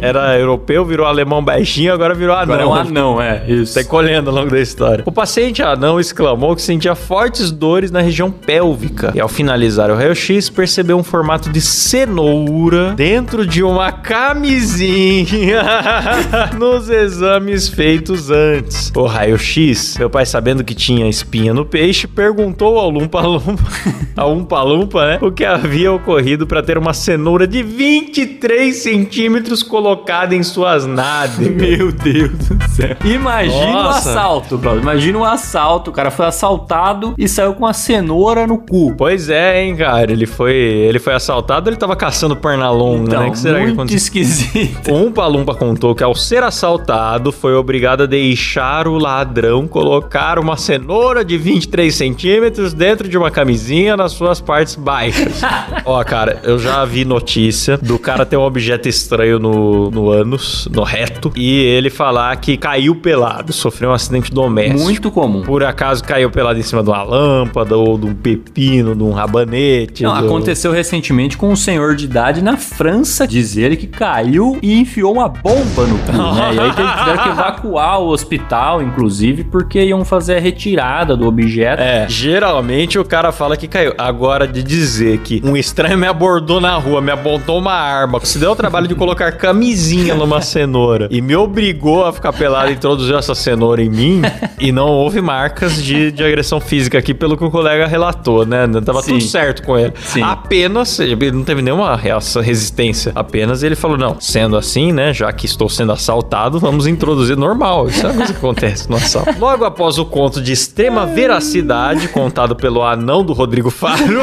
era 0.00 0.38
europeu, 0.38 0.84
virou 0.84 1.06
alemão 1.06 1.42
baixinho, 1.42 1.92
agora 1.92 2.14
virou 2.14 2.34
anão. 2.34 2.54
Agora 2.54 2.62
é 2.62 2.66
um 2.66 2.74
anão, 2.74 3.22
é. 3.22 3.44
Isso. 3.48 3.74
Tá 3.74 3.84
colhendo 3.84 4.30
ao 4.30 4.36
longo 4.36 4.50
da 4.50 4.60
história. 4.60 5.04
O 5.06 5.12
paciente 5.12 5.62
anão 5.62 6.00
exclamou 6.00 6.54
que 6.54 6.62
sentia 6.62 6.94
fortes 6.94 7.50
dores 7.50 7.90
na 7.90 8.00
região 8.00 8.30
pélvica. 8.30 9.12
E 9.14 9.20
ao 9.20 9.28
finalizar 9.28 9.90
o 9.90 9.94
raio-x, 9.94 10.48
percebeu 10.50 10.96
um 10.96 11.02
formato 11.02 11.50
de 11.50 11.60
cenoura 11.60 12.94
dentro 12.94 13.46
de 13.46 13.62
uma 13.62 13.92
camisinha 13.92 15.62
nos 16.58 16.88
exames 16.88 17.68
feitos 17.68 18.30
antes. 18.30 18.92
O 18.94 19.04
raio-x, 19.04 19.96
meu 19.98 20.10
pai 20.10 20.26
sabendo 20.26 20.64
que 20.64 20.74
tinha 20.74 21.08
espinha 21.08 21.52
no 21.52 21.64
peixe, 21.64 22.06
perguntou 22.06 22.78
ao 22.78 22.90
lumpa-lumpa, 22.90 23.62
ao 24.16 24.32
umpa-lumpa, 24.32 25.06
né, 25.06 25.18
o 25.20 25.30
que 25.30 25.44
havia 25.44 25.92
ocorrido 25.92 26.31
para 26.46 26.62
ter 26.62 26.76
uma 26.78 26.92
cenoura 26.94 27.46
de 27.46 27.62
23 27.62 28.74
centímetros 28.76 29.62
colocada 29.62 30.34
em 30.34 30.42
suas 30.42 30.86
nádegas. 30.86 31.48
Meu 31.54 31.92
Deus 31.92 32.30
do 32.48 32.68
céu. 32.70 32.96
Imagina 33.04 33.66
o 33.70 33.82
Nossa. 33.84 34.10
assalto, 34.10 34.58
Claudio. 34.58 34.82
Imagina 34.82 35.18
o 35.18 35.24
assalto. 35.24 35.90
O 35.90 35.92
cara 35.92 36.10
foi 36.10 36.26
assaltado 36.26 37.14
e 37.18 37.28
saiu 37.28 37.54
com 37.54 37.64
uma 37.64 37.72
cenoura 37.72 38.46
no 38.46 38.58
cu. 38.58 38.94
Pois 38.96 39.28
é, 39.28 39.62
hein, 39.64 39.76
cara. 39.76 40.10
Ele 40.12 40.26
foi, 40.26 40.54
ele 40.54 40.98
foi 40.98 41.14
assaltado, 41.14 41.68
ele 41.68 41.76
tava 41.76 41.94
caçando 41.96 42.34
perna 42.36 42.70
longa, 42.70 43.04
Então, 43.08 43.22
né? 43.24 43.30
que 43.30 43.38
será 43.38 43.58
que 43.58 43.64
muito 43.64 43.74
aconteceu? 43.74 43.96
esquisito. 43.98 44.90
O 44.90 44.94
Umpa 45.06 45.26
Lumpa 45.26 45.54
contou 45.54 45.94
que 45.94 46.02
ao 46.02 46.14
ser 46.14 46.42
assaltado 46.42 47.30
foi 47.32 47.54
obrigado 47.54 48.02
a 48.02 48.06
deixar 48.06 48.86
o 48.88 48.98
ladrão 48.98 49.66
colocar 49.68 50.38
uma 50.38 50.56
cenoura 50.56 51.24
de 51.24 51.36
23 51.36 51.94
centímetros 51.94 52.72
dentro 52.72 53.08
de 53.08 53.16
uma 53.18 53.30
camisinha 53.30 53.96
nas 53.96 54.12
suas 54.12 54.40
partes 54.40 54.74
baixas. 54.76 55.40
Ó, 55.84 56.02
cara, 56.12 56.40
eu 56.42 56.58
já 56.58 56.84
vi 56.84 57.06
notícia 57.06 57.78
do 57.78 57.98
cara 57.98 58.26
ter 58.26 58.36
um 58.36 58.42
objeto 58.42 58.86
estranho 58.86 59.38
no, 59.38 59.90
no 59.90 60.10
ânus, 60.10 60.68
no 60.70 60.82
reto, 60.82 61.32
e 61.34 61.58
ele 61.60 61.88
falar 61.88 62.36
que 62.36 62.58
caiu 62.58 62.94
pelado, 62.96 63.50
sofreu 63.50 63.88
um 63.88 63.94
acidente 63.94 64.30
doméstico. 64.30 64.78
Muito 64.82 65.10
comum. 65.10 65.40
Por 65.40 65.64
acaso 65.64 66.04
caiu 66.04 66.30
pelado 66.30 66.58
em 66.58 66.62
cima 66.62 66.82
de 66.82 66.90
uma 66.90 67.02
lâmpada 67.02 67.78
ou 67.78 67.96
de 67.96 68.04
um 68.04 68.14
pepino, 68.14 68.94
de 68.94 69.02
um 69.02 69.10
rabanete. 69.12 70.02
Não, 70.02 70.12
do- 70.20 70.26
aconteceu 70.26 70.70
recentemente 70.70 71.38
com 71.38 71.50
um 71.50 71.56
senhor 71.56 71.96
de 71.96 72.04
idade 72.04 72.42
na 72.42 72.58
França, 72.58 73.26
diz 73.26 73.56
ele, 73.56 73.74
que 73.74 73.86
caiu 73.86 74.58
e 74.60 74.78
enfiou 74.78 75.14
uma 75.14 75.28
bomba 75.30 75.86
no 75.86 75.96
cu, 76.00 76.12
né? 76.12 76.54
E 76.56 76.60
aí 76.60 76.70
tiveram 76.72 77.22
que 77.22 77.28
evacuar 77.32 78.00
o 78.00 78.08
hospital, 78.08 78.82
inclusive, 78.82 79.44
porque 79.44 79.82
iam 79.82 80.04
fazer 80.04 80.36
a 80.36 80.40
retirada 80.40 81.16
do 81.16 81.26
objeto. 81.26 81.80
É, 81.80 82.06
geralmente 82.06 82.98
o 82.98 83.04
cara 83.04 83.32
fala 83.32 83.56
que 83.56 83.66
caiu. 83.66 83.94
Agora, 83.96 84.46
de 84.46 84.62
dizer 84.62 85.18
que 85.20 85.40
um 85.42 85.56
estranho 85.56 86.01
me 86.02 86.08
abordou 86.08 86.60
na 86.60 86.74
rua, 86.74 87.00
me 87.00 87.12
apontou 87.12 87.60
uma 87.60 87.74
arma, 87.74 88.18
se 88.24 88.36
deu 88.36 88.50
o 88.50 88.56
trabalho 88.56 88.88
de 88.88 88.94
colocar 88.96 89.30
camisinha 89.30 90.16
numa 90.16 90.40
cenoura 90.40 91.06
e 91.12 91.22
me 91.22 91.36
obrigou 91.36 92.04
a 92.04 92.12
ficar 92.12 92.32
pelado 92.32 92.70
e 92.70 92.74
introduziu 92.74 93.16
essa 93.16 93.36
cenoura 93.36 93.80
em 93.80 93.88
mim, 93.88 94.20
e 94.58 94.72
não 94.72 94.88
houve 94.88 95.20
marcas 95.20 95.80
de, 95.80 96.10
de 96.10 96.24
agressão 96.24 96.60
física 96.60 96.98
aqui, 96.98 97.14
pelo 97.14 97.36
que 97.36 97.44
o 97.44 97.50
colega 97.52 97.86
relatou, 97.86 98.44
né? 98.44 98.66
Tava 98.84 99.00
Sim. 99.00 99.12
tudo 99.12 99.22
certo 99.22 99.62
com 99.62 99.78
ele. 99.78 99.92
Sim. 100.02 100.22
Apenas, 100.22 100.98
ele 100.98 101.30
não 101.30 101.44
teve 101.44 101.62
nenhuma 101.62 101.94
reação, 101.96 102.42
resistência. 102.42 103.12
Apenas 103.14 103.62
ele 103.62 103.76
falou: 103.76 103.96
não, 103.96 104.20
sendo 104.20 104.56
assim, 104.56 104.90
né? 104.90 105.14
Já 105.14 105.32
que 105.32 105.46
estou 105.46 105.68
sendo 105.68 105.92
assaltado, 105.92 106.58
vamos 106.58 106.88
introduzir 106.88 107.36
normal. 107.36 107.86
Isso 107.86 108.04
é 108.04 108.10
uma 108.10 108.16
coisa 108.16 108.32
que 108.32 108.38
acontece 108.38 108.90
no 108.90 108.96
assalto. 108.96 109.38
Logo 109.38 109.64
após 109.64 109.98
o 109.98 110.04
conto 110.04 110.40
de 110.42 110.50
extrema 110.52 111.06
veracidade, 111.06 112.08
contado 112.08 112.56
pelo 112.56 112.82
anão 112.82 113.24
do 113.24 113.32
Rodrigo 113.32 113.70
Faro, 113.70 114.22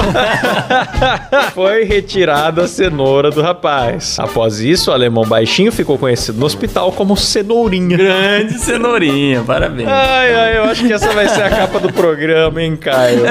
foi 1.54 1.69
retirada 1.86 2.64
a 2.64 2.68
cenoura 2.68 3.32
do 3.32 3.42
rapaz. 3.42 4.18
Após 4.20 4.60
isso, 4.60 4.92
o 4.92 4.94
alemão 4.94 5.24
baixinho 5.26 5.72
ficou 5.72 5.98
conhecido 5.98 6.40
no 6.40 6.46
hospital 6.46 6.92
como 6.92 7.16
Cenourinha. 7.16 7.98
Grande 7.98 8.54
cenourinha, 8.60 9.44
parabéns. 9.46 9.88
Ai, 9.90 10.34
ai, 10.36 10.58
eu 10.58 10.64
acho 10.66 10.86
que 10.86 10.92
essa 10.94 11.12
vai 11.12 11.28
ser 11.30 11.44
a 11.44 11.50
capa 11.50 11.80
do 11.80 11.92
programa, 11.94 12.62
hein, 12.62 12.76
Caio? 12.76 13.24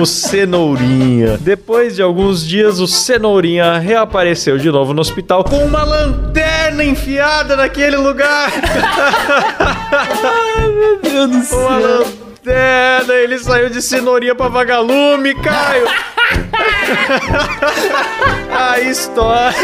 O 0.00 0.04
Cenourinha. 0.06 1.38
Depois 1.40 1.94
de 1.96 2.02
alguns 2.02 2.46
dias, 2.46 2.80
o 2.80 2.86
Cenourinha 2.86 3.78
reapareceu 3.78 4.58
de 4.58 4.70
novo 4.70 4.92
no 4.94 5.00
hospital 5.00 5.44
com 5.44 5.64
uma 5.64 5.82
lanterna 5.84 6.82
enfiada 6.84 7.56
naquele 7.56 7.96
lugar. 7.96 8.50
Meu 10.72 10.98
Deus 11.00 11.30
do 11.30 11.36
Uma 11.36 11.42
céu. 11.80 11.80
lanterna. 11.80 13.14
Ele 13.14 13.38
saiu 13.38 13.68
de 13.70 13.82
cenourinha 13.82 14.34
pra 14.34 14.48
vagalume, 14.48 15.34
Caio. 15.34 15.86
A 18.52 18.80
história. 18.80 19.56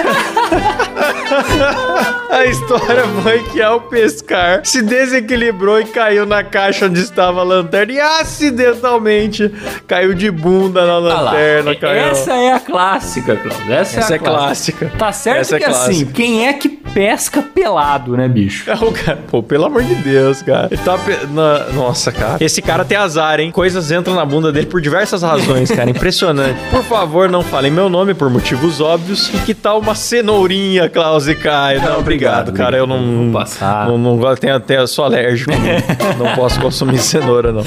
A 2.31 2.45
história 2.47 3.05
foi 3.23 3.43
que 3.45 3.61
ao 3.63 3.81
pescar 3.81 4.61
se 4.65 4.83
desequilibrou 4.83 5.81
e 5.81 5.85
caiu 5.87 6.25
na 6.27 6.43
caixa 6.43 6.87
onde 6.87 7.01
estava 7.01 7.41
a 7.41 7.45
lanterna 7.45 7.93
e 7.93 8.01
acidentalmente 8.01 9.53
caiu 9.87 10.15
de 10.15 10.31
bunda 10.31 10.85
na 10.87 10.95
Ah 10.95 11.21
lanterna, 11.21 11.75
Caio. 11.75 11.99
Essa 11.99 12.33
é 12.33 12.53
a 12.53 12.61
clássica, 12.61 13.37
Cláudio. 13.37 13.73
Essa, 13.73 13.99
Essa 14.01 14.13
é 14.13 14.17
é 14.17 14.19
a 14.19 14.23
clássica. 14.23 14.79
clássica. 14.79 14.99
Tá 14.99 15.13
certo 15.13 15.41
Essa 15.41 15.57
é 15.57 15.59
que 15.59 15.65
assim, 15.65 15.77
clássica. 15.91 16.13
quem 16.13 16.47
é 16.49 16.53
que 16.53 16.69
pesca 16.69 17.43
pelado, 17.43 18.17
né, 18.17 18.29
bicho? 18.29 18.71
É 18.71 18.75
o 18.75 18.93
cara, 18.93 19.19
pô, 19.31 19.43
pelo 19.43 19.67
amor 19.67 19.83
de 19.83 19.95
Deus, 19.97 20.43
cara. 20.43 20.69
Ele 20.71 20.81
tá 20.83 20.97
pe- 20.99 21.27
na- 21.33 21.67
Nossa, 21.75 22.11
cara. 22.13 22.37
Esse 22.43 22.63
cara 22.63 22.85
tem 22.85 22.97
azar, 22.97 23.41
hein? 23.41 23.51
Coisas 23.51 23.91
entram 23.91 24.15
na 24.15 24.25
bunda 24.25 24.51
dele 24.53 24.67
por 24.67 24.81
diversas 24.81 25.23
razões, 25.23 25.71
cara. 25.71 25.89
Impressionante. 25.97 26.59
Por 26.71 26.83
favor, 26.89 27.29
não 27.29 27.43
falem 27.43 27.71
meu 27.71 27.89
nome 27.89 28.15
por 28.15 28.31
motivos 28.31 28.81
óbvios. 28.81 29.29
E 29.35 29.39
que 29.39 29.55
tal 29.55 29.79
uma 29.81 29.95
cenourinha, 29.95 30.89
Klaus 30.89 31.27
e 31.29 31.35
Caio? 31.35 31.83
Não, 31.83 31.99
obrigado, 31.99 32.53
cara. 32.53 32.77
Eu 32.77 32.87
não. 32.87 33.25
Vou 33.25 33.33
passar. 33.33 33.89
Não, 33.89 33.99
não 33.99 34.17
gosto, 34.17 34.41
tenho 34.41 34.55
até, 34.57 34.87
sou 34.87 35.05
alérgico. 35.05 35.51
não 36.19 36.35
posso 36.35 36.61
consumir 36.61 36.99
cenoura, 36.99 37.53
não. 37.53 37.65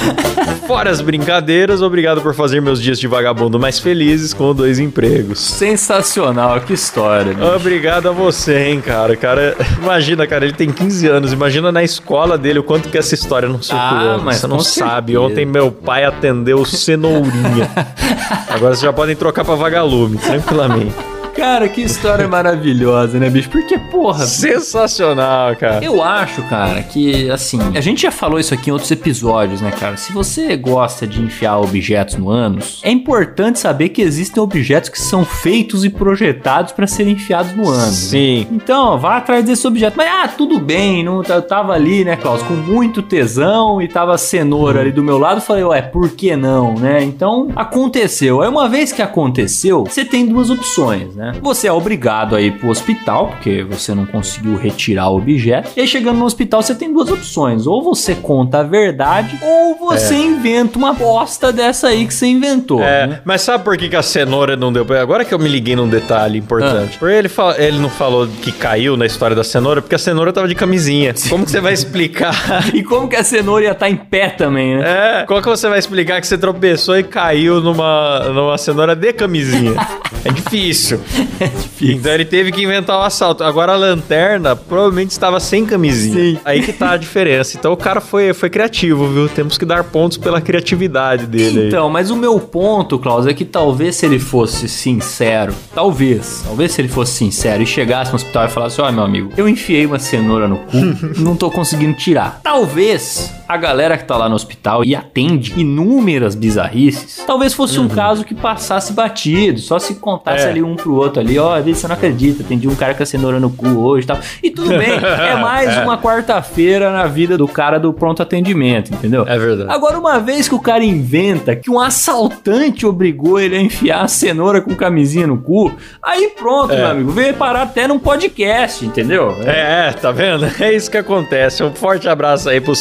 Fora 0.67 0.89
as 0.89 1.01
brincadeiras, 1.01 1.81
obrigado 1.81 2.21
por 2.21 2.33
fazer 2.33 2.61
meus 2.61 2.81
dias 2.81 2.99
de 2.99 3.07
vagabundo 3.07 3.59
mais 3.59 3.79
felizes 3.79 4.33
com 4.33 4.53
dois 4.53 4.79
empregos. 4.79 5.39
Sensacional, 5.39 6.61
que 6.61 6.73
história. 6.73 7.33
bicho. 7.33 7.55
Obrigado 7.55 8.09
a 8.09 8.11
você, 8.11 8.67
hein, 8.69 8.81
cara. 8.81 9.15
Cara, 9.15 9.55
imagina, 9.81 10.25
cara, 10.27 10.45
ele 10.45 10.53
tem 10.53 10.71
15 10.71 11.07
anos. 11.07 11.33
Imagina 11.33 11.71
na 11.71 11.83
escola 11.83 12.37
dele 12.37 12.59
o 12.59 12.63
quanto 12.63 12.89
que 12.89 12.97
essa 12.97 13.13
história 13.13 13.49
não 13.49 13.61
circulou. 13.61 14.11
Ah, 14.15 14.21
mas 14.23 14.37
você 14.37 14.47
não 14.47 14.57
com 14.57 14.63
sabe. 14.63 15.13
certeza. 15.13 15.19
Ontem 15.21 15.45
meu 15.45 15.71
pai 15.71 16.05
atendeu 16.05 16.63
cenourinha. 16.65 17.69
Agora 18.49 18.73
vocês 18.75 18.81
já 18.81 18.93
podem 19.09 19.15
trocar 19.15 19.43
pra 19.43 19.55
vagalume, 19.55 20.17
tranquilamente. 20.17 21.18
Cara, 21.39 21.69
que 21.69 21.79
história 21.81 22.27
maravilhosa, 22.27 23.17
né, 23.17 23.29
bicho? 23.29 23.49
Porque, 23.49 23.77
porra, 23.77 24.25
Sensacional, 24.25 25.55
cara. 25.55 25.83
Eu 25.85 26.03
acho, 26.03 26.43
cara, 26.43 26.83
que 26.83 27.31
assim, 27.31 27.57
a 27.77 27.79
gente 27.79 28.01
já 28.01 28.11
falou 28.11 28.37
isso 28.41 28.53
aqui 28.53 28.69
em 28.69 28.73
outros 28.73 28.91
episódios, 28.91 29.61
né, 29.61 29.71
cara? 29.71 29.95
Se 29.95 30.11
você 30.11 30.57
gosta 30.57 31.07
de 31.07 31.21
enfiar 31.21 31.57
objetos 31.59 32.15
no 32.15 32.29
ânus, 32.29 32.81
é 32.83 32.91
importante 32.91 33.57
saber 33.57 33.87
que 33.87 34.01
existem 34.01 34.43
objetos 34.43 34.89
que 34.89 34.99
são 34.99 35.23
feitos 35.23 35.85
e 35.85 35.89
projetados 35.89 36.73
para 36.73 36.85
serem 36.85 37.13
enfiados 37.13 37.55
no 37.55 37.69
ânus. 37.69 38.11
né? 38.11 38.19
Sim. 38.19 38.47
Então, 38.51 38.99
vá 38.99 39.15
atrás 39.15 39.45
desse 39.45 39.65
objeto. 39.65 39.95
Mas, 39.95 40.09
ah, 40.11 40.27
tudo 40.27 40.59
bem, 40.59 41.05
não, 41.05 41.23
eu 41.23 41.41
tava 41.41 41.71
ali, 41.71 42.03
né, 42.03 42.17
Klaus, 42.17 42.43
com 42.43 42.53
muito 42.53 43.01
tesão 43.01 43.81
e 43.81 43.87
tava 43.87 44.13
a 44.13 44.17
cenoura 44.17 44.81
ali 44.81 44.91
do 44.91 45.01
meu 45.01 45.17
lado. 45.17 45.39
Falei, 45.39 45.63
ué, 45.63 45.81
por 45.81 46.09
que 46.09 46.35
não, 46.35 46.75
né? 46.75 47.01
Então, 47.01 47.47
aconteceu. 47.55 48.41
Aí, 48.41 48.49
uma 48.49 48.67
vez 48.67 48.91
que 48.91 49.01
aconteceu, 49.01 49.85
você 49.85 50.03
tem 50.03 50.25
duas 50.25 50.49
opções, 50.49 51.15
né? 51.15 51.28
Você 51.41 51.67
é 51.67 51.71
obrigado 51.71 52.35
a 52.35 52.41
ir 52.41 52.51
pro 52.57 52.69
hospital, 52.69 53.27
porque 53.27 53.63
você 53.63 53.93
não 53.93 54.05
conseguiu 54.05 54.55
retirar 54.55 55.09
o 55.09 55.17
objeto. 55.17 55.71
E 55.75 55.81
aí, 55.81 55.87
chegando 55.87 56.17
no 56.17 56.25
hospital, 56.25 56.61
você 56.61 56.75
tem 56.75 56.91
duas 56.91 57.09
opções. 57.09 57.65
Ou 57.67 57.81
você 57.83 58.15
conta 58.15 58.59
a 58.59 58.63
verdade, 58.63 59.37
ou 59.41 59.75
você 59.75 60.15
inventa 60.15 60.77
uma 60.77 60.93
bosta 60.93 61.51
dessa 61.51 61.87
aí 61.87 62.05
que 62.05 62.13
você 62.13 62.27
inventou, 62.27 62.81
É, 62.83 63.07
né? 63.07 63.21
mas 63.25 63.41
sabe 63.41 63.63
por 63.63 63.77
que, 63.77 63.89
que 63.89 63.95
a 63.95 64.01
cenoura 64.03 64.55
não 64.55 64.71
deu 64.71 64.85
pra 64.85 64.99
Agora 65.01 65.23
que 65.23 65.33
eu 65.33 65.39
me 65.39 65.47
liguei 65.49 65.75
num 65.75 65.87
detalhe 65.87 66.37
importante. 66.37 66.93
Ah. 66.95 66.99
Porque 66.99 67.13
ele, 67.15 67.29
ele 67.57 67.79
não 67.79 67.89
falou 67.89 68.27
que 68.27 68.51
caiu 68.51 68.97
na 68.97 69.05
história 69.05 69.35
da 69.35 69.43
cenoura, 69.43 69.81
porque 69.81 69.95
a 69.95 69.99
cenoura 69.99 70.31
tava 70.33 70.47
de 70.47 70.55
camisinha. 70.55 71.13
Como 71.29 71.45
que 71.45 71.51
você 71.51 71.61
vai 71.61 71.73
explicar? 71.73 72.35
E 72.73 72.83
como 72.83 73.07
que 73.07 73.15
a 73.15 73.23
cenoura 73.23 73.65
ia 73.65 73.71
estar 73.71 73.89
em 73.89 73.95
pé 73.95 74.29
também, 74.29 74.77
né? 74.77 75.21
É, 75.21 75.25
como 75.25 75.41
que 75.41 75.47
você 75.49 75.67
vai 75.67 75.79
explicar 75.79 76.21
que 76.21 76.27
você 76.27 76.37
tropeçou 76.37 76.97
e 76.97 77.03
caiu 77.03 77.61
numa, 77.61 78.19
numa 78.29 78.57
cenoura 78.57 78.95
de 78.95 79.11
camisinha? 79.13 79.73
É 80.25 80.33
difícil. 80.33 80.99
É 81.39 81.47
difícil. 81.47 81.95
Então 81.95 82.11
ele 82.13 82.25
teve 82.25 82.51
que 82.51 82.63
inventar 82.63 82.99
o 82.99 83.03
assalto. 83.03 83.43
Agora 83.43 83.73
a 83.73 83.75
lanterna 83.75 84.55
provavelmente 84.55 85.11
estava 85.11 85.39
sem 85.39 85.65
camisinha. 85.65 86.15
Sim. 86.15 86.39
Aí 86.43 86.61
que 86.61 86.73
tá 86.73 86.91
a 86.91 86.97
diferença. 86.97 87.57
Então 87.57 87.71
o 87.71 87.77
cara 87.77 88.01
foi, 88.01 88.33
foi 88.33 88.49
criativo, 88.49 89.07
viu? 89.07 89.29
Temos 89.29 89.57
que 89.57 89.65
dar 89.65 89.83
pontos 89.83 90.17
pela 90.17 90.41
criatividade 90.41 91.25
dele. 91.25 91.61
aí. 91.61 91.67
Então, 91.67 91.89
mas 91.89 92.11
o 92.11 92.15
meu 92.15 92.39
ponto, 92.39 92.99
Klaus, 92.99 93.25
é 93.25 93.33
que 93.33 93.45
talvez 93.45 93.95
se 93.95 94.05
ele 94.05 94.19
fosse 94.19 94.67
sincero, 94.67 95.53
talvez, 95.73 96.43
talvez 96.45 96.71
se 96.71 96.81
ele 96.81 96.89
fosse 96.89 97.13
sincero 97.13 97.63
e 97.63 97.65
chegasse 97.65 98.11
no 98.11 98.15
hospital 98.15 98.45
e 98.45 98.49
falasse, 98.49 98.81
ó, 98.81 98.91
meu 98.91 99.03
amigo, 99.03 99.31
eu 99.37 99.47
enfiei 99.47 99.85
uma 99.85 99.99
cenoura 99.99 100.47
no 100.47 100.57
cu, 100.57 100.77
não 101.17 101.35
tô 101.35 101.49
conseguindo 101.49 101.93
tirar. 101.93 102.39
Talvez 102.43 103.31
a 103.49 103.57
galera 103.57 103.97
que 103.97 104.03
tá 104.05 104.15
lá 104.15 104.29
no 104.29 104.35
hospital 104.35 104.85
e 104.85 104.95
atende 104.95 105.59
inúmeras 105.59 106.35
bizarrices, 106.35 107.23
talvez 107.25 107.51
fosse 107.51 107.79
um 107.79 107.87
caso 107.87 108.23
que 108.23 108.35
passasse 108.35 108.93
batido, 108.93 109.59
só 109.59 109.79
se 109.79 109.95
contasse 109.95 110.45
É. 110.45 110.49
ali 110.51 110.61
um 110.61 110.75
pro 110.75 110.93
outro 110.93 111.19
ali, 111.19 111.39
ó, 111.39 111.59
você 111.59 111.87
não 111.87 111.95
acredita, 111.95 112.43
atendi 112.43 112.67
um 112.67 112.75
cara 112.75 112.93
com 112.93 113.01
a 113.01 113.05
cenoura 113.07 113.39
no 113.39 113.49
cu 113.49 113.67
hoje 113.79 114.03
e 114.03 114.07
tal. 114.07 114.19
E 114.43 114.51
tudo 114.51 114.69
bem, 114.69 114.91
é 114.93 115.35
mais 115.41 115.75
uma 115.79 115.97
quarta-feira 115.97 116.91
na 116.91 117.07
vida 117.07 117.37
do 117.39 117.47
cara 117.47 117.79
do 117.79 117.91
pronto 117.91 118.21
atendimento, 118.21 118.93
entendeu? 118.93 119.25
É 119.27 119.37
verdade. 119.39 119.71
Agora, 119.71 119.97
uma 119.97 120.19
vez 120.19 120.47
que 120.47 120.53
o 120.53 120.59
cara 120.59 120.83
inventa 120.83 121.55
que 121.55 121.71
um 121.71 121.79
assaltante 121.79 122.85
obrigou 122.85 123.39
ele 123.39 123.55
a 123.57 123.61
enfiar 123.61 124.01
a 124.03 124.07
cenoura 124.07 124.61
com 124.61 124.75
camisinha 124.75 125.25
no 125.25 125.37
cu, 125.39 125.71
aí 126.03 126.33
pronto, 126.37 126.71
É. 126.73 126.77
meu 126.77 126.87
amigo, 126.87 127.11
veio 127.11 127.33
parar 127.33 127.63
até 127.63 127.87
num 127.87 127.97
podcast, 127.97 128.85
entendeu? 128.85 129.35
É, 129.43 129.87
é, 129.89 129.91
tá 129.93 130.11
vendo? 130.11 130.45
É 130.61 130.71
isso 130.73 130.91
que 130.91 130.97
acontece. 130.97 131.63
Um 131.63 131.73
forte 131.73 132.07
abraço 132.07 132.47
aí 132.49 132.59
pro 132.61 132.75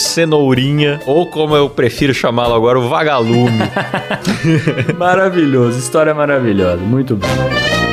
Cenourinha, 0.59 1.01
ou 1.07 1.27
como 1.27 1.57
eu 1.57 1.71
prefiro 1.71 2.13
chamá-lo 2.13 2.55
agora, 2.55 2.79
o 2.79 2.89
Vagalume. 2.89 3.59
Maravilhoso, 4.99 5.79
história 5.79 6.13
maravilhosa, 6.13 6.79
muito 6.79 7.17
bom. 7.17 7.88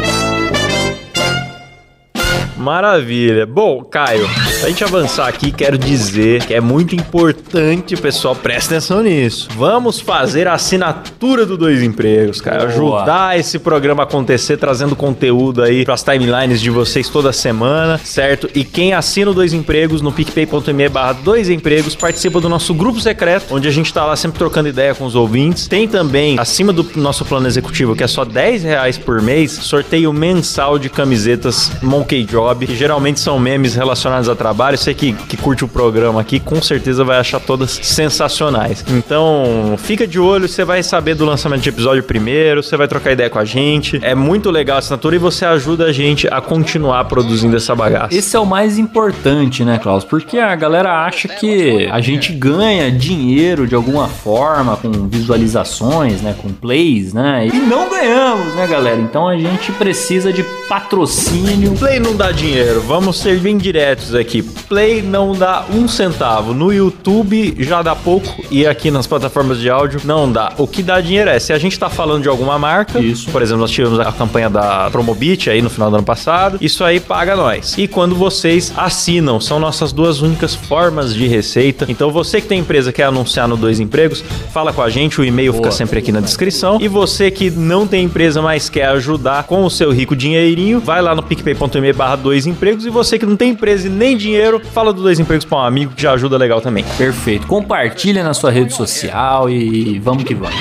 Maravilha. 2.66 3.46
Bom, 3.46 3.84
Caio, 3.84 4.28
pra 4.60 4.70
gente 4.70 4.84
avançar 4.84 5.28
aqui, 5.28 5.52
quero 5.52 5.78
dizer 5.78 6.44
que 6.46 6.52
é 6.52 6.60
muito 6.60 6.96
importante, 6.96 7.96
pessoal, 7.96 8.36
presta 8.36 8.74
atenção 8.74 9.04
nisso. 9.04 9.50
Vamos 9.56 10.00
fazer 10.00 10.48
a 10.48 10.54
assinatura 10.54 11.46
do 11.46 11.58
Dois 11.58 11.84
Empregos, 11.84 12.42
cara. 12.42 12.66
Boa. 12.66 13.02
Ajudar 13.02 13.40
esse 13.40 13.60
programa 13.60 14.02
a 14.02 14.06
acontecer, 14.06 14.58
trazendo 14.58 14.96
conteúdo 14.96 15.62
aí 15.62 15.86
pras 15.86 16.02
timelines 16.02 16.60
de 16.60 16.72
vocês 16.72 17.08
toda 17.08 17.32
semana, 17.32 18.00
certo? 18.00 18.50
E 18.56 18.64
quem 18.64 18.94
assina 18.94 19.30
o 19.30 19.34
Dois 19.36 19.54
Empregos 19.54 20.02
no 20.02 20.12
picpay.me 20.12 20.90
barra 20.90 21.14
Dois 21.14 21.50
Empregos 21.50 21.94
participa 21.94 22.42
do 22.42 22.50
nosso 22.50 22.74
grupo 22.74 23.00
secreto, 23.00 23.54
onde 23.54 23.68
a 23.68 23.72
gente 23.72 23.94
tá 23.94 24.04
lá 24.04 24.16
sempre 24.16 24.40
trocando 24.40 24.70
ideia 24.70 24.96
com 24.96 25.06
os 25.06 25.14
ouvintes. 25.14 25.68
Tem 25.68 25.88
também, 25.88 26.40
acima 26.40 26.74
do 26.74 26.84
nosso 26.96 27.24
plano 27.26 27.46
executivo, 27.46 27.96
que 27.96 28.04
é 28.04 28.08
só 28.08 28.26
10 28.26 28.64
reais 28.64 28.98
por 28.98 29.22
mês, 29.22 29.52
sorteio 29.52 30.12
mensal 30.12 30.80
de 30.80 30.90
camisetas 30.90 31.72
Monkey 31.84 32.24
job, 32.24 32.55
que 32.56 32.76
geralmente 32.76 33.20
são 33.20 33.40
memes 33.40 33.76
relacionados 33.76 34.30
a 34.30 34.36
trabalho. 34.36 34.78
Você 34.78 34.94
que, 34.94 35.14
que 35.14 35.38
curte 35.38 35.64
o 35.66 35.68
programa 35.68 36.22
aqui, 36.22 36.40
com 36.40 36.62
certeza 36.62 37.04
vai 37.04 37.18
achar 37.18 37.40
todas 37.40 37.72
sensacionais. 37.72 38.84
Então, 38.90 39.76
fica 39.78 40.08
de 40.08 40.20
olho, 40.20 40.48
você 40.48 40.64
vai 40.64 40.84
saber 40.84 41.16
do 41.16 41.26
lançamento 41.26 41.62
de 41.62 41.70
episódio 41.70 42.04
primeiro, 42.04 42.64
você 42.64 42.78
vai 42.78 42.88
trocar 42.88 43.12
ideia 43.12 43.30
com 43.30 43.40
a 43.40 43.46
gente. 43.46 44.00
É 44.02 44.16
muito 44.16 44.50
legal 44.50 44.78
a 44.78 44.80
assinatura 44.80 45.16
e 45.16 45.20
você 45.20 45.46
ajuda 45.46 45.86
a 45.86 45.92
gente 45.92 46.28
a 46.28 46.42
continuar 46.42 47.04
produzindo 47.06 47.56
essa 47.56 47.76
bagaça. 47.76 48.16
Esse 48.16 48.36
é 48.36 48.40
o 48.40 48.46
mais 48.46 48.78
importante, 48.78 49.64
né, 49.64 49.80
Klaus? 49.82 50.04
Porque 50.04 50.38
a 50.38 50.56
galera 50.56 51.06
acha 51.06 51.28
que 51.28 51.88
a 51.92 52.00
gente 52.02 52.32
ganha 52.34 52.92
dinheiro 52.92 53.68
de 53.68 53.76
alguma 53.76 54.08
forma 54.08 54.78
com 54.78 54.92
visualizações, 55.08 56.22
né, 56.22 56.36
com 56.42 56.50
plays, 56.50 57.14
né? 57.14 57.48
E 57.48 57.58
não 57.58 57.90
ganhamos, 57.90 58.54
né, 58.56 58.68
galera? 58.68 59.00
Então 59.00 59.28
a 59.28 59.38
gente 59.38 59.72
precisa 59.74 60.32
de 60.32 60.44
patrocínio. 60.68 61.74
Play 61.78 62.00
não 62.00 62.16
dá 62.16 62.32
dinheiro, 62.32 62.45
vamos 62.86 63.20
ser 63.20 63.40
bem 63.40 63.58
diretos 63.58 64.14
aqui. 64.14 64.42
Play 64.42 65.02
não 65.02 65.34
dá 65.34 65.66
um 65.74 65.88
centavo. 65.88 66.54
No 66.54 66.72
YouTube 66.72 67.56
já 67.60 67.82
dá 67.82 67.96
pouco 67.96 68.44
e 68.52 68.66
aqui 68.66 68.92
nas 68.92 69.08
plataformas 69.08 69.60
de 69.60 69.70
áudio 69.70 70.02
não 70.04 70.32
dá. 70.32 70.54
O 70.58 70.68
que 70.68 70.84
dá 70.84 71.00
dinheiro 71.02 71.30
é 71.30 71.40
se 71.40 71.54
a 71.54 71.58
gente 71.58 71.78
tá 71.80 71.90
falando 71.90 72.24
de 72.24 72.30
alguma 72.30 72.60
marca. 72.60 73.00
Isso. 73.00 73.30
Por 73.32 73.42
exemplo, 73.42 73.62
nós 73.62 73.72
tivemos 73.72 74.00
a 74.00 74.12
campanha 74.12 74.50
da 74.50 74.90
Promobit 74.92 75.50
aí 75.50 75.62
no 75.62 75.70
final 75.70 75.90
do 75.90 75.98
ano 75.98 76.06
passado. 76.06 76.58
Isso 76.62 76.84
aí 76.84 77.00
paga 77.00 77.36
nós. 77.36 77.78
E 77.78 77.88
quando 77.88 78.16
vocês 78.16 78.72
assinam, 78.76 79.40
são 79.40 79.60
nossas 79.60 79.92
duas 79.92 80.22
únicas 80.22 80.54
formas 80.56 81.14
de 81.14 81.28
receita. 81.28 81.86
Então 81.90 82.12
você 82.12 82.42
que 82.42 82.48
tem 82.48 82.60
empresa 82.60 82.92
que 82.92 82.98
quer 82.98 83.04
anunciar 83.04 83.48
no 83.48 83.58
Dois 83.58 83.80
Empregos, 83.80 84.24
fala 84.52 84.72
com 84.72 84.82
a 84.82 84.90
gente, 84.90 85.20
o 85.20 85.26
e-mail 85.26 85.54
fica 85.54 85.70
sempre 85.70 86.00
aqui 86.00 86.12
na 86.12 86.22
descrição. 86.22 86.78
E 86.82 86.88
você 86.88 87.30
que 87.30 87.50
não 87.50 87.86
tem 87.86 88.06
empresa, 88.06 88.42
mas 88.42 88.70
quer 88.70 88.86
ajudar 88.88 89.44
com 89.44 89.66
o 89.66 89.70
seu 89.70 89.92
rico 89.92 90.16
dinheirinho, 90.16 90.80
vai 90.80 91.02
lá 91.02 91.14
no 91.14 91.22
picpay.me 91.22 91.94
barra 91.94 92.16
dois 92.26 92.48
empregos. 92.48 92.88
E 92.88 92.90
você 92.90 93.20
que 93.20 93.26
não 93.26 93.38
tem 93.38 93.52
empresa 93.52 93.86
e 93.86 93.90
nem 93.90 94.18
dinheiro, 94.18 94.60
fala 94.74 94.92
do 94.92 95.04
Dois 95.04 95.20
Empregos 95.20 95.46
pra 95.46 95.60
um 95.60 95.62
amigo 95.62 95.94
que 95.96 96.02
já 96.02 96.14
ajuda 96.14 96.38
legal 96.38 96.60
também. 96.60 96.84
Perfeito. 96.98 97.46
Compartilha 97.46 98.24
na 98.24 98.34
sua 98.34 98.50
rede 98.50 98.74
social 98.74 99.48
e 99.48 100.00
vamos 100.00 100.24
que 100.24 100.34
vamos. 100.34 100.56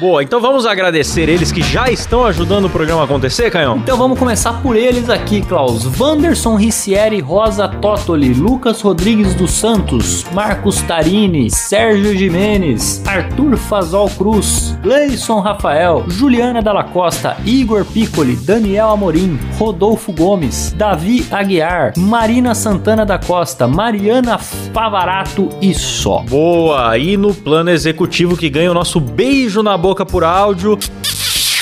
Boa, 0.00 0.24
então 0.24 0.40
vamos 0.40 0.66
agradecer 0.66 1.28
eles 1.28 1.52
que 1.52 1.62
já 1.62 1.88
estão 1.88 2.26
ajudando 2.26 2.64
o 2.64 2.70
programa 2.70 3.02
a 3.02 3.04
acontecer, 3.04 3.48
Canhão? 3.48 3.76
Então 3.76 3.96
vamos 3.96 4.18
começar 4.18 4.54
por 4.60 4.74
eles 4.74 5.08
aqui, 5.08 5.40
Klaus. 5.40 5.86
Wanderson 5.98 6.56
Ricieri 6.56 7.20
Rosa 7.20 7.68
Tottoli, 7.68 8.34
Lucas 8.34 8.80
Rodrigues 8.80 9.34
dos 9.34 9.52
Santos, 9.52 10.26
Marcos 10.32 10.82
Tarini, 10.82 11.48
Sérgio 11.48 12.16
Jimenez, 12.16 13.04
Arthur 13.06 13.56
Fazol 13.56 14.10
Cruz, 14.10 14.76
Gleison 14.82 15.38
Rafael, 15.38 16.04
Juliana 16.08 16.60
Dalla 16.60 16.82
Costa, 16.82 17.36
Igor 17.44 17.84
Piccoli, 17.84 18.34
Daniel 18.34 18.90
Amorim, 18.90 19.38
Rodolfo 19.56 20.12
Gomes, 20.12 20.74
Davi 20.76 21.03
Aguiar, 21.30 21.92
Marina 21.98 22.54
Santana 22.54 23.04
da 23.04 23.18
Costa, 23.18 23.68
Mariana 23.68 24.38
Favarato 24.38 25.50
e 25.60 25.74
só. 25.74 26.20
Boa, 26.20 26.96
e 26.96 27.16
no 27.16 27.34
plano 27.34 27.70
executivo 27.70 28.36
que 28.36 28.48
ganha 28.48 28.70
o 28.70 28.74
nosso 28.74 28.98
beijo 28.98 29.62
na 29.62 29.76
boca 29.76 30.06
por 30.06 30.24
áudio. 30.24 30.78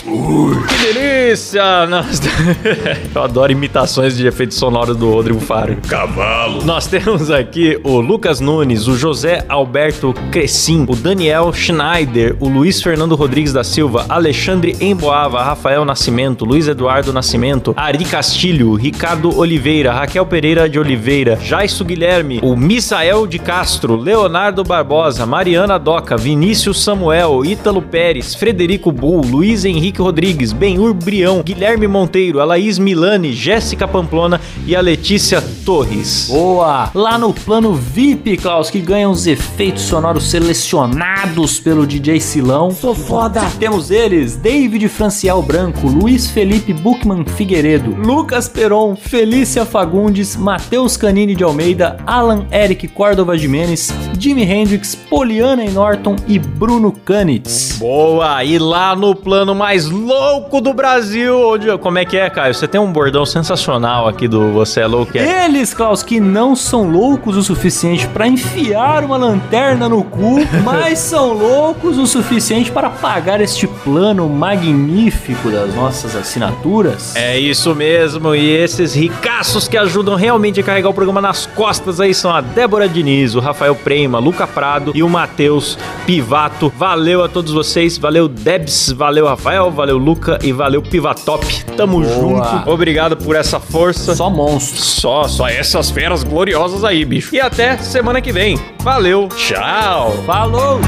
Que 0.04 0.92
delícia! 0.92 1.86
Nós... 1.86 2.20
Eu 3.14 3.22
adoro 3.22 3.52
imitações 3.52 4.16
de 4.16 4.26
efeitos 4.26 4.56
sonoros 4.56 4.96
do 4.96 5.08
Rodrigo 5.08 5.38
Faro. 5.38 5.76
Cavalo. 5.88 6.64
Nós 6.64 6.88
temos 6.88 7.30
aqui 7.30 7.78
o 7.84 8.00
Lucas 8.00 8.40
Nunes, 8.40 8.88
o 8.88 8.96
José 8.96 9.44
Alberto 9.48 10.12
Crescim, 10.32 10.84
o 10.88 10.96
Daniel 10.96 11.52
Schneider, 11.52 12.36
o 12.40 12.48
Luiz 12.48 12.82
Fernando 12.82 13.14
Rodrigues 13.14 13.52
da 13.52 13.62
Silva, 13.62 14.04
Alexandre 14.08 14.76
Emboava, 14.80 15.40
Rafael 15.40 15.84
Nascimento, 15.84 16.44
Luiz 16.44 16.66
Eduardo 16.66 17.12
Nascimento, 17.12 17.72
Ari 17.76 18.04
Castilho, 18.04 18.74
Ricardo 18.74 19.36
Oliveira, 19.38 19.92
Raquel 19.92 20.26
Pereira 20.26 20.68
de 20.68 20.80
Oliveira, 20.80 21.38
Jaisso 21.40 21.84
Guilherme, 21.84 22.40
o 22.42 22.56
Misael 22.56 23.24
de 23.24 23.38
Castro, 23.38 23.94
Leonardo 23.94 24.64
Barbosa, 24.64 25.24
Mariana 25.26 25.78
Doca, 25.78 26.16
Vinícius 26.16 26.82
Samuel, 26.82 27.44
Ítalo 27.44 27.80
Pérez, 27.80 28.34
Frederico 28.34 28.90
Bull, 28.90 29.20
Luiz 29.24 29.64
Henrique 29.64 29.91
Rodrigues, 30.00 30.52
Benhur 30.52 30.94
Brião, 30.94 31.42
Guilherme 31.42 31.86
Monteiro, 31.86 32.40
a 32.40 32.44
Laís 32.44 32.78
Milani, 32.78 33.32
Jéssica 33.32 33.88
Pamplona 33.88 34.40
e 34.66 34.76
a 34.76 34.80
Letícia 34.80 35.42
Torres. 35.64 36.28
Boa! 36.30 36.90
Lá 36.94 37.18
no 37.18 37.32
plano 37.32 37.74
VIP, 37.74 38.36
Klaus, 38.36 38.70
que 38.70 38.80
ganha 38.80 39.08
os 39.08 39.26
efeitos 39.26 39.82
sonoros 39.82 40.30
selecionados 40.30 41.60
pelo 41.60 41.86
DJ 41.86 42.20
Silão. 42.20 42.70
Sou 42.70 42.94
foda. 42.94 43.42
Temos 43.58 43.90
eles: 43.90 44.36
David 44.36 44.88
Franciel 44.88 45.42
Branco, 45.42 45.88
Luiz 45.88 46.30
Felipe 46.30 46.72
Buchmann 46.72 47.24
Figueiredo, 47.24 47.90
Lucas 47.90 48.48
Peron, 48.48 48.96
Felícia 48.96 49.64
Fagundes, 49.64 50.36
Matheus 50.36 50.96
Canini 50.96 51.34
de 51.34 51.44
Almeida, 51.44 51.96
Alan 52.06 52.46
Eric 52.50 52.88
Córdova 52.88 53.36
Jimenez, 53.36 53.92
Jimi 54.18 54.44
Hendrix, 54.44 54.94
Poliana 54.94 55.64
e 55.64 55.70
Norton 55.70 56.16
e 56.26 56.38
Bruno 56.38 56.92
Canitz. 56.92 57.76
Boa! 57.78 58.44
E 58.44 58.58
lá 58.58 58.94
no 58.94 59.14
plano 59.14 59.54
mais 59.82 59.90
louco 59.90 60.60
do 60.60 60.72
Brasil, 60.72 61.38
onde, 61.38 61.78
como 61.78 61.98
é 61.98 62.04
que 62.04 62.16
é, 62.16 62.28
Caio? 62.28 62.54
Você 62.54 62.68
tem 62.68 62.80
um 62.80 62.92
bordão 62.92 63.24
sensacional 63.24 64.06
aqui 64.06 64.28
do 64.28 64.52
Você 64.52 64.80
é 64.80 64.86
Louco. 64.86 65.16
É? 65.16 65.46
Eles, 65.46 65.72
Klaus, 65.72 66.02
que 66.02 66.20
não 66.20 66.54
são 66.54 66.90
loucos 66.90 67.36
o 67.36 67.42
suficiente 67.42 68.06
para 68.08 68.26
enfiar 68.26 69.04
uma 69.04 69.16
lanterna 69.16 69.88
no 69.88 70.04
cu, 70.04 70.36
mas 70.64 70.98
são 70.98 71.32
loucos 71.32 71.98
o 71.98 72.06
suficiente 72.06 72.70
para 72.70 72.90
pagar 72.90 73.40
este 73.40 73.66
plano 73.66 74.28
magnífico 74.28 75.50
das 75.50 75.74
nossas 75.74 76.14
assinaturas. 76.14 77.16
É 77.16 77.38
isso 77.38 77.74
mesmo, 77.74 78.34
e 78.34 78.50
esses 78.50 78.94
ricaços 78.94 79.66
que 79.66 79.76
ajudam 79.76 80.14
realmente 80.14 80.60
a 80.60 80.62
carregar 80.62 80.90
o 80.90 80.94
programa 80.94 81.20
nas 81.20 81.46
costas 81.46 82.00
aí 82.00 82.14
são 82.14 82.30
a 82.30 82.40
Débora 82.40 82.88
Diniz, 82.88 83.34
o 83.34 83.40
Rafael 83.40 83.74
Prema, 83.74 84.18
Luca 84.18 84.46
Prado 84.46 84.92
e 84.94 85.02
o 85.02 85.08
Matheus 85.08 85.78
Pivato. 86.06 86.72
Valeu 86.76 87.24
a 87.24 87.28
todos 87.28 87.52
vocês, 87.52 87.96
valeu 87.96 88.28
Debs, 88.28 88.92
valeu 88.92 89.26
Rafael, 89.26 89.70
valeu 89.72 89.98
Luca 89.98 90.38
e 90.42 90.52
valeu 90.52 90.82
Pivatop. 90.82 91.64
Tamo 91.76 92.00
Boa. 92.00 92.14
junto. 92.14 92.70
Obrigado 92.70 93.16
por 93.16 93.34
essa 93.36 93.58
força. 93.58 94.14
Só 94.14 94.28
monstros. 94.30 94.84
Só, 94.84 95.26
só 95.28 95.48
essas 95.48 95.90
feras 95.90 96.22
gloriosas 96.22 96.84
aí, 96.84 97.04
bicho. 97.04 97.34
E 97.34 97.40
até 97.40 97.76
semana 97.78 98.20
que 98.20 98.32
vem. 98.32 98.58
Valeu, 98.80 99.28
tchau. 99.28 100.12
Falou! 100.26 100.80